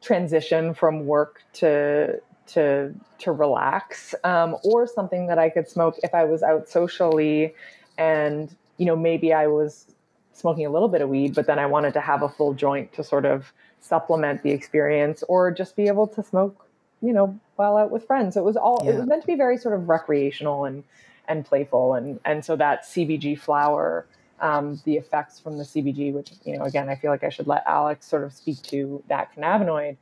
transition 0.00 0.74
from 0.74 1.06
work 1.06 1.42
to 1.54 2.20
to 2.48 2.94
to 3.18 3.32
relax, 3.32 4.14
um, 4.24 4.56
or 4.64 4.86
something 4.86 5.28
that 5.28 5.38
I 5.38 5.48
could 5.48 5.68
smoke 5.68 5.96
if 6.02 6.14
I 6.14 6.24
was 6.24 6.42
out 6.42 6.68
socially, 6.68 7.54
and 7.96 8.54
you 8.78 8.86
know 8.86 8.96
maybe 8.96 9.32
I 9.32 9.46
was 9.46 9.86
smoking 10.32 10.66
a 10.66 10.70
little 10.70 10.88
bit 10.88 11.02
of 11.02 11.08
weed, 11.08 11.34
but 11.34 11.46
then 11.46 11.58
I 11.58 11.66
wanted 11.66 11.94
to 11.94 12.00
have 12.00 12.22
a 12.22 12.28
full 12.28 12.54
joint 12.54 12.92
to 12.94 13.04
sort 13.04 13.24
of 13.24 13.52
supplement 13.80 14.42
the 14.42 14.50
experience 14.50 15.22
or 15.28 15.50
just 15.50 15.76
be 15.76 15.88
able 15.88 16.06
to 16.06 16.22
smoke, 16.22 16.66
you 17.00 17.12
know, 17.12 17.38
while 17.56 17.76
out 17.76 17.90
with 17.90 18.06
friends. 18.06 18.34
So 18.34 18.40
it 18.40 18.44
was 18.44 18.56
all 18.56 18.82
yeah. 18.84 18.92
it 18.92 18.96
was 18.96 19.06
meant 19.06 19.22
to 19.22 19.26
be 19.26 19.34
very 19.34 19.56
sort 19.56 19.74
of 19.74 19.88
recreational 19.88 20.64
and 20.64 20.84
and 21.28 21.44
playful 21.44 21.94
and 21.94 22.18
and 22.24 22.44
so 22.44 22.56
that 22.56 22.84
CBG 22.84 23.38
flower 23.38 24.06
um, 24.42 24.80
the 24.84 24.96
effects 24.96 25.40
from 25.40 25.56
the 25.56 25.64
CBG, 25.64 26.12
which 26.12 26.32
you 26.44 26.58
know, 26.58 26.64
again, 26.64 26.88
I 26.88 26.96
feel 26.96 27.10
like 27.10 27.24
I 27.24 27.30
should 27.30 27.46
let 27.46 27.62
Alex 27.66 28.06
sort 28.06 28.24
of 28.24 28.32
speak 28.34 28.60
to 28.64 29.02
that 29.08 29.34
cannabinoid. 29.34 29.96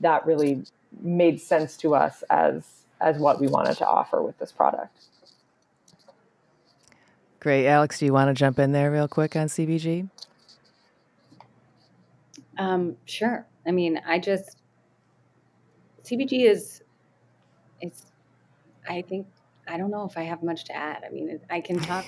That 0.00 0.24
really 0.26 0.64
made 1.00 1.40
sense 1.40 1.76
to 1.78 1.94
us 1.94 2.22
as 2.30 2.64
as 3.00 3.18
what 3.18 3.40
we 3.40 3.48
wanted 3.48 3.76
to 3.78 3.86
offer 3.86 4.22
with 4.22 4.38
this 4.38 4.52
product. 4.52 4.96
Great. 7.40 7.66
Alex, 7.66 7.98
do 7.98 8.06
you 8.06 8.12
want 8.12 8.28
to 8.28 8.34
jump 8.34 8.58
in 8.58 8.72
there 8.72 8.90
real 8.90 9.08
quick 9.08 9.36
on 9.36 9.46
CBG? 9.46 10.08
Um, 12.58 12.96
sure. 13.04 13.46
I 13.66 13.70
mean, 13.70 14.00
I 14.06 14.18
just, 14.18 14.56
CBG 16.04 16.48
is, 16.48 16.82
it's, 17.80 18.06
I 18.88 19.02
think, 19.02 19.26
I 19.68 19.76
don't 19.76 19.90
know 19.90 20.04
if 20.04 20.16
I 20.16 20.22
have 20.22 20.42
much 20.42 20.64
to 20.64 20.76
add. 20.76 21.04
I 21.06 21.10
mean, 21.10 21.38
I 21.50 21.60
can 21.60 21.78
talk 21.78 22.06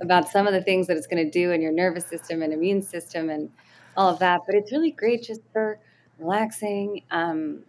about 0.00 0.28
some 0.28 0.46
of 0.46 0.52
the 0.52 0.62
things 0.62 0.86
that 0.86 0.96
it's 0.96 1.06
going 1.06 1.24
to 1.24 1.30
do 1.30 1.52
in 1.52 1.60
your 1.60 1.72
nervous 1.72 2.06
system 2.06 2.42
and 2.42 2.52
immune 2.52 2.82
system 2.82 3.30
and 3.30 3.50
all 3.96 4.10
of 4.10 4.18
that, 4.18 4.42
but 4.46 4.54
it's 4.54 4.72
really 4.72 4.90
great 4.90 5.22
just 5.22 5.40
for 5.52 5.78
relaxing, 6.18 7.02
um, 7.10 7.62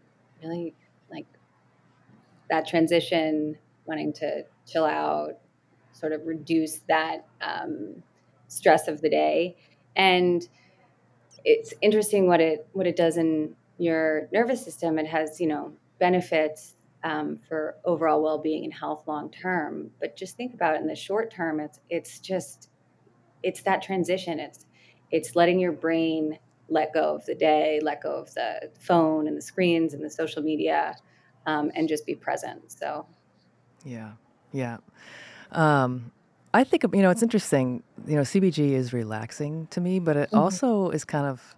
really 0.44 0.74
like 1.10 1.26
that 2.50 2.68
transition, 2.68 3.58
wanting 3.86 4.12
to 4.14 4.44
chill 4.68 4.86
out, 4.86 5.38
sort 5.94 6.12
of 6.12 6.26
reduce 6.26 6.80
that 6.90 7.26
um, 7.42 8.04
stress 8.48 8.88
of 8.88 9.02
the 9.02 9.10
day. 9.10 9.56
And 9.96 10.48
it's 11.46 11.74
interesting 11.82 12.28
what 12.28 12.42
it 12.42 12.68
what 12.74 12.88
it 12.88 12.96
does 12.96 13.18
in 13.18 13.56
your 13.78 14.28
nervous 14.34 14.64
system. 14.64 15.00
It 15.00 15.08
has 15.08 15.40
you 15.40 15.48
know 15.48 15.74
benefits 16.00 16.76
um, 17.04 17.40
for 17.48 17.76
overall 17.86 18.22
well-being 18.22 18.64
and 18.64 18.74
health 18.74 19.04
long 19.08 19.30
term. 19.30 19.92
But 20.00 20.16
just 20.16 20.36
think 20.36 20.54
about 20.54 20.76
it 20.76 20.82
in 20.82 20.88
the 20.88 20.96
short 20.96 21.32
term. 21.32 21.60
It's 21.60 21.80
it's 21.90 22.20
just 22.20 22.70
it's 23.44 23.62
that 23.64 23.82
transition. 23.82 24.40
It's 24.40 24.66
it's 25.12 25.36
letting 25.36 25.60
your 25.60 25.72
brain 25.72 26.38
let 26.70 26.94
go 26.94 27.16
of 27.16 27.26
the 27.26 27.36
day, 27.36 27.80
let 27.82 28.02
go 28.02 28.12
of 28.12 28.34
the 28.34 28.70
phone 28.80 29.28
and 29.28 29.38
the 29.38 29.42
screens 29.42 29.94
and 29.94 30.04
the 30.04 30.10
social 30.10 30.42
media, 30.42 30.96
um, 31.46 31.72
and 31.76 31.88
just 31.88 32.06
be 32.06 32.16
present. 32.16 32.72
So, 32.72 33.06
yeah, 33.86 34.12
yeah. 34.52 34.78
Um, 35.52 36.12
I 36.54 36.64
think 36.64 36.84
you 36.94 37.02
know 37.02 37.10
it's 37.10 37.24
interesting. 37.24 37.84
You 38.06 38.16
know, 38.16 38.24
CBG 38.24 38.72
is 38.72 38.94
relaxing 38.94 39.68
to 39.68 39.82
me, 39.82 40.00
but 40.00 40.18
it 40.18 40.30
mm-hmm. 40.30 40.40
also 40.40 40.90
is 40.90 41.06
kind 41.06 41.26
of 41.26 41.56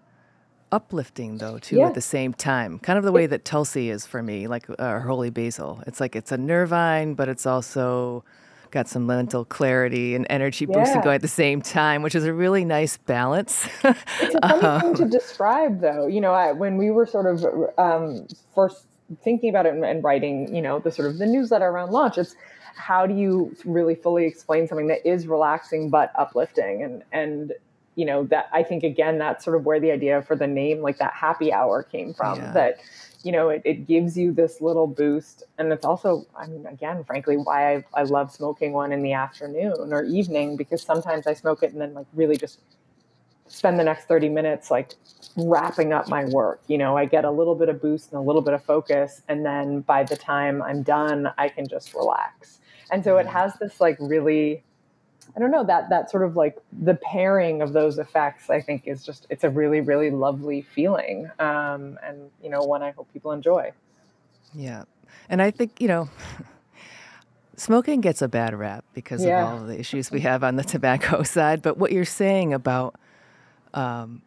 uplifting 0.71 1.37
though 1.37 1.57
too 1.57 1.77
yeah. 1.77 1.87
at 1.87 1.93
the 1.93 2.01
same 2.01 2.33
time. 2.33 2.79
Kind 2.79 2.97
of 2.97 3.05
the 3.05 3.11
way 3.11 3.25
that 3.25 3.45
Tulsi 3.45 3.89
is 3.89 4.05
for 4.05 4.21
me, 4.21 4.47
like 4.47 4.67
uh, 4.79 4.99
holy 4.99 5.29
basil. 5.29 5.83
It's 5.87 5.99
like 5.99 6.15
it's 6.15 6.31
a 6.31 6.37
nervine, 6.37 7.13
but 7.13 7.29
it's 7.29 7.45
also 7.45 8.23
got 8.71 8.87
some 8.87 9.05
mental 9.05 9.45
clarity 9.45 10.15
and 10.15 10.25
energy 10.29 10.65
yeah. 10.69 10.77
boosting 10.77 11.01
going 11.01 11.15
at 11.15 11.21
the 11.21 11.27
same 11.27 11.61
time, 11.61 12.01
which 12.01 12.15
is 12.15 12.25
a 12.25 12.33
really 12.33 12.65
nice 12.65 12.97
balance. 12.97 13.67
it's 13.83 14.35
a 14.43 14.49
funny 14.49 14.65
um, 14.65 14.81
thing 14.81 14.93
to 14.95 15.03
um, 15.03 15.09
describe, 15.09 15.81
though. 15.81 16.07
You 16.07 16.21
know, 16.21 16.33
I, 16.33 16.51
when 16.51 16.77
we 16.77 16.91
were 16.91 17.05
sort 17.05 17.25
of 17.25 17.45
um, 17.77 18.27
first 18.53 18.85
thinking 19.23 19.49
about 19.49 19.65
it 19.65 19.73
and, 19.73 19.83
and, 19.83 20.03
writing, 20.03 20.53
you 20.53 20.61
know, 20.61 20.79
the 20.79 20.91
sort 20.91 21.07
of 21.07 21.17
the 21.17 21.25
newsletter 21.25 21.65
around 21.65 21.91
launch, 21.91 22.17
it's 22.17 22.35
how 22.75 23.05
do 23.05 23.13
you 23.13 23.55
really 23.65 23.95
fully 23.95 24.25
explain 24.25 24.67
something 24.67 24.87
that 24.87 25.05
is 25.05 25.27
relaxing 25.27 25.89
but 25.89 26.11
uplifting 26.15 26.81
and 26.81 27.03
and 27.11 27.53
you 27.95 28.05
know 28.05 28.23
that 28.23 28.49
i 28.53 28.63
think 28.63 28.83
again 28.83 29.17
that's 29.17 29.43
sort 29.43 29.55
of 29.55 29.65
where 29.65 29.79
the 29.79 29.91
idea 29.91 30.21
for 30.21 30.35
the 30.35 30.47
name 30.47 30.81
like 30.81 30.97
that 30.97 31.13
happy 31.13 31.51
hour 31.51 31.83
came 31.83 32.13
from 32.13 32.37
yeah. 32.37 32.51
that 32.51 32.79
you 33.23 33.31
know 33.31 33.49
it, 33.49 33.61
it 33.65 33.87
gives 33.87 34.17
you 34.17 34.31
this 34.31 34.61
little 34.61 34.87
boost. 34.87 35.43
And 35.57 35.73
it's 35.73 35.85
also 35.85 36.25
i 36.37 36.47
mean 36.47 36.65
again 36.65 37.03
frankly 37.03 37.37
why 37.37 37.75
I, 37.75 37.83
I 37.93 38.03
love 38.03 38.31
smoking 38.31 38.73
one 38.73 38.91
in 38.91 39.01
the 39.01 39.13
afternoon 39.13 39.91
or 39.91 40.03
evening 40.03 40.55
because 40.55 40.81
sometimes 40.81 41.27
i 41.27 41.33
smoke 41.33 41.63
it 41.63 41.71
and 41.71 41.81
then 41.81 41.93
like 41.93 42.07
really 42.13 42.37
just 42.37 42.61
spend 43.47 43.79
the 43.79 43.83
next 43.83 44.07
30 44.07 44.29
minutes 44.29 44.69
like 44.69 44.93
wrapping 45.35 45.91
up 45.91 46.07
my 46.07 46.25
work 46.25 46.61
you 46.67 46.77
know? 46.77 46.95
I 46.95 47.05
get 47.05 47.25
a 47.25 47.31
little 47.31 47.55
bit 47.55 47.67
of 47.67 47.81
boost 47.81 48.11
and 48.11 48.19
a 48.19 48.23
little 48.23 48.43
bit 48.43 48.53
of 48.53 48.63
focus 48.63 49.21
and 49.27 49.45
then 49.45 49.81
by 49.81 50.03
the 50.03 50.15
time 50.15 50.61
i'm 50.61 50.83
done 50.83 51.29
i 51.37 51.49
can 51.49 51.67
just 51.67 51.93
relax. 51.93 52.59
And 52.91 53.03
so 53.03 53.17
it 53.17 53.27
has 53.27 53.53
this 53.59 53.79
like 53.79 53.97
really 53.99 54.63
I 55.35 55.39
don't 55.39 55.51
know 55.51 55.63
that 55.63 55.89
that 55.89 56.09
sort 56.09 56.23
of 56.23 56.35
like 56.35 56.57
the 56.71 56.95
pairing 56.95 57.61
of 57.61 57.73
those 57.73 57.97
effects. 57.97 58.49
I 58.49 58.61
think 58.61 58.87
is 58.87 59.05
just 59.05 59.27
it's 59.29 59.43
a 59.43 59.49
really 59.49 59.81
really 59.81 60.09
lovely 60.09 60.61
feeling, 60.61 61.29
um, 61.39 61.97
and 62.03 62.29
you 62.41 62.49
know 62.49 62.63
one 62.63 62.83
I 62.83 62.91
hope 62.91 63.11
people 63.13 63.31
enjoy. 63.31 63.71
Yeah, 64.53 64.83
and 65.29 65.41
I 65.41 65.51
think 65.51 65.79
you 65.79 65.87
know. 65.87 66.09
Smoking 67.55 67.99
gets 67.99 68.21
a 68.21 68.29
bad 68.29 68.55
rap 68.55 68.85
because 68.93 69.21
yeah. 69.21 69.43
of 69.43 69.59
all 69.59 69.67
the 69.67 69.77
issues 69.77 70.11
we 70.11 70.21
have 70.21 70.45
on 70.45 70.55
the 70.55 70.63
tobacco 70.63 71.23
side. 71.23 71.61
But 71.61 71.77
what 71.77 71.91
you're 71.91 72.05
saying 72.05 72.53
about 72.53 72.95
um, 73.73 74.21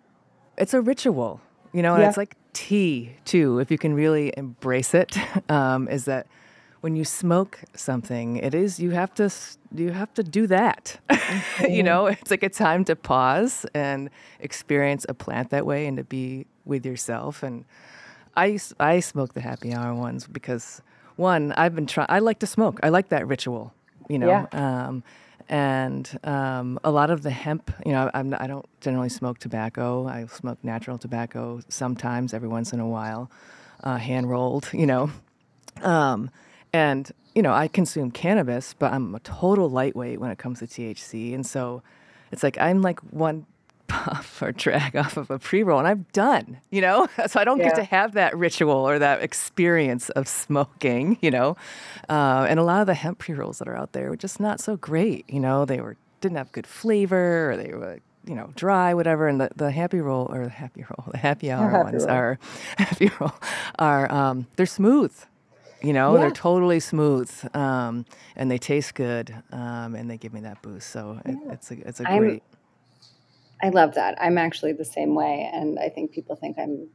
it's 0.59 0.74
a 0.74 0.80
ritual, 0.80 1.40
you 1.72 1.82
know, 1.82 1.94
and 1.94 2.03
yeah. 2.03 2.09
it's 2.09 2.16
like 2.16 2.36
tea 2.53 3.16
too. 3.24 3.59
If 3.59 3.70
you 3.70 3.78
can 3.78 3.94
really 3.94 4.32
embrace 4.36 4.94
it, 4.94 5.16
um, 5.50 5.88
is 5.88 6.05
that 6.07 6.26
when 6.82 6.96
you 6.96 7.04
smoke 7.04 7.60
something, 7.74 8.36
it 8.36 8.54
is 8.54 8.80
you 8.80 8.90
have 8.90 9.14
to 9.14 9.30
you 9.72 9.92
have 9.92 10.12
to 10.14 10.22
do 10.24 10.48
that. 10.48 10.98
Mm-hmm. 11.08 11.66
you 11.72 11.82
know, 11.82 12.06
it's 12.06 12.30
like 12.30 12.42
a 12.42 12.48
time 12.48 12.84
to 12.86 12.96
pause 12.96 13.64
and 13.72 14.10
experience 14.40 15.06
a 15.08 15.14
plant 15.14 15.50
that 15.50 15.64
way 15.64 15.86
and 15.86 15.96
to 15.96 16.04
be 16.04 16.44
with 16.64 16.84
yourself. 16.84 17.44
And 17.44 17.64
I 18.36 18.58
I 18.80 18.98
smoke 18.98 19.34
the 19.34 19.40
happy 19.40 19.72
hour 19.72 19.94
ones 19.94 20.26
because 20.26 20.82
one 21.14 21.52
I've 21.52 21.74
been 21.74 21.86
trying. 21.86 22.08
I 22.10 22.18
like 22.18 22.40
to 22.40 22.48
smoke. 22.48 22.80
I 22.82 22.88
like 22.88 23.08
that 23.10 23.26
ritual. 23.28 23.72
You 24.08 24.18
know. 24.18 24.28
Yeah. 24.28 24.46
Um, 24.86 25.04
and 25.48 26.18
um, 26.24 26.78
a 26.82 26.90
lot 26.90 27.10
of 27.10 27.22
the 27.22 27.30
hemp, 27.30 27.70
you 27.84 27.92
know, 27.92 28.10
I'm, 28.14 28.32
I 28.32 28.46
do 28.46 28.54
not 28.54 28.68
generally 28.80 29.08
smoke 29.08 29.38
tobacco. 29.38 30.06
I 30.06 30.24
smoke 30.26 30.58
natural 30.62 30.98
tobacco 30.98 31.60
sometimes, 31.68 32.32
every 32.32 32.48
once 32.48 32.72
in 32.72 32.80
a 32.80 32.86
while, 32.86 33.30
uh, 33.82 33.96
hand 33.96 34.30
rolled, 34.30 34.68
you 34.72 34.86
know. 34.86 35.10
Um, 35.82 36.30
and, 36.72 37.10
you 37.34 37.42
know, 37.42 37.52
I 37.52 37.68
consume 37.68 38.10
cannabis, 38.10 38.74
but 38.78 38.92
I'm 38.92 39.14
a 39.14 39.20
total 39.20 39.68
lightweight 39.70 40.20
when 40.20 40.30
it 40.30 40.38
comes 40.38 40.60
to 40.60 40.66
THC. 40.66 41.34
And 41.34 41.46
so 41.46 41.82
it's 42.30 42.42
like 42.42 42.58
I'm 42.58 42.82
like 42.82 43.00
one 43.12 43.46
puff 43.92 44.40
or 44.40 44.52
drag 44.52 44.96
off 44.96 45.16
of 45.18 45.30
a 45.30 45.38
pre 45.38 45.62
roll 45.62 45.78
and 45.78 45.86
I'm 45.86 46.06
done, 46.12 46.58
you 46.70 46.80
know? 46.80 47.08
So 47.26 47.40
I 47.40 47.44
don't 47.44 47.58
yeah. 47.58 47.68
get 47.68 47.76
to 47.76 47.84
have 47.84 48.12
that 48.14 48.36
ritual 48.36 48.88
or 48.88 48.98
that 48.98 49.22
experience 49.22 50.08
of 50.10 50.26
smoking, 50.26 51.18
you 51.20 51.30
know? 51.30 51.56
Uh, 52.08 52.46
and 52.48 52.58
a 52.58 52.64
lot 52.64 52.80
of 52.80 52.86
the 52.86 52.94
hemp 52.94 53.18
pre 53.18 53.34
rolls 53.34 53.58
that 53.58 53.68
are 53.68 53.76
out 53.76 53.92
there 53.92 54.10
were 54.10 54.16
just 54.16 54.40
not 54.40 54.60
so 54.60 54.76
great, 54.76 55.28
you 55.28 55.40
know? 55.40 55.64
They 55.64 55.80
were 55.80 55.96
didn't 56.20 56.38
have 56.38 56.52
good 56.52 56.66
flavor 56.66 57.50
or 57.50 57.56
they 57.56 57.72
were 57.74 57.98
you 58.24 58.34
know, 58.34 58.50
dry, 58.54 58.94
whatever. 58.94 59.28
And 59.28 59.40
the, 59.40 59.50
the 59.56 59.70
happy 59.70 60.00
roll 60.00 60.30
or 60.32 60.44
the 60.44 60.50
happy 60.50 60.84
roll, 60.88 61.06
the 61.10 61.18
happy 61.18 61.50
hour 61.50 61.70
happy 61.70 61.84
ones 61.84 62.04
roll. 62.04 62.14
are 62.14 62.38
happy 62.78 63.10
roll 63.20 63.34
are 63.78 64.10
um, 64.12 64.46
they're 64.56 64.66
smooth. 64.66 65.12
You 65.82 65.92
know, 65.92 66.14
yeah. 66.14 66.22
they're 66.22 66.30
totally 66.30 66.80
smooth 66.80 67.30
um, 67.54 68.06
and 68.36 68.50
they 68.50 68.58
taste 68.58 68.94
good 68.94 69.34
um, 69.50 69.94
and 69.94 70.10
they 70.10 70.16
give 70.16 70.32
me 70.32 70.40
that 70.40 70.62
boost. 70.62 70.90
So 70.90 71.20
it, 71.24 71.36
it's 71.50 71.70
a 71.70 71.88
it's 71.88 72.00
a 72.00 72.08
I'm, 72.08 72.18
great. 72.18 72.42
I 73.62 73.68
love 73.70 73.94
that. 73.94 74.16
I'm 74.20 74.38
actually 74.38 74.72
the 74.72 74.84
same 74.84 75.14
way, 75.14 75.50
and 75.52 75.78
I 75.78 75.88
think 75.88 76.12
people 76.12 76.36
think 76.36 76.58
I'm 76.58 76.88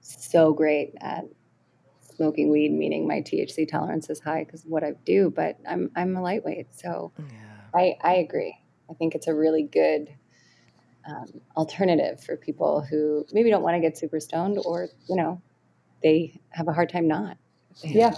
so 0.00 0.52
great 0.52 0.94
at 1.00 1.24
smoking 2.16 2.50
weed, 2.50 2.72
meaning 2.72 3.06
my 3.08 3.20
THC 3.20 3.66
tolerance 3.68 4.10
is 4.10 4.20
high 4.20 4.44
because 4.44 4.64
what 4.64 4.84
I 4.84 4.92
do. 5.04 5.30
But 5.30 5.58
I'm 5.68 5.90
I'm 5.96 6.16
a 6.16 6.22
lightweight, 6.22 6.74
so 6.74 7.12
yeah. 7.18 7.24
I 7.74 7.96
I 8.02 8.14
agree. 8.16 8.58
I 8.90 8.94
think 8.94 9.14
it's 9.14 9.28
a 9.28 9.34
really 9.34 9.62
good 9.62 10.08
um, 11.08 11.40
alternative 11.56 12.22
for 12.22 12.36
people 12.36 12.82
who 12.82 13.24
maybe 13.32 13.50
don't 13.50 13.62
want 13.62 13.76
to 13.76 13.80
get 13.80 13.96
super 13.96 14.20
stoned 14.20 14.58
or 14.64 14.88
you 15.08 15.16
know 15.16 15.40
they 16.02 16.40
have 16.50 16.68
a 16.68 16.72
hard 16.72 16.90
time 16.90 17.08
not. 17.08 17.36
Yeah. 17.82 18.14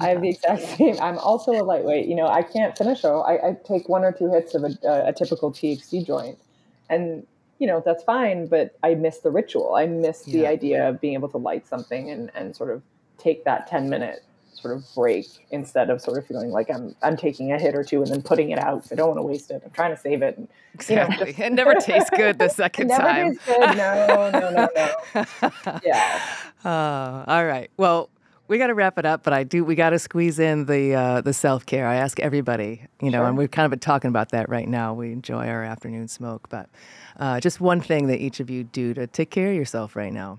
I 0.00 0.08
have 0.08 0.22
the 0.22 0.30
exact 0.30 0.62
same. 0.62 0.98
I'm 1.00 1.18
also 1.18 1.52
a 1.52 1.62
lightweight. 1.62 2.06
You 2.06 2.16
know, 2.16 2.26
I 2.26 2.42
can't 2.42 2.76
finish. 2.76 3.04
Oh, 3.04 3.20
I, 3.20 3.50
I 3.50 3.56
take 3.66 3.88
one 3.88 4.04
or 4.04 4.12
two 4.12 4.32
hits 4.32 4.54
of 4.54 4.64
a, 4.64 4.76
a, 4.84 5.08
a, 5.08 5.12
typical 5.12 5.52
THC 5.52 6.04
joint, 6.04 6.38
and 6.90 7.24
you 7.58 7.66
know 7.66 7.82
that's 7.84 8.02
fine. 8.02 8.46
But 8.46 8.76
I 8.82 8.94
miss 8.94 9.18
the 9.18 9.30
ritual. 9.30 9.76
I 9.76 9.86
miss 9.86 10.26
yeah. 10.26 10.40
the 10.40 10.46
idea 10.48 10.88
of 10.88 11.00
being 11.00 11.14
able 11.14 11.28
to 11.28 11.38
light 11.38 11.66
something 11.66 12.10
and 12.10 12.30
and 12.34 12.56
sort 12.56 12.70
of 12.70 12.82
take 13.18 13.44
that 13.44 13.68
ten 13.68 13.88
minute 13.88 14.24
sort 14.64 14.76
of 14.76 14.84
break 14.94 15.26
instead 15.50 15.90
of 15.90 16.00
sort 16.00 16.16
of 16.16 16.26
feeling 16.26 16.50
like 16.50 16.70
I'm 16.70 16.96
I'm 17.02 17.16
taking 17.16 17.52
a 17.52 17.58
hit 17.58 17.74
or 17.74 17.84
two 17.84 18.02
and 18.02 18.10
then 18.10 18.22
putting 18.22 18.50
it 18.50 18.58
out. 18.58 18.88
I 18.90 18.94
don't 18.96 19.08
want 19.08 19.18
to 19.18 19.22
waste 19.22 19.50
it. 19.50 19.62
I'm 19.64 19.70
trying 19.70 19.94
to 19.94 20.00
save 20.00 20.22
it. 20.22 20.38
And, 20.38 20.48
exactly. 20.72 21.16
You 21.16 21.20
know, 21.20 21.26
just... 21.26 21.38
it 21.38 21.52
never 21.52 21.74
tastes 21.80 22.10
good 22.10 22.38
the 22.38 22.48
second 22.48 22.88
never 22.88 23.02
time. 23.02 23.36
Tastes 23.36 23.46
good. 23.46 23.76
No, 23.76 24.30
no, 24.32 24.50
no, 24.50 24.68
no. 24.74 25.80
yeah. 25.84 26.20
Uh, 26.64 27.24
all 27.28 27.44
right. 27.44 27.70
Well, 27.76 28.10
we 28.54 28.58
got 28.58 28.68
to 28.68 28.74
wrap 28.74 29.00
it 29.00 29.04
up, 29.04 29.24
but 29.24 29.32
I 29.32 29.42
do. 29.42 29.64
We 29.64 29.74
got 29.74 29.90
to 29.90 29.98
squeeze 29.98 30.38
in 30.38 30.66
the 30.66 30.94
uh, 30.94 31.20
the 31.22 31.32
self 31.32 31.66
care. 31.66 31.88
I 31.88 31.96
ask 31.96 32.20
everybody, 32.20 32.86
you 33.02 33.10
know, 33.10 33.18
sure. 33.18 33.26
and 33.26 33.36
we've 33.36 33.50
kind 33.50 33.64
of 33.66 33.70
been 33.70 33.80
talking 33.80 34.08
about 34.08 34.28
that 34.28 34.48
right 34.48 34.68
now. 34.68 34.94
We 34.94 35.10
enjoy 35.10 35.48
our 35.48 35.64
afternoon 35.64 36.06
smoke, 36.06 36.48
but 36.50 36.68
uh, 37.18 37.40
just 37.40 37.60
one 37.60 37.80
thing 37.80 38.06
that 38.06 38.20
each 38.20 38.38
of 38.38 38.50
you 38.50 38.62
do 38.62 38.94
to 38.94 39.08
take 39.08 39.32
care 39.32 39.50
of 39.50 39.56
yourself 39.56 39.96
right 39.96 40.12
now. 40.12 40.38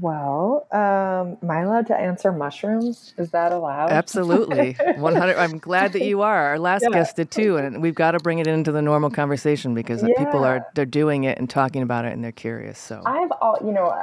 Well, 0.00 0.66
um, 0.72 1.38
am 1.42 1.50
I 1.50 1.60
allowed 1.62 1.86
to 1.88 1.96
answer 1.96 2.32
mushrooms? 2.32 3.14
Is 3.18 3.30
that 3.30 3.52
allowed? 3.52 3.90
Absolutely, 3.90 4.72
one 4.96 5.14
hundred. 5.14 5.36
I'm 5.36 5.58
glad 5.58 5.92
that 5.92 6.02
you 6.02 6.22
are. 6.22 6.46
Our 6.48 6.58
last 6.58 6.82
yeah. 6.82 6.90
guest 6.90 7.16
did 7.16 7.30
too, 7.30 7.56
and 7.56 7.82
we've 7.82 7.94
got 7.94 8.12
to 8.12 8.18
bring 8.18 8.38
it 8.38 8.46
into 8.46 8.72
the 8.72 8.82
normal 8.82 9.10
conversation 9.10 9.74
because 9.74 10.02
yeah. 10.02 10.14
people 10.18 10.44
are 10.44 10.66
they're 10.74 10.84
doing 10.84 11.24
it 11.24 11.38
and 11.38 11.48
talking 11.48 11.82
about 11.82 12.04
it, 12.04 12.12
and 12.12 12.24
they're 12.24 12.32
curious. 12.32 12.78
So 12.78 13.02
I've 13.04 13.30
all 13.40 13.58
you 13.64 13.72
know, 13.72 13.94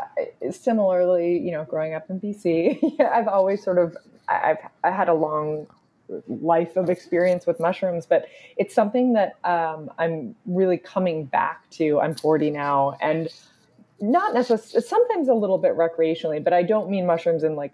similarly, 0.51 1.37
you 1.37 1.51
know, 1.51 1.65
growing 1.65 1.93
up 1.93 2.09
in 2.09 2.19
BC, 2.19 2.99
I've 3.11 3.27
always 3.27 3.63
sort 3.63 3.77
of 3.77 3.97
I've 4.27 4.57
I 4.83 4.91
had 4.91 5.09
a 5.09 5.13
long 5.13 5.67
life 6.27 6.75
of 6.75 6.89
experience 6.89 7.45
with 7.45 7.59
mushrooms, 7.59 8.05
but 8.05 8.27
it's 8.57 8.75
something 8.75 9.13
that 9.13 9.37
um, 9.43 9.89
I'm 9.97 10.35
really 10.45 10.77
coming 10.77 11.25
back 11.25 11.69
to. 11.71 11.99
I'm 11.99 12.15
40 12.15 12.51
now, 12.51 12.97
and 13.01 13.29
not 14.01 14.33
necessarily 14.33 14.85
sometimes 14.85 15.27
a 15.27 15.33
little 15.33 15.57
bit 15.57 15.75
recreationally 15.75 16.43
but 16.43 16.53
i 16.53 16.63
don't 16.63 16.89
mean 16.89 17.05
mushrooms 17.05 17.43
in 17.43 17.55
like 17.55 17.73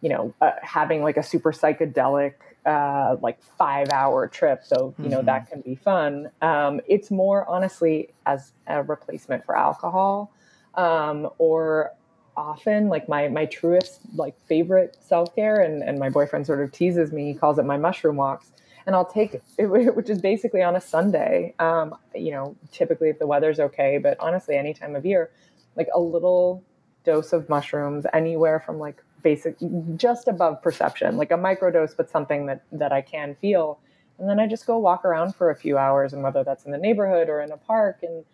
you 0.00 0.08
know 0.08 0.34
uh, 0.40 0.52
having 0.62 1.02
like 1.02 1.16
a 1.16 1.22
super 1.22 1.52
psychedelic 1.52 2.34
uh, 2.66 3.16
like 3.22 3.42
five 3.42 3.88
hour 3.90 4.26
trip 4.28 4.62
so 4.64 4.94
you 4.98 5.08
know 5.08 5.18
mm-hmm. 5.18 5.26
that 5.26 5.48
can 5.48 5.60
be 5.62 5.74
fun 5.74 6.30
um, 6.42 6.80
it's 6.86 7.10
more 7.10 7.48
honestly 7.48 8.10
as 8.26 8.52
a 8.66 8.82
replacement 8.82 9.44
for 9.46 9.56
alcohol 9.56 10.32
um, 10.74 11.28
or 11.38 11.92
often 12.36 12.88
like 12.88 13.08
my 13.08 13.28
my 13.28 13.46
truest 13.46 14.00
like 14.14 14.34
favorite 14.46 14.96
self-care 15.00 15.60
and, 15.60 15.82
and 15.82 15.98
my 15.98 16.10
boyfriend 16.10 16.46
sort 16.46 16.60
of 16.60 16.70
teases 16.70 17.10
me 17.10 17.32
he 17.32 17.34
calls 17.34 17.58
it 17.58 17.64
my 17.64 17.78
mushroom 17.78 18.16
walks 18.16 18.52
and 18.88 18.96
I'll 18.96 19.04
take 19.04 19.34
it, 19.34 19.42
which 19.94 20.08
is 20.08 20.18
basically 20.18 20.62
on 20.62 20.74
a 20.74 20.80
Sunday. 20.80 21.54
Um, 21.58 21.94
you 22.14 22.30
know, 22.30 22.56
typically 22.72 23.10
if 23.10 23.18
the 23.18 23.26
weather's 23.26 23.60
okay, 23.60 23.98
but 23.98 24.18
honestly, 24.18 24.56
any 24.56 24.72
time 24.72 24.96
of 24.96 25.04
year, 25.04 25.30
like 25.78 25.88
a 25.94 26.00
little 26.00 26.62
dose 27.04 27.32
of 27.32 27.48
mushrooms, 27.48 28.04
anywhere 28.12 28.60
from 28.60 28.78
like 28.78 29.02
basic, 29.22 29.56
just 29.96 30.28
above 30.28 30.60
perception, 30.60 31.16
like 31.16 31.30
a 31.30 31.38
microdose, 31.38 31.96
but 31.96 32.10
something 32.10 32.46
that 32.46 32.62
that 32.72 32.92
I 32.92 33.00
can 33.00 33.34
feel, 33.36 33.78
and 34.18 34.28
then 34.28 34.38
I 34.38 34.46
just 34.46 34.66
go 34.66 34.76
walk 34.78 35.04
around 35.06 35.34
for 35.34 35.50
a 35.50 35.56
few 35.56 35.78
hours, 35.78 36.12
and 36.12 36.22
whether 36.22 36.44
that's 36.44 36.64
in 36.66 36.72
the 36.72 36.78
neighborhood 36.78 37.28
or 37.30 37.40
in 37.40 37.50
a 37.50 37.56
park, 37.56 38.00
and 38.02 38.24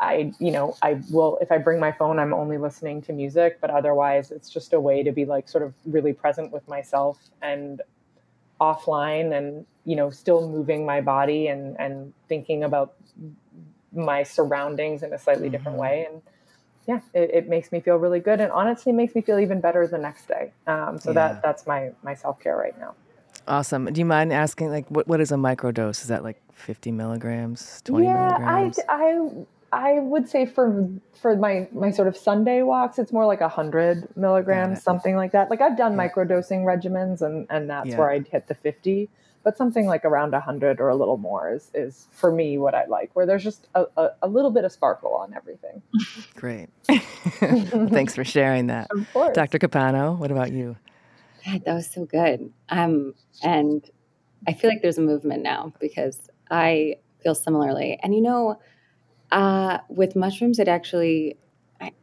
I, 0.00 0.32
you 0.38 0.50
know, 0.50 0.76
I 0.80 1.00
will, 1.10 1.36
if 1.42 1.52
I 1.52 1.58
bring 1.58 1.78
my 1.78 1.92
phone, 1.92 2.18
I'm 2.18 2.32
only 2.32 2.56
listening 2.56 3.02
to 3.02 3.12
music, 3.12 3.58
but 3.60 3.68
otherwise 3.68 4.30
it's 4.30 4.48
just 4.48 4.72
a 4.72 4.80
way 4.80 5.02
to 5.02 5.12
be 5.12 5.26
like 5.26 5.46
sort 5.46 5.62
of 5.62 5.74
really 5.84 6.14
present 6.14 6.50
with 6.52 6.66
myself 6.66 7.18
and 7.42 7.82
offline 8.62 9.36
and, 9.36 9.66
you 9.84 9.96
know, 9.96 10.08
still 10.08 10.48
moving 10.48 10.86
my 10.86 11.02
body 11.02 11.48
and, 11.48 11.78
and 11.78 12.14
thinking 12.30 12.64
about 12.64 12.94
my 13.92 14.22
surroundings 14.22 15.02
in 15.02 15.12
a 15.12 15.18
slightly 15.18 15.48
mm-hmm. 15.48 15.52
different 15.52 15.76
way. 15.76 16.06
And 16.10 16.22
yeah, 16.90 17.00
it, 17.20 17.30
it, 17.32 17.48
makes 17.48 17.72
me 17.72 17.80
feel 17.80 17.96
really 17.96 18.20
good. 18.20 18.40
And 18.40 18.50
honestly 18.52 18.92
makes 18.92 19.14
me 19.14 19.22
feel 19.22 19.38
even 19.38 19.60
better 19.60 19.86
the 19.86 19.98
next 19.98 20.26
day. 20.28 20.52
Um, 20.66 20.98
so 20.98 21.10
yeah. 21.10 21.14
that, 21.14 21.42
that's 21.42 21.66
my, 21.66 21.90
my 22.02 22.14
self-care 22.14 22.56
right 22.56 22.78
now. 22.78 22.94
Awesome. 23.46 23.86
Do 23.86 23.98
you 23.98 24.04
mind 24.04 24.32
asking, 24.32 24.70
like, 24.70 24.88
what, 24.88 25.08
what 25.08 25.20
is 25.20 25.32
a 25.32 25.36
microdose? 25.36 26.02
Is 26.02 26.08
that 26.08 26.22
like 26.22 26.40
50 26.54 26.92
milligrams, 26.92 27.80
20 27.84 28.04
yeah, 28.04 28.28
milligrams? 28.28 28.78
I, 28.88 28.94
I 28.94 29.46
I 29.72 30.00
would 30.00 30.28
say 30.28 30.46
for 30.46 30.88
for 31.20 31.36
my 31.36 31.68
my 31.72 31.92
sort 31.92 32.08
of 32.08 32.16
Sunday 32.16 32.62
walks, 32.62 32.98
it's 32.98 33.12
more 33.12 33.24
like 33.24 33.40
a 33.40 33.48
hundred 33.48 34.08
milligrams, 34.16 34.82
something 34.82 35.14
like 35.14 35.30
that. 35.32 35.48
Like 35.48 35.60
I've 35.60 35.76
done 35.76 35.92
yeah. 35.92 36.08
microdosing 36.08 36.64
regimens, 36.64 37.22
and 37.22 37.46
and 37.50 37.70
that's 37.70 37.90
yeah. 37.90 37.96
where 37.98 38.10
I'd 38.10 38.26
hit 38.26 38.48
the 38.48 38.54
fifty. 38.54 39.08
But 39.42 39.56
something 39.56 39.86
like 39.86 40.04
around 40.04 40.34
a 40.34 40.40
hundred 40.40 40.80
or 40.80 40.90
a 40.90 40.96
little 40.96 41.16
more 41.16 41.52
is 41.54 41.70
is 41.74 42.08
for 42.12 42.30
me 42.30 42.58
what 42.58 42.74
I 42.74 42.84
like, 42.86 43.10
where 43.14 43.24
there's 43.24 43.42
just 43.42 43.68
a, 43.74 43.84
a, 43.96 44.08
a 44.22 44.28
little 44.28 44.50
bit 44.50 44.64
of 44.64 44.72
sparkle 44.72 45.14
on 45.14 45.32
everything. 45.34 45.82
Great, 46.36 46.68
thanks 46.88 48.14
for 48.14 48.24
sharing 48.24 48.66
that. 48.66 48.88
Of 48.90 49.10
course, 49.12 49.34
Dr. 49.34 49.58
Capano. 49.58 50.12
What 50.14 50.30
about 50.30 50.52
you? 50.52 50.76
God, 51.46 51.62
that 51.64 51.74
was 51.74 51.90
so 51.90 52.04
good. 52.04 52.52
Um, 52.68 53.14
and 53.42 53.88
I 54.46 54.52
feel 54.52 54.68
like 54.68 54.82
there's 54.82 54.98
a 54.98 55.02
movement 55.02 55.42
now 55.42 55.72
because 55.80 56.20
I 56.50 56.96
feel 57.22 57.34
similarly. 57.34 57.98
And 58.02 58.14
you 58.14 58.20
know 58.20 58.58
uh, 59.32 59.78
with 59.88 60.16
mushrooms, 60.16 60.58
it 60.58 60.68
actually, 60.68 61.36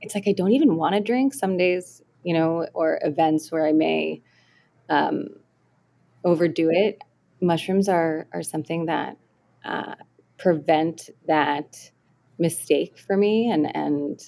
it's 0.01 0.15
like 0.15 0.27
I 0.27 0.33
don't 0.33 0.53
even 0.53 0.75
want 0.75 0.95
to 0.95 1.01
drink 1.01 1.33
some 1.33 1.57
days, 1.57 2.01
you 2.23 2.33
know, 2.33 2.67
or 2.73 2.99
events 3.03 3.51
where 3.51 3.65
I 3.65 3.73
may 3.73 4.21
um, 4.89 5.27
overdo 6.23 6.69
it. 6.71 7.01
Mushrooms 7.41 7.89
are 7.89 8.27
are 8.33 8.43
something 8.43 8.85
that 8.85 9.17
uh, 9.65 9.95
prevent 10.38 11.09
that 11.27 11.91
mistake 12.39 12.97
for 12.97 13.17
me, 13.17 13.49
and 13.51 13.75
and 13.75 14.19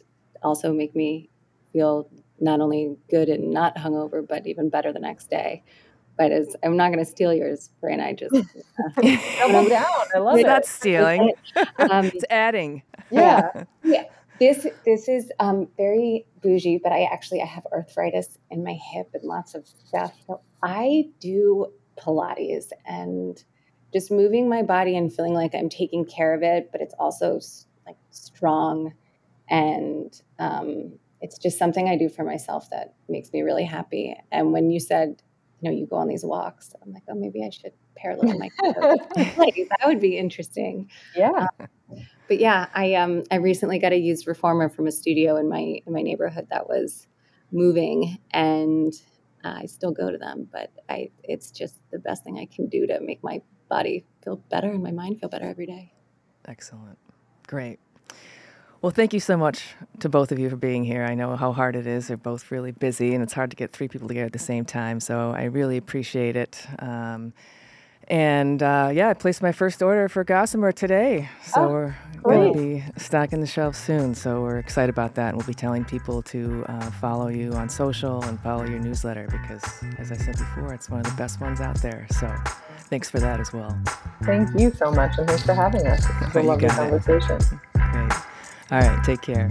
also 0.44 0.74
make 0.74 0.96
me 0.96 1.30
feel 1.74 2.10
not 2.40 2.62
only 2.62 2.96
good 3.10 3.30
and 3.30 3.52
not 3.52 3.76
hungover, 3.76 4.26
but 4.26 4.48
even 4.48 4.70
better 4.70 4.94
the 4.94 5.00
next 5.00 5.30
day. 5.30 5.64
But 6.18 6.32
as 6.32 6.56
I'm 6.64 6.76
not 6.76 6.92
going 6.92 7.00
to 7.00 7.10
steal 7.10 7.34
yours, 7.34 7.70
Brian. 7.80 8.02
I 8.02 8.14
just 8.14 8.36
uh, 8.36 8.42
double 9.40 9.70
down. 9.70 9.86
I 10.14 10.20
love 10.20 10.38
it. 10.38 10.46
Not 10.46 10.66
stealing. 10.66 11.34
Um, 11.80 12.08
it's 12.08 12.26
adding. 12.30 12.84
Yeah. 13.10 13.64
yeah. 13.84 14.04
This 14.40 14.68
this 14.86 15.08
is 15.08 15.32
um, 15.40 15.68
very 15.78 16.26
bougie, 16.42 16.80
but 16.82 16.92
I 16.92 17.04
actually 17.04 17.42
I 17.42 17.46
have 17.46 17.66
arthritis 17.72 18.38
in 18.52 18.64
my 18.64 18.74
hip 18.92 19.10
and 19.14 19.24
lots 19.24 19.56
of 19.56 19.66
stuff. 19.68 20.14
So 20.28 20.42
I 20.62 21.06
do 21.20 21.68
Pilates 22.00 22.72
and 22.86 23.44
just 23.94 24.12
moving 24.12 24.48
my 24.48 24.62
body 24.62 24.96
and 24.96 25.14
feeling 25.14 25.34
like 25.34 25.56
I'm 25.56 25.70
taking 25.70 26.06
care 26.06 26.34
of 26.34 26.44
it, 26.44 26.70
but 26.72 26.82
it's 26.82 26.94
also 27.00 27.40
like 27.86 27.98
strong 28.12 28.94
and 29.50 30.22
um, 30.38 31.00
it's 31.22 31.38
just 31.38 31.58
something 31.58 31.88
I 31.90 31.98
do 31.98 32.08
for 32.08 32.24
myself 32.24 32.70
that 32.70 32.94
makes 33.08 33.34
me 33.34 33.42
really 33.42 33.66
happy. 33.66 34.16
And 34.32 34.54
when 34.54 34.70
you 34.70 34.80
said, 34.80 35.22
you 35.60 35.70
know, 35.70 35.76
you 35.76 35.86
go 35.86 35.98
on 35.98 36.08
these 36.08 36.24
walks, 36.24 36.74
I'm 36.82 36.94
like, 36.94 37.04
oh, 37.10 37.16
maybe 37.16 37.44
I 37.44 37.50
should 37.50 37.74
parallel 37.96 38.38
my 38.38 38.50
that 38.62 39.80
would 39.86 40.00
be 40.00 40.18
interesting. 40.18 40.90
Yeah. 41.16 41.48
Um, 41.60 41.68
but 42.28 42.40
yeah, 42.40 42.68
I 42.74 42.94
um 42.94 43.24
I 43.32 43.38
recently 43.38 43.80
got 43.80 43.92
a 43.92 43.98
used 43.98 44.28
reformer 44.28 44.70
from 44.70 44.88
a 44.88 44.92
studio 44.92 45.36
in 45.36 45.50
my 45.50 45.82
in 45.86 45.94
my 45.94 46.02
neighborhood 46.02 46.48
that 46.52 46.70
was 46.70 47.08
moving 47.52 48.20
and 48.32 48.94
I 49.44 49.66
still 49.66 49.92
go 49.92 50.12
to 50.12 50.18
them, 50.18 50.48
but 50.52 50.72
I 50.90 51.12
it's 51.24 51.52
just 51.52 51.76
the 51.92 52.00
best 52.00 52.24
thing 52.24 52.38
I 52.38 52.46
can 52.46 52.68
do 52.68 52.88
to 52.88 53.00
make 53.00 53.24
my 53.24 53.42
body 53.70 54.06
feel 54.24 54.38
better 54.50 54.70
and 54.70 54.84
my 54.84 54.92
mind 54.92 55.20
feel 55.20 55.30
better 55.30 55.46
every 55.46 55.66
day. 55.66 55.94
Excellent. 56.46 56.98
Great. 57.48 57.80
Well, 58.82 58.92
thank 58.92 59.14
you 59.14 59.20
so 59.20 59.36
much 59.36 59.76
to 60.00 60.08
both 60.08 60.32
of 60.32 60.40
you 60.40 60.50
for 60.50 60.56
being 60.56 60.86
here. 60.86 61.04
I 61.04 61.14
know 61.14 61.36
how 61.36 61.52
hard 61.52 61.76
it 61.76 61.86
is. 61.86 62.08
They're 62.08 62.16
both 62.16 62.50
really 62.50 62.72
busy, 62.72 63.14
and 63.14 63.22
it's 63.22 63.34
hard 63.34 63.50
to 63.50 63.58
get 63.58 63.74
three 63.74 63.90
people 63.90 64.08
together 64.08 64.28
at 64.28 64.34
the 64.34 64.40
same 64.40 64.64
time. 64.64 65.02
So 65.02 65.32
I 65.32 65.44
really 65.46 65.76
appreciate 65.76 66.38
it. 66.38 66.66
Um, 66.80 67.34
and 68.10 68.64
uh, 68.64 68.90
yeah, 68.92 69.10
I 69.10 69.14
placed 69.14 69.42
my 69.42 69.52
first 69.52 69.82
order 69.82 70.10
for 70.10 70.24
Gossamer 70.24 70.72
today. 70.72 71.30
So 71.44 71.62
oh, 71.62 71.70
we're 71.70 71.96
going 72.24 72.54
to 72.54 72.60
be 72.60 72.84
stocking 72.98 73.40
the 73.40 73.48
shelves 73.48 73.78
soon. 73.78 74.16
So 74.16 74.42
we're 74.42 74.58
excited 74.58 74.90
about 74.90 75.16
that. 75.16 75.30
And 75.30 75.38
we'll 75.38 75.46
be 75.46 75.54
telling 75.54 75.86
people 75.86 76.22
to 76.24 76.66
uh, 76.68 76.92
follow 76.92 77.28
you 77.28 77.54
on 77.54 77.70
social 77.70 78.24
and 78.24 78.40
follow 78.40 78.66
your 78.66 78.80
newsletter 78.80 79.28
because, 79.32 79.64
as 80.00 80.12
I 80.12 80.18
said 80.18 80.38
before, 80.38 80.74
it's 80.74 80.90
one 80.90 81.02
of 81.02 81.06
the 81.06 81.18
best 81.18 81.40
ones 81.40 81.62
out 81.62 81.82
there. 81.82 82.08
So 82.20 82.34
thanks 82.90 83.10
for 83.10 83.20
that 83.20 83.40
as 83.40 83.54
well. 83.54 83.78
Thank 84.24 84.60
you 84.60 84.72
so 84.72 84.92
much. 84.92 85.18
And 85.18 85.28
thanks 85.28 85.44
for 85.44 85.54
having 85.54 85.86
us. 85.86 86.04
It's 86.22 86.36
a 86.36 86.42
lovely 86.42 86.70
conversation. 86.70 87.38
It. 87.38 87.82
Great. 87.92 88.12
All 88.72 88.80
right. 88.80 89.04
Take 89.04 89.22
care. 89.22 89.50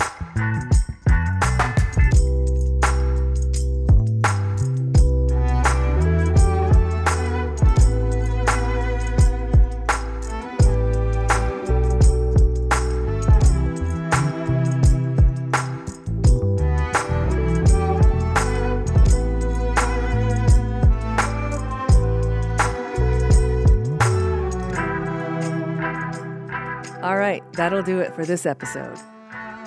That'll 27.59 27.82
do 27.82 27.98
it 27.98 28.14
for 28.14 28.24
this 28.24 28.46
episode. 28.46 28.96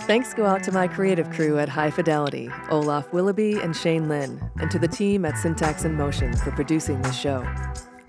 Thanks 0.08 0.34
go 0.34 0.46
out 0.46 0.64
to 0.64 0.72
my 0.72 0.88
creative 0.88 1.30
crew 1.32 1.60
at 1.60 1.68
High 1.68 1.92
Fidelity, 1.92 2.50
Olaf 2.70 3.12
Willoughby 3.12 3.60
and 3.60 3.76
Shane 3.76 4.08
Lynn, 4.08 4.42
and 4.62 4.72
to 4.72 4.80
the 4.80 4.88
team 4.88 5.26
at 5.26 5.38
Syntax 5.38 5.84
in 5.84 5.96
Motion 5.96 6.34
for 6.38 6.52
producing 6.52 7.02
this 7.02 7.20
show. 7.20 7.46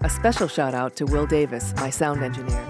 A 0.03 0.09
special 0.09 0.47
shout 0.47 0.73
out 0.73 0.95
to 0.97 1.05
Will 1.05 1.27
Davis, 1.27 1.75
my 1.79 1.91
sound 1.91 2.23
engineer. 2.23 2.65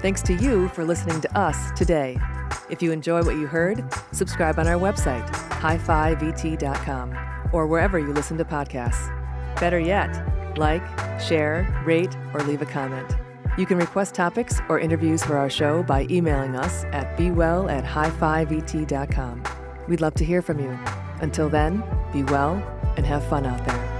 Thanks 0.00 0.22
to 0.22 0.32
you 0.32 0.68
for 0.68 0.86
listening 0.86 1.20
to 1.20 1.38
us 1.38 1.70
today. 1.72 2.18
If 2.70 2.80
you 2.80 2.92
enjoy 2.92 3.22
what 3.24 3.36
you 3.36 3.46
heard, 3.46 3.84
subscribe 4.12 4.58
on 4.58 4.66
our 4.66 4.80
website, 4.80 5.28
hi5vt.com, 5.60 7.14
or 7.52 7.66
wherever 7.66 7.98
you 7.98 8.14
listen 8.14 8.38
to 8.38 8.44
podcasts. 8.46 9.10
Better 9.60 9.78
yet, 9.78 10.56
like, 10.56 10.82
share, 11.20 11.68
rate, 11.84 12.16
or 12.32 12.40
leave 12.40 12.62
a 12.62 12.66
comment. 12.66 13.14
You 13.58 13.66
can 13.66 13.76
request 13.76 14.14
topics 14.14 14.60
or 14.68 14.80
interviews 14.80 15.22
for 15.22 15.36
our 15.36 15.50
show 15.50 15.82
by 15.82 16.06
emailing 16.10 16.56
us 16.56 16.84
at 16.84 17.16
bewell 17.18 17.68
at 17.68 17.84
hi5vt.com. 17.84 19.42
We'd 19.88 20.00
love 20.00 20.14
to 20.14 20.24
hear 20.24 20.40
from 20.40 20.58
you. 20.58 20.78
Until 21.20 21.50
then, 21.50 21.82
be 22.12 22.22
well 22.24 22.54
and 22.96 23.04
have 23.04 23.24
fun 23.28 23.44
out 23.44 23.64
there. 23.66 23.91